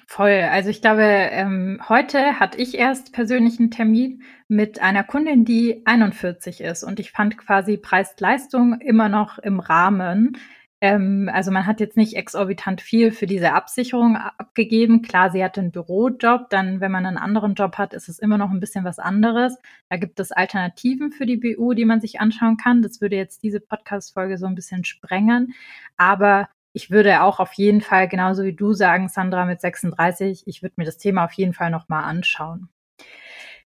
Voll. 0.07 0.49
Also 0.51 0.71
ich 0.71 0.81
glaube, 0.81 1.03
ähm, 1.03 1.81
heute 1.89 2.39
hatte 2.39 2.59
ich 2.59 2.75
erst 2.75 3.13
persönlichen 3.13 3.71
Termin 3.71 4.23
mit 4.47 4.81
einer 4.81 5.03
Kundin, 5.03 5.45
die 5.45 5.83
41 5.85 6.61
ist. 6.61 6.85
Und 6.85 7.01
ich 7.01 7.11
fand 7.11 7.37
quasi 7.37 7.77
Preis-Leistung 7.77 8.81
immer 8.81 9.09
noch 9.09 9.39
im 9.39 9.61
Rahmen. 9.61 10.39
Ähm, 10.81 11.29
also 11.33 11.51
man 11.51 11.67
hat 11.67 11.81
jetzt 11.81 11.97
nicht 11.97 12.15
exorbitant 12.15 12.81
viel 12.81 13.11
für 13.11 13.27
diese 13.27 13.53
Absicherung 13.53 14.17
abgegeben. 14.17 15.03
Klar, 15.03 15.31
sie 15.31 15.43
hatte 15.43 15.61
einen 15.61 15.73
Bürojob, 15.73 16.51
dann 16.51 16.81
wenn 16.81 16.93
man 16.93 17.05
einen 17.05 17.17
anderen 17.17 17.55
Job 17.55 17.79
hat, 17.79 17.95
ist 17.95 18.09
es 18.09 18.19
immer 18.19 18.39
noch 18.39 18.51
ein 18.51 18.61
bisschen 18.61 18.85
was 18.85 18.99
anderes. 18.99 19.59
Da 19.89 19.97
gibt 19.97 20.21
es 20.21 20.31
Alternativen 20.31 21.11
für 21.11 21.27
die 21.27 21.37
BU, 21.37 21.75
die 21.75 21.85
man 21.85 22.01
sich 22.01 22.21
anschauen 22.21 22.57
kann. 22.57 22.83
Das 22.83 23.01
würde 23.01 23.17
jetzt 23.17 23.43
diese 23.43 23.61
Podcast-Folge 23.61 24.39
so 24.39 24.47
ein 24.47 24.55
bisschen 24.55 24.85
sprengen. 24.85 25.55
Aber 25.97 26.49
ich 26.73 26.91
würde 26.91 27.23
auch 27.23 27.41
auf 27.41 27.55
jeden 27.55 27.81
Fall, 27.81 28.07
genauso 28.09 28.45
wie 28.45 28.55
du 28.55 28.73
sagen, 28.73 29.09
Sandra 29.09 29.47
mit 29.47 29.61
36, 29.61 30.45
ich 30.47 30.63
würde 30.63 30.75
mir 30.77 30.85
das 30.85 30.99
Thema 30.99 31.25
auf 31.25 31.33
jeden 31.33 31.55
Fall 31.55 31.71
nochmal 31.71 32.05
anschauen. 32.05 32.69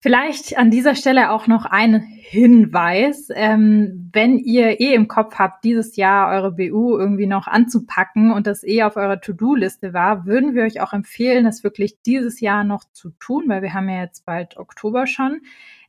Vielleicht 0.06 0.56
an 0.56 0.70
dieser 0.70 0.94
Stelle 0.94 1.32
auch 1.32 1.48
noch 1.48 1.64
ein 1.64 2.00
Hinweis. 2.00 3.26
Ähm, 3.34 4.08
wenn 4.12 4.38
ihr 4.38 4.78
eh 4.78 4.94
im 4.94 5.08
Kopf 5.08 5.34
habt, 5.36 5.64
dieses 5.64 5.96
Jahr 5.96 6.30
eure 6.30 6.52
BU 6.52 6.96
irgendwie 6.96 7.26
noch 7.26 7.48
anzupacken 7.48 8.30
und 8.30 8.46
das 8.46 8.62
eh 8.62 8.84
auf 8.84 8.94
eurer 8.94 9.20
To-Do-Liste 9.20 9.92
war, 9.94 10.24
würden 10.24 10.54
wir 10.54 10.62
euch 10.62 10.80
auch 10.80 10.92
empfehlen, 10.92 11.42
das 11.42 11.64
wirklich 11.64 12.02
dieses 12.02 12.38
Jahr 12.38 12.62
noch 12.62 12.84
zu 12.92 13.10
tun, 13.18 13.46
weil 13.48 13.62
wir 13.62 13.74
haben 13.74 13.88
ja 13.88 14.02
jetzt 14.02 14.24
bald 14.24 14.56
Oktober 14.58 15.08
schon, 15.08 15.40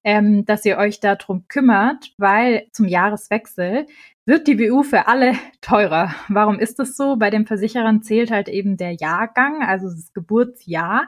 ähm, 0.03 0.45
dass 0.45 0.65
ihr 0.65 0.79
euch 0.79 0.99
darum 0.99 1.47
kümmert, 1.47 2.15
weil 2.17 2.65
zum 2.71 2.87
Jahreswechsel 2.87 3.85
wird 4.25 4.47
die 4.47 4.55
BU 4.55 4.81
für 4.81 5.05
alle 5.05 5.33
teurer. 5.61 6.09
Warum 6.27 6.57
ist 6.57 6.79
das 6.79 6.97
so? 6.97 7.17
Bei 7.17 7.29
den 7.29 7.45
Versicherern 7.45 8.01
zählt 8.01 8.31
halt 8.31 8.49
eben 8.49 8.77
der 8.77 8.93
Jahrgang, 8.93 9.61
also 9.61 9.87
das 9.87 10.11
Geburtsjahr. 10.11 11.07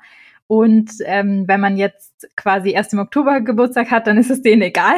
Und 0.52 0.94
ähm, 1.06 1.48
wenn 1.48 1.60
man 1.60 1.78
jetzt 1.78 2.28
quasi 2.36 2.72
erst 2.72 2.92
im 2.94 2.98
Oktober 2.98 3.40
Geburtstag 3.40 3.92
hat, 3.92 4.08
dann 4.08 4.18
ist 4.18 4.32
es 4.32 4.42
denen 4.42 4.64
egal, 4.64 4.96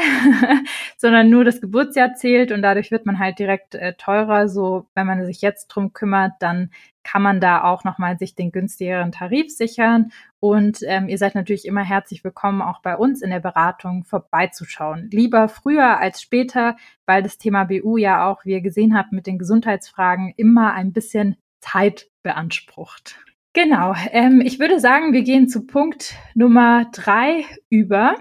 sondern 0.98 1.30
nur 1.30 1.44
das 1.44 1.60
Geburtsjahr 1.60 2.14
zählt 2.14 2.54
und 2.54 2.62
dadurch 2.62 2.90
wird 2.90 3.06
man 3.06 3.20
halt 3.20 3.38
direkt 3.38 3.76
äh, 3.76 3.94
teurer. 3.96 4.48
So, 4.48 4.88
wenn 4.96 5.06
man 5.06 5.26
sich 5.26 5.42
jetzt 5.42 5.68
drum 5.68 5.92
kümmert, 5.92 6.32
dann 6.40 6.72
kann 7.04 7.22
man 7.22 7.42
da 7.42 7.66
auch 7.66 7.84
nochmal 7.84 8.18
sich 8.18 8.34
den 8.34 8.54
günstigeren 8.54 9.12
Tarif 9.12 9.52
sichern. 9.54 10.14
Und 10.40 10.84
ähm, 10.84 11.10
ihr 11.10 11.18
seid 11.18 11.36
natürlich 11.36 11.66
immer 11.66 11.84
herzlich 11.84 12.24
willkommen, 12.24 12.62
auch 12.62 12.82
bei 12.82 12.96
uns 12.96 13.22
in 13.22 13.30
der 13.30 13.42
Beratung 13.42 14.06
vorbeizuschauen. 14.06 15.10
Lieber 15.12 15.50
früher 15.50 16.00
als 16.00 16.22
später, 16.22 16.78
weil 17.06 17.24
das 17.24 17.38
Thema 17.38 17.66
BU 17.66 17.98
ja 17.98 18.26
auch, 18.26 18.46
wie 18.46 18.54
ihr 18.54 18.62
gesehen 18.62 18.96
habt, 18.98 19.12
mit 19.12 19.28
den 19.28 19.38
Gesundheitsfragen 19.38 20.34
immer 20.38 20.74
ein 20.76 20.94
bisschen 20.94 21.36
Zeit 21.60 22.08
beansprucht. 22.24 23.20
Genau. 23.54 23.94
Ähm, 24.12 24.42
ich 24.42 24.60
würde 24.60 24.80
sagen, 24.80 25.12
wir 25.12 25.24
gehen 25.24 25.50
zu 25.50 25.66
Punkt 25.66 26.16
Nummer 26.36 26.86
drei 26.94 27.46
über. 27.70 28.16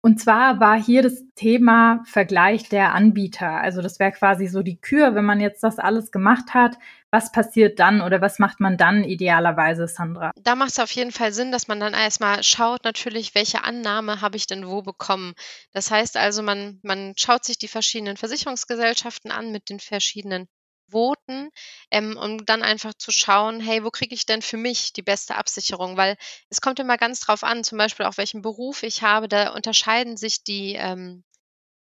Und 0.00 0.20
zwar 0.20 0.60
war 0.60 0.78
hier 0.78 1.02
das 1.02 1.24
Thema 1.34 2.02
Vergleich 2.04 2.68
der 2.68 2.92
Anbieter. 2.92 3.62
Also 3.62 3.80
das 3.80 3.98
wäre 3.98 4.12
quasi 4.12 4.48
so 4.48 4.62
die 4.62 4.78
Kür, 4.78 5.14
wenn 5.14 5.24
man 5.24 5.40
jetzt 5.40 5.62
das 5.62 5.78
alles 5.78 6.10
gemacht 6.10 6.52
hat. 6.52 6.76
Was 7.10 7.32
passiert 7.32 7.78
dann 7.78 8.02
oder 8.02 8.20
was 8.20 8.38
macht 8.38 8.60
man 8.60 8.76
dann 8.76 9.04
idealerweise, 9.04 9.88
Sandra? 9.88 10.30
Da 10.36 10.56
macht 10.56 10.72
es 10.72 10.78
auf 10.78 10.90
jeden 10.90 11.12
Fall 11.12 11.32
Sinn, 11.32 11.52
dass 11.52 11.68
man 11.68 11.80
dann 11.80 11.94
erstmal 11.94 12.42
schaut, 12.42 12.84
natürlich, 12.84 13.34
welche 13.34 13.64
Annahme 13.64 14.20
habe 14.20 14.36
ich 14.36 14.46
denn 14.46 14.66
wo 14.66 14.82
bekommen. 14.82 15.32
Das 15.72 15.90
heißt 15.90 16.18
also, 16.18 16.42
man, 16.42 16.80
man 16.82 17.14
schaut 17.16 17.44
sich 17.44 17.56
die 17.56 17.68
verschiedenen 17.68 18.18
Versicherungsgesellschaften 18.18 19.30
an 19.30 19.52
mit 19.52 19.70
den 19.70 19.80
verschiedenen 19.80 20.48
Quoten, 20.90 21.50
ähm, 21.90 22.16
um 22.16 22.44
dann 22.44 22.62
einfach 22.62 22.94
zu 22.94 23.10
schauen, 23.10 23.60
hey, 23.60 23.84
wo 23.84 23.90
kriege 23.90 24.14
ich 24.14 24.26
denn 24.26 24.42
für 24.42 24.56
mich 24.56 24.92
die 24.92 25.02
beste 25.02 25.36
Absicherung? 25.36 25.96
Weil 25.96 26.16
es 26.50 26.60
kommt 26.60 26.78
immer 26.78 26.96
ganz 26.96 27.20
drauf 27.20 27.44
an, 27.44 27.64
zum 27.64 27.78
Beispiel 27.78 28.06
auch 28.06 28.16
welchen 28.16 28.42
Beruf 28.42 28.82
ich 28.82 29.02
habe, 29.02 29.28
da 29.28 29.52
unterscheiden 29.52 30.16
sich 30.16 30.44
die, 30.44 30.74
ähm, 30.74 31.24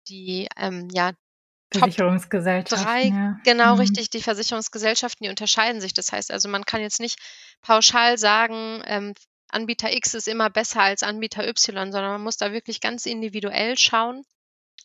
die 0.07 0.47
ähm, 0.57 0.87
ja, 0.91 1.11
Versicherungsgesellschaften. 1.73 2.85
Drei, 2.85 3.03
ja. 3.05 3.39
genau 3.43 3.73
mhm. 3.73 3.79
richtig, 3.79 4.09
die 4.09 4.21
Versicherungsgesellschaften, 4.21 5.23
die 5.23 5.29
unterscheiden 5.29 5.79
sich. 5.79 5.93
Das 5.93 6.11
heißt 6.11 6.31
also, 6.31 6.49
man 6.49 6.65
kann 6.65 6.81
jetzt 6.81 6.99
nicht 6.99 7.19
pauschal 7.61 8.17
sagen, 8.17 8.81
ähm, 8.85 9.13
Anbieter 9.49 9.93
X 9.93 10.13
ist 10.13 10.27
immer 10.27 10.49
besser 10.49 10.81
als 10.81 11.03
Anbieter 11.03 11.47
Y, 11.47 11.91
sondern 11.91 12.11
man 12.11 12.23
muss 12.23 12.37
da 12.37 12.51
wirklich 12.51 12.81
ganz 12.81 13.05
individuell 13.05 13.77
schauen. 13.77 14.23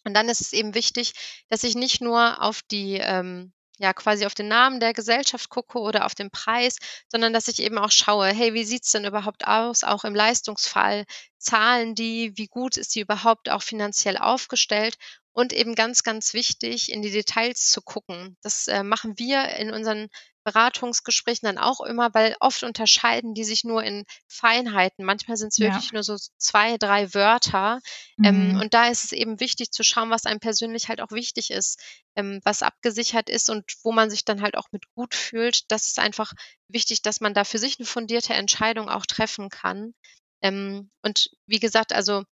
Und 0.05 0.15
dann 0.15 0.29
ist 0.29 0.41
es 0.41 0.53
eben 0.53 0.75
wichtig, 0.75 1.13
dass 1.49 1.65
ich 1.65 1.75
nicht 1.75 2.01
nur 2.01 2.43
auf 2.43 2.63
die 2.63 2.95
ähm, 2.95 3.53
ja 3.79 3.93
quasi 3.93 4.27
auf 4.27 4.35
den 4.35 4.49
Namen 4.49 4.81
der 4.81 4.93
Gesellschaft 4.93 5.51
gucke 5.51 5.79
oder 5.79 6.07
auf 6.07 6.15
den 6.15 6.31
Preis, 6.31 6.79
sondern 7.09 7.33
dass 7.33 7.49
ich 7.49 7.61
eben 7.61 7.79
auch 7.79 7.91
schaue, 7.91 8.29
hey, 8.29 8.55
wie 8.55 8.65
sieht's 8.65 8.93
denn 8.93 9.05
überhaupt 9.05 9.47
aus, 9.47 9.85
auch 9.85 10.05
im 10.05 10.15
Leistungsfall? 10.15 11.05
Zahlen 11.39 11.95
die, 11.95 12.33
wie 12.37 12.49
gut 12.49 12.77
ist 12.77 12.95
die 12.95 13.01
überhaupt 13.01 13.51
auch 13.51 13.63
finanziell 13.63 14.17
aufgestellt? 14.17 14.97
Und 15.33 15.53
eben 15.53 15.75
ganz, 15.75 16.03
ganz 16.03 16.33
wichtig, 16.33 16.91
in 16.91 17.03
die 17.03 17.11
Details 17.11 17.71
zu 17.71 17.83
gucken. 17.83 18.39
Das 18.43 18.69
äh, 18.69 18.83
machen 18.83 19.19
wir 19.19 19.51
in 19.57 19.71
unseren 19.71 20.09
Beratungsgesprächen 20.47 21.45
dann 21.47 21.59
auch 21.59 21.81
immer, 21.81 22.15
weil 22.15 22.37
oft 22.39 22.63
unterscheiden 22.63 23.35
die 23.35 23.43
sich 23.43 23.65
nur 23.65 23.83
in 23.83 24.05
Feinheiten. 24.29 25.05
Manchmal 25.05 25.37
sind 25.37 25.49
es 25.53 25.59
wirklich 25.59 25.87
ja. 25.87 25.95
nur 25.95 26.05
so 26.05 26.17
zwei, 26.39 26.79
drei 26.79 27.13
Wörter. 27.15 27.81
Ähm, 28.23 28.51
mhm. 28.51 28.51
Ähm, 28.51 28.61
und 28.61 28.73
da 28.73 28.87
ist 28.87 29.05
es 29.05 29.11
eben 29.11 29.41
wichtig 29.41 29.73
zu 29.73 29.83
schauen, 29.83 30.09
was 30.09 30.25
einem 30.25 30.39
persönlich 30.39 30.89
halt 30.89 31.01
auch 31.01 31.11
wichtig 31.11 31.51
ist, 31.51 31.83
ähm, 32.15 32.41
was 32.45 32.63
abgesichert 32.63 33.29
ist 33.29 33.51
und 33.51 33.65
wo 33.83 33.91
man 33.91 34.09
sich 34.09 34.25
dann 34.25 34.41
halt 34.41 34.57
auch 34.57 34.69
mit 34.71 34.85
gut 34.95 35.17
fühlt. 35.17 35.71
Das 35.73 35.89
ist 35.89 35.99
einfach 35.99 36.33
wichtig, 36.69 37.03
dass 37.03 37.21
man 37.21 37.35
da 37.35 37.43
für 37.43 37.59
sich 37.59 37.81
eine 37.81 37.87
fundierte 37.87 38.35
Entscheidung 38.35 38.89
auch 38.89 39.05
treffen 39.05 39.49
kann. 39.49 39.95
Ähm, 40.43 40.91
und 41.03 41.31
wie 41.49 41.59
gesagt, 41.59 41.93
also 41.93 42.23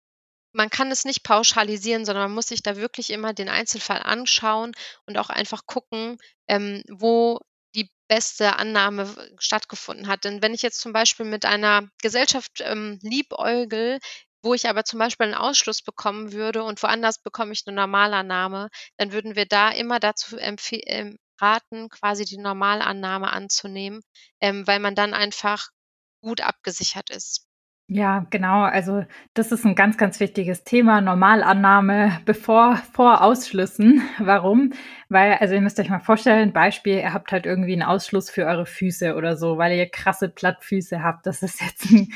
man 0.52 0.70
kann 0.70 0.92
es 0.92 1.04
nicht 1.04 1.24
pauschalisieren, 1.24 2.04
sondern 2.04 2.26
man 2.26 2.34
muss 2.34 2.46
sich 2.46 2.62
da 2.62 2.76
wirklich 2.76 3.10
immer 3.10 3.34
den 3.34 3.48
Einzelfall 3.48 4.00
anschauen 4.00 4.70
und 5.04 5.18
auch 5.18 5.30
einfach 5.30 5.66
gucken, 5.66 6.18
ähm, 6.46 6.84
wo 6.88 7.40
beste 8.08 8.56
Annahme 8.56 9.14
stattgefunden 9.38 10.08
hat. 10.08 10.24
Denn 10.24 10.42
wenn 10.42 10.54
ich 10.54 10.62
jetzt 10.62 10.80
zum 10.80 10.92
Beispiel 10.92 11.26
mit 11.26 11.44
einer 11.44 11.88
Gesellschaft 12.02 12.60
ähm, 12.60 12.98
liebäugel, 13.02 13.98
wo 14.42 14.54
ich 14.54 14.68
aber 14.68 14.84
zum 14.84 14.98
Beispiel 14.98 15.24
einen 15.26 15.34
Ausschluss 15.34 15.82
bekommen 15.82 16.32
würde 16.32 16.62
und 16.64 16.82
woanders 16.82 17.18
bekomme 17.22 17.52
ich 17.52 17.62
eine 17.66 17.76
Normalannahme, 17.76 18.68
dann 18.98 19.12
würden 19.12 19.36
wir 19.36 19.46
da 19.46 19.70
immer 19.70 20.00
dazu 20.00 20.36
ähm, 20.38 21.18
raten, 21.40 21.88
quasi 21.88 22.24
die 22.24 22.38
Normalannahme 22.38 23.32
anzunehmen, 23.32 24.02
ähm, 24.40 24.66
weil 24.66 24.80
man 24.80 24.94
dann 24.94 25.14
einfach 25.14 25.68
gut 26.20 26.40
abgesichert 26.42 27.10
ist. 27.10 27.46
Ja, 27.88 28.24
genau. 28.30 28.62
Also 28.62 29.04
das 29.34 29.52
ist 29.52 29.66
ein 29.66 29.74
ganz, 29.74 29.98
ganz 29.98 30.18
wichtiges 30.18 30.64
Thema. 30.64 31.00
Normalannahme 31.02 32.18
bevor 32.24 32.76
vor 32.92 33.20
Ausschlüssen. 33.22 34.02
Warum? 34.18 34.72
Weil, 35.10 35.34
also 35.34 35.54
ihr 35.54 35.60
müsst 35.60 35.78
euch 35.78 35.90
mal 35.90 35.98
vorstellen, 36.00 36.52
Beispiel, 36.52 36.96
ihr 36.96 37.12
habt 37.12 37.30
halt 37.30 37.44
irgendwie 37.44 37.74
einen 37.74 37.82
Ausschluss 37.82 38.30
für 38.30 38.46
eure 38.46 38.64
Füße 38.64 39.14
oder 39.14 39.36
so, 39.36 39.58
weil 39.58 39.76
ihr 39.76 39.88
krasse 39.88 40.30
Plattfüße 40.30 41.02
habt. 41.02 41.26
Das 41.26 41.42
ist 41.42 41.60
jetzt 41.60 41.90
ein 41.90 42.08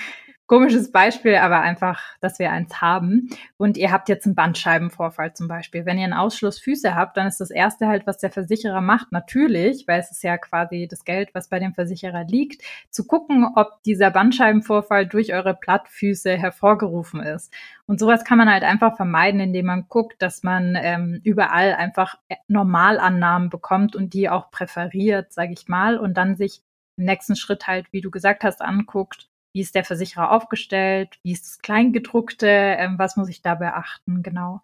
komisches 0.49 0.91
Beispiel, 0.91 1.37
aber 1.37 1.61
einfach, 1.61 2.03
dass 2.21 2.39
wir 2.39 2.51
eins 2.51 2.81
haben. 2.81 3.29
Und 3.59 3.77
ihr 3.77 3.93
habt 3.93 4.09
jetzt 4.09 4.25
einen 4.25 4.35
Bandscheibenvorfall 4.35 5.35
zum 5.35 5.47
Beispiel. 5.47 5.85
Wenn 5.85 5.99
ihr 5.99 6.05
einen 6.05 6.15
Ausschluss 6.15 6.59
Füße 6.59 6.95
habt, 6.95 7.19
dann 7.19 7.27
ist 7.27 7.41
das 7.41 7.51
Erste 7.51 7.87
halt, 7.87 8.07
was 8.07 8.17
der 8.19 8.31
Versicherer 8.31 8.81
macht, 8.81 9.13
natürlich, 9.13 9.87
weil 9.87 10.01
es 10.01 10.11
ist 10.11 10.23
ja 10.25 10.39
quasi 10.39 10.89
das 10.91 11.05
Geld, 11.05 11.31
was 11.35 11.49
bei 11.49 11.59
dem 11.59 11.75
Versicherer 11.75 12.25
liegt, 12.25 12.63
zu 12.91 13.07
gucken, 13.07 13.47
ob 13.55 13.83
dieser 13.85 14.11
Bandscheibenvorfall 14.11 15.07
durch 15.07 15.35
eure 15.35 15.55
Plattfüße 15.55 16.37
hervorgerufen 16.37 17.21
ist. 17.21 17.53
Und 17.87 18.01
sowas 18.01 18.25
kann 18.25 18.39
man 18.39 18.51
halt 18.51 18.65
einfach 18.65 18.97
vermeiden, 18.97 19.41
indem 19.41 19.67
man 19.67 19.85
guckt, 19.89 20.23
dass 20.23 20.43
man 20.43 20.77
ähm, 20.81 21.21
überall 21.25 21.75
einfach 21.75 22.17
Normalannahmen 22.49 23.51
bekommt 23.51 23.95
und 23.95 24.15
die 24.15 24.31
auch 24.31 24.51
präferiert, 24.51 25.31
sage 25.31 25.53
ich 25.53 25.69
mal, 25.69 25.99
und 25.99 26.15
dann 26.17 26.37
sich 26.37 26.63
im 26.97 27.05
nächsten 27.05 27.37
Schritt 27.37 27.67
halt, 27.67 27.93
wie 27.93 28.01
du 28.01 28.11
gesagt 28.11 28.45
hast, 28.45 28.63
anguckt, 28.63 29.29
wie 29.53 29.61
ist 29.61 29.75
der 29.75 29.85
Versicherer 29.85 30.31
aufgestellt? 30.31 31.19
Wie 31.23 31.33
ist 31.33 31.47
das 31.47 31.59
Kleingedruckte? 31.59 32.47
Ähm, 32.47 32.99
was 32.99 33.17
muss 33.17 33.29
ich 33.29 33.43
da 33.43 33.55
beachten? 33.55 34.23
Genau. 34.23 34.63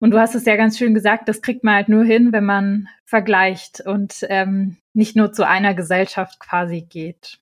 Und 0.00 0.10
du 0.10 0.20
hast 0.20 0.34
es 0.34 0.44
ja 0.44 0.56
ganz 0.56 0.76
schön 0.76 0.92
gesagt, 0.92 1.28
das 1.28 1.40
kriegt 1.40 1.64
man 1.64 1.74
halt 1.74 1.88
nur 1.88 2.04
hin, 2.04 2.32
wenn 2.32 2.44
man 2.44 2.88
vergleicht 3.04 3.80
und 3.80 4.26
ähm, 4.28 4.76
nicht 4.92 5.16
nur 5.16 5.32
zu 5.32 5.46
einer 5.46 5.74
Gesellschaft 5.74 6.40
quasi 6.40 6.82
geht. 6.82 7.38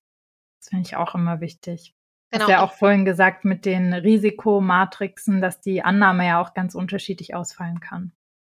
Das 0.59 0.69
finde 0.69 0.87
ich 0.87 0.95
auch 0.95 1.15
immer 1.15 1.41
wichtig. 1.41 1.93
Genau. 2.31 2.45
Hast 2.45 2.49
ja 2.49 2.63
auch 2.63 2.73
vorhin 2.73 3.05
gesagt 3.05 3.45
mit 3.45 3.65
den 3.65 3.93
Risikomatrixen, 3.93 5.41
dass 5.41 5.61
die 5.61 5.83
Annahme 5.83 6.25
ja 6.25 6.41
auch 6.41 6.53
ganz 6.53 6.73
unterschiedlich 6.73 7.35
ausfallen 7.35 7.79
kann. 7.79 8.11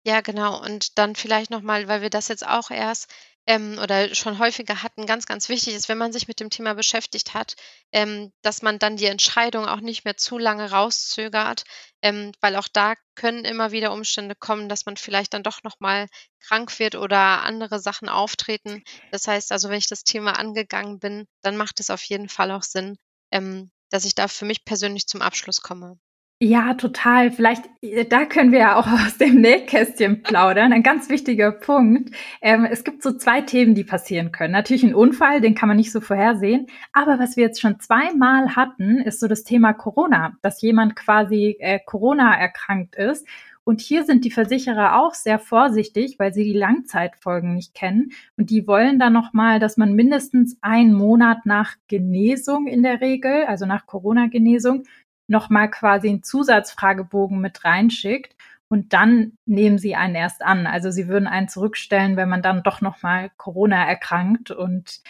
Ja, 0.06 0.20
genau. 0.20 0.62
Und 0.62 0.98
dann 0.98 1.16
vielleicht 1.16 1.50
nochmal, 1.50 1.88
weil 1.88 2.02
wir 2.02 2.10
das 2.10 2.28
jetzt 2.28 2.46
auch 2.46 2.70
erst 2.70 3.10
ähm, 3.46 3.78
oder 3.82 4.14
schon 4.14 4.38
häufiger 4.38 4.82
hatten, 4.82 5.06
ganz, 5.06 5.26
ganz 5.26 5.48
wichtig 5.48 5.74
ist, 5.74 5.88
wenn 5.88 5.98
man 5.98 6.12
sich 6.12 6.28
mit 6.28 6.40
dem 6.40 6.50
Thema 6.50 6.74
beschäftigt 6.74 7.34
hat, 7.34 7.56
ähm, 7.92 8.32
dass 8.42 8.62
man 8.62 8.78
dann 8.78 8.96
die 8.96 9.06
Entscheidung 9.06 9.66
auch 9.66 9.80
nicht 9.80 10.04
mehr 10.04 10.16
zu 10.16 10.38
lange 10.38 10.70
rauszögert, 10.70 11.64
ähm, 12.02 12.32
weil 12.40 12.56
auch 12.56 12.68
da 12.72 12.94
können 13.14 13.44
immer 13.44 13.70
wieder 13.72 13.92
Umstände 13.92 14.34
kommen, 14.34 14.68
dass 14.68 14.86
man 14.86 14.96
vielleicht 14.96 15.34
dann 15.34 15.42
doch 15.42 15.62
nochmal 15.62 16.06
krank 16.40 16.78
wird 16.78 16.94
oder 16.94 17.42
andere 17.42 17.80
Sachen 17.80 18.08
auftreten. 18.08 18.82
Das 19.10 19.26
heißt 19.28 19.52
also, 19.52 19.68
wenn 19.68 19.78
ich 19.78 19.88
das 19.88 20.04
Thema 20.04 20.38
angegangen 20.38 20.98
bin, 20.98 21.26
dann 21.42 21.56
macht 21.56 21.80
es 21.80 21.90
auf 21.90 22.02
jeden 22.04 22.28
Fall 22.28 22.50
auch 22.50 22.62
Sinn, 22.62 22.96
ähm, 23.30 23.70
dass 23.90 24.04
ich 24.04 24.14
da 24.14 24.28
für 24.28 24.44
mich 24.46 24.64
persönlich 24.64 25.06
zum 25.06 25.22
Abschluss 25.22 25.60
komme. 25.60 25.98
Ja, 26.44 26.74
total. 26.74 27.30
Vielleicht, 27.30 27.64
äh, 27.80 28.04
da 28.04 28.26
können 28.26 28.52
wir 28.52 28.58
ja 28.58 28.76
auch 28.76 28.86
aus 29.06 29.16
dem 29.16 29.40
Nähkästchen 29.40 30.22
plaudern. 30.22 30.74
Ein 30.74 30.82
ganz 30.82 31.08
wichtiger 31.08 31.50
Punkt. 31.50 32.14
Ähm, 32.42 32.66
es 32.70 32.84
gibt 32.84 33.02
so 33.02 33.12
zwei 33.16 33.40
Themen, 33.40 33.74
die 33.74 33.82
passieren 33.82 34.30
können. 34.30 34.52
Natürlich 34.52 34.82
ein 34.82 34.94
Unfall, 34.94 35.40
den 35.40 35.54
kann 35.54 35.68
man 35.68 35.78
nicht 35.78 35.90
so 35.90 36.02
vorhersehen. 36.02 36.66
Aber 36.92 37.18
was 37.18 37.38
wir 37.38 37.44
jetzt 37.44 37.62
schon 37.62 37.80
zweimal 37.80 38.56
hatten, 38.56 38.98
ist 38.98 39.20
so 39.20 39.26
das 39.26 39.44
Thema 39.44 39.72
Corona, 39.72 40.36
dass 40.42 40.60
jemand 40.60 40.96
quasi 40.96 41.56
äh, 41.60 41.80
Corona 41.82 42.38
erkrankt 42.38 42.94
ist. 42.96 43.26
Und 43.66 43.80
hier 43.80 44.04
sind 44.04 44.26
die 44.26 44.30
Versicherer 44.30 45.00
auch 45.00 45.14
sehr 45.14 45.38
vorsichtig, 45.38 46.18
weil 46.18 46.34
sie 46.34 46.44
die 46.44 46.52
Langzeitfolgen 46.52 47.54
nicht 47.54 47.74
kennen. 47.74 48.12
Und 48.36 48.50
die 48.50 48.66
wollen 48.66 48.98
dann 48.98 49.14
nochmal, 49.14 49.58
dass 49.58 49.78
man 49.78 49.94
mindestens 49.94 50.58
einen 50.60 50.92
Monat 50.92 51.46
nach 51.46 51.76
Genesung 51.88 52.66
in 52.66 52.82
der 52.82 53.00
Regel, 53.00 53.44
also 53.46 53.64
nach 53.64 53.86
Corona-Genesung, 53.86 54.84
nochmal 55.26 55.70
quasi 55.70 56.08
einen 56.08 56.22
Zusatzfragebogen 56.22 57.40
mit 57.40 57.64
reinschickt 57.64 58.36
und 58.68 58.92
dann 58.92 59.38
nehmen 59.46 59.78
sie 59.78 59.94
einen 59.94 60.14
erst 60.14 60.42
an. 60.42 60.66
Also 60.66 60.90
sie 60.90 61.08
würden 61.08 61.26
einen 61.26 61.48
zurückstellen, 61.48 62.16
wenn 62.16 62.28
man 62.28 62.42
dann 62.42 62.62
doch 62.62 62.80
nochmal 62.80 63.30
Corona 63.36 63.86
erkrankt 63.86 64.50
und 64.50 65.00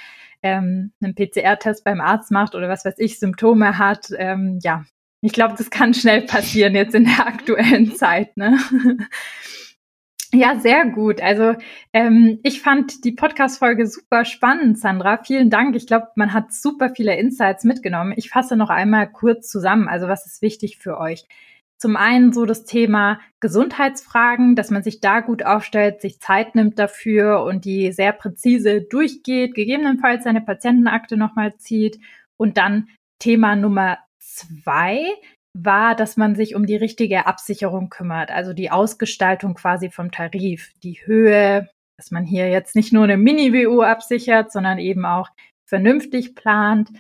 ähm, 0.43 0.93
einen 1.03 1.15
PCR-Test 1.15 1.85
beim 1.85 2.01
Arzt 2.01 2.31
macht 2.31 2.55
oder 2.55 2.69
was 2.69 2.85
weiß 2.85 2.97
ich, 2.99 3.19
Symptome 3.19 3.79
hat. 3.79 4.09
Ähm, 4.17 4.59
ja, 4.63 4.85
ich 5.23 5.33
glaube, 5.33 5.55
das 5.57 5.71
kann 5.71 5.95
schnell 5.95 6.23
passieren 6.23 6.75
jetzt 6.75 6.95
in 6.95 7.07
der 7.07 7.27
aktuellen 7.27 7.95
Zeit. 7.97 8.37
Ne? 8.37 8.59
Ja, 10.35 10.59
sehr 10.59 10.87
gut. 10.87 11.21
Also 11.21 11.55
ähm, 11.93 12.41
ich 12.43 12.61
fand 12.61 13.05
die 13.05 13.13
Podcast-Folge 13.13 13.87
super 13.87 14.25
spannend, 14.25 14.79
Sandra. 14.81 15.19
Vielen 15.23 15.49
Dank. 15.49 15.77
Ich 15.77 15.87
glaube, 15.87 16.09
man 16.17 16.33
hat 16.33 16.53
super 16.53 16.91
viele 16.91 17.17
Insights 17.17 17.63
mitgenommen. 17.63 18.15
Ich 18.17 18.31
fasse 18.31 18.57
noch 18.57 18.69
einmal 18.69 19.09
kurz 19.09 19.49
zusammen. 19.49 19.87
Also 19.87 20.09
was 20.09 20.27
ist 20.27 20.43
wichtig 20.43 20.79
für 20.79 20.99
euch? 20.99 21.25
Zum 21.79 21.97
einen 21.97 22.33
so 22.33 22.47
das 22.47 22.65
Thema 22.65 23.21
Gesundheitsfragen, 23.39 24.57
dass 24.57 24.73
man 24.73 24.83
sich 24.83 25.01
da 25.01 25.21
gut 25.21 25.45
aufstellt, 25.45 26.01
sich 26.01 26.19
Zeit 26.19 26.57
nimmt 26.57 26.81
dafür 26.81 27.45
und 27.45 27.65
die 27.65 27.93
sehr 27.93 28.13
präzise 28.13 28.83
durchgeht, 28.83 29.55
gegebenenfalls 29.55 30.25
seine 30.25 30.41
Patientenakte 30.41 31.17
nochmal 31.17 31.55
zieht. 31.59 32.01
Und 32.37 32.59
dann 32.59 32.89
Thema 33.21 33.55
Nummer 33.55 33.99
zwei, 34.19 35.05
war, 35.57 35.95
dass 35.95 36.17
man 36.17 36.35
sich 36.35 36.55
um 36.55 36.67
die 36.67 36.77
richtige 36.77 37.27
Absicherung 37.27 37.89
kümmert, 37.89 38.31
also 38.31 38.53
die 38.53 38.71
Ausgestaltung 38.71 39.55
quasi 39.55 39.91
vom 39.91 40.11
Tarif, 40.11 40.73
die 40.83 41.01
Höhe, 41.05 41.69
dass 41.97 42.11
man 42.11 42.25
hier 42.25 42.49
jetzt 42.51 42.75
nicht 42.75 42.93
nur 42.93 43.05
eine 43.05 43.17
Mini-WU 43.17 43.83
absichert, 43.83 44.53
sondern 44.53 44.79
eben 44.79 45.07
auch 45.07 45.29
vernünftig 45.69 46.35
plant, 46.35 46.91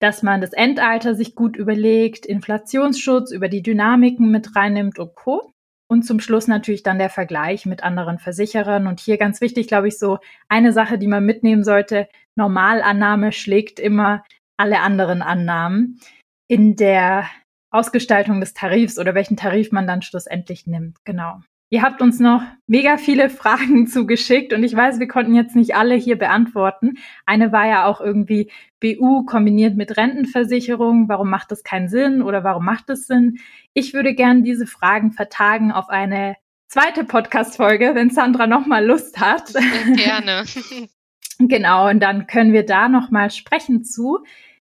dass 0.00 0.22
man 0.22 0.40
das 0.40 0.52
Endalter 0.52 1.14
sich 1.14 1.34
gut 1.34 1.56
überlegt, 1.56 2.24
Inflationsschutz 2.24 3.30
über 3.30 3.48
die 3.48 3.62
Dynamiken 3.62 4.30
mit 4.30 4.56
reinnimmt 4.56 4.98
und 4.98 5.14
Co. 5.14 5.52
Und 5.90 6.02
zum 6.02 6.20
Schluss 6.20 6.46
natürlich 6.46 6.82
dann 6.82 6.98
der 6.98 7.08
Vergleich 7.10 7.64
mit 7.64 7.82
anderen 7.82 8.18
Versicherern. 8.18 8.86
Und 8.86 9.00
hier 9.00 9.16
ganz 9.16 9.40
wichtig, 9.40 9.68
glaube 9.68 9.88
ich, 9.88 9.98
so 9.98 10.18
eine 10.48 10.72
Sache, 10.72 10.98
die 10.98 11.06
man 11.06 11.24
mitnehmen 11.24 11.64
sollte. 11.64 12.08
Normalannahme 12.36 13.32
schlägt 13.32 13.80
immer 13.80 14.22
alle 14.58 14.80
anderen 14.80 15.22
Annahmen. 15.22 15.98
In 16.46 16.76
der 16.76 17.26
Ausgestaltung 17.70 18.40
des 18.40 18.54
Tarifs 18.54 18.98
oder 18.98 19.14
welchen 19.14 19.36
Tarif 19.36 19.72
man 19.72 19.86
dann 19.86 20.02
schlussendlich 20.02 20.66
nimmt. 20.66 20.96
Genau. 21.04 21.40
Ihr 21.70 21.82
habt 21.82 22.00
uns 22.00 22.18
noch 22.18 22.42
mega 22.66 22.96
viele 22.96 23.28
Fragen 23.30 23.86
zugeschickt 23.86 24.52
und 24.52 24.62
ich 24.64 24.74
weiß, 24.74 24.98
wir 25.00 25.08
konnten 25.08 25.34
jetzt 25.34 25.54
nicht 25.54 25.74
alle 25.74 25.94
hier 25.94 26.16
beantworten. 26.16 26.98
Eine 27.26 27.52
war 27.52 27.66
ja 27.66 27.84
auch 27.84 28.00
irgendwie 28.00 28.50
BU 28.80 29.24
kombiniert 29.24 29.76
mit 29.76 29.96
Rentenversicherung. 29.96 31.08
Warum 31.08 31.28
macht 31.28 31.50
das 31.50 31.64
keinen 31.64 31.88
Sinn 31.88 32.22
oder 32.22 32.42
warum 32.44 32.64
macht 32.64 32.88
es 32.90 33.06
Sinn? 33.06 33.38
Ich 33.74 33.92
würde 33.92 34.14
gern 34.14 34.44
diese 34.44 34.66
Fragen 34.66 35.12
vertagen 35.12 35.72
auf 35.72 35.90
eine 35.90 36.36
zweite 36.68 37.04
Podcast-Folge, 37.04 37.94
wenn 37.94 38.10
Sandra 38.10 38.46
nochmal 38.46 38.84
Lust 38.86 39.20
hat. 39.20 39.52
Gerne. 39.96 40.44
genau. 41.38 41.88
Und 41.88 42.00
dann 42.00 42.26
können 42.26 42.52
wir 42.52 42.64
da 42.64 42.88
nochmal 42.88 43.30
sprechen 43.30 43.84
zu. 43.84 44.20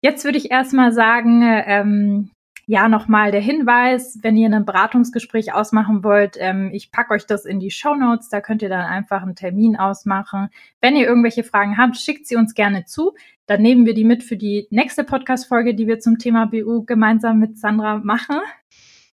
Jetzt 0.01 0.24
würde 0.24 0.39
ich 0.39 0.51
erstmal 0.51 0.93
sagen, 0.93 1.43
ähm, 1.43 2.30
ja, 2.69 2.87
nochmal 2.87 3.31
der 3.31 3.41
Hinweis, 3.41 4.19
wenn 4.21 4.37
ihr 4.37 4.55
ein 4.55 4.66
Beratungsgespräch 4.66 5.55
ausmachen 5.55 6.05
wollt, 6.05 6.37
ähm, 6.39 6.69
ich 6.71 6.93
packe 6.93 7.14
euch 7.14 7.25
das 7.25 7.47
in 7.47 7.61
die 7.61 7.71
Show 7.71 7.95
Notes, 7.95 8.29
da 8.29 8.43
könnt 8.43 8.61
ihr 8.61 8.69
dann 8.69 8.85
einfach 8.85 9.23
einen 9.23 9.35
Termin 9.35 9.77
ausmachen. 9.77 10.51
Wenn 10.83 10.95
ihr 10.95 11.07
irgendwelche 11.07 11.45
Fragen 11.45 11.79
habt, 11.79 11.97
schickt 11.97 12.27
sie 12.27 12.37
uns 12.37 12.53
gerne 12.53 12.85
zu. 12.85 13.14
Dann 13.47 13.62
nehmen 13.62 13.87
wir 13.87 13.95
die 13.95 14.05
mit 14.05 14.23
für 14.23 14.37
die 14.37 14.66
nächste 14.69 15.03
Podcast-Folge, 15.03 15.75
die 15.75 15.87
wir 15.87 15.99
zum 15.99 16.19
Thema 16.19 16.45
BU 16.45 16.85
gemeinsam 16.85 17.39
mit 17.39 17.59
Sandra 17.59 18.01
machen. 18.05 18.37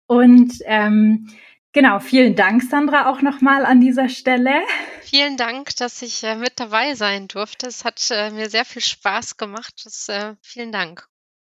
Und 0.06 0.54
ähm, 0.64 1.28
genau, 1.72 2.00
vielen 2.00 2.34
Dank, 2.34 2.64
Sandra, 2.64 3.08
auch 3.08 3.22
nochmal 3.22 3.66
an 3.66 3.80
dieser 3.80 4.08
Stelle. 4.08 4.62
Vielen 5.02 5.36
Dank, 5.36 5.76
dass 5.76 6.02
ich 6.02 6.24
äh, 6.24 6.34
mit 6.34 6.58
dabei 6.58 6.94
sein 6.94 7.28
durfte. 7.28 7.68
Es 7.68 7.84
hat 7.84 8.04
äh, 8.10 8.32
mir 8.32 8.50
sehr 8.50 8.64
viel 8.64 8.82
Spaß 8.82 9.36
gemacht. 9.36 9.82
Das, 9.84 10.08
äh, 10.08 10.34
vielen 10.42 10.72
Dank. 10.72 11.06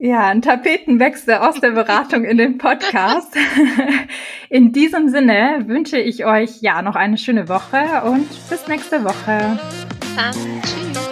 Ja, 0.01 0.27
ein 0.27 0.41
Tapetenwechsel 0.41 1.35
aus 1.35 1.59
der 1.59 1.71
Beratung 1.71 2.23
in 2.23 2.37
den 2.37 2.57
Podcast. 2.57 3.35
In 4.49 4.71
diesem 4.71 5.09
Sinne 5.09 5.65
wünsche 5.67 5.97
ich 5.97 6.23
euch 6.23 6.61
ja 6.61 6.81
noch 6.81 6.95
eine 6.95 7.17
schöne 7.17 7.49
Woche 7.49 8.03
und 8.05 8.29
bis 8.49 8.65
nächste 8.69 9.03
Woche. 9.03 9.59
Dann 10.15 10.61
tschüss. 10.61 11.08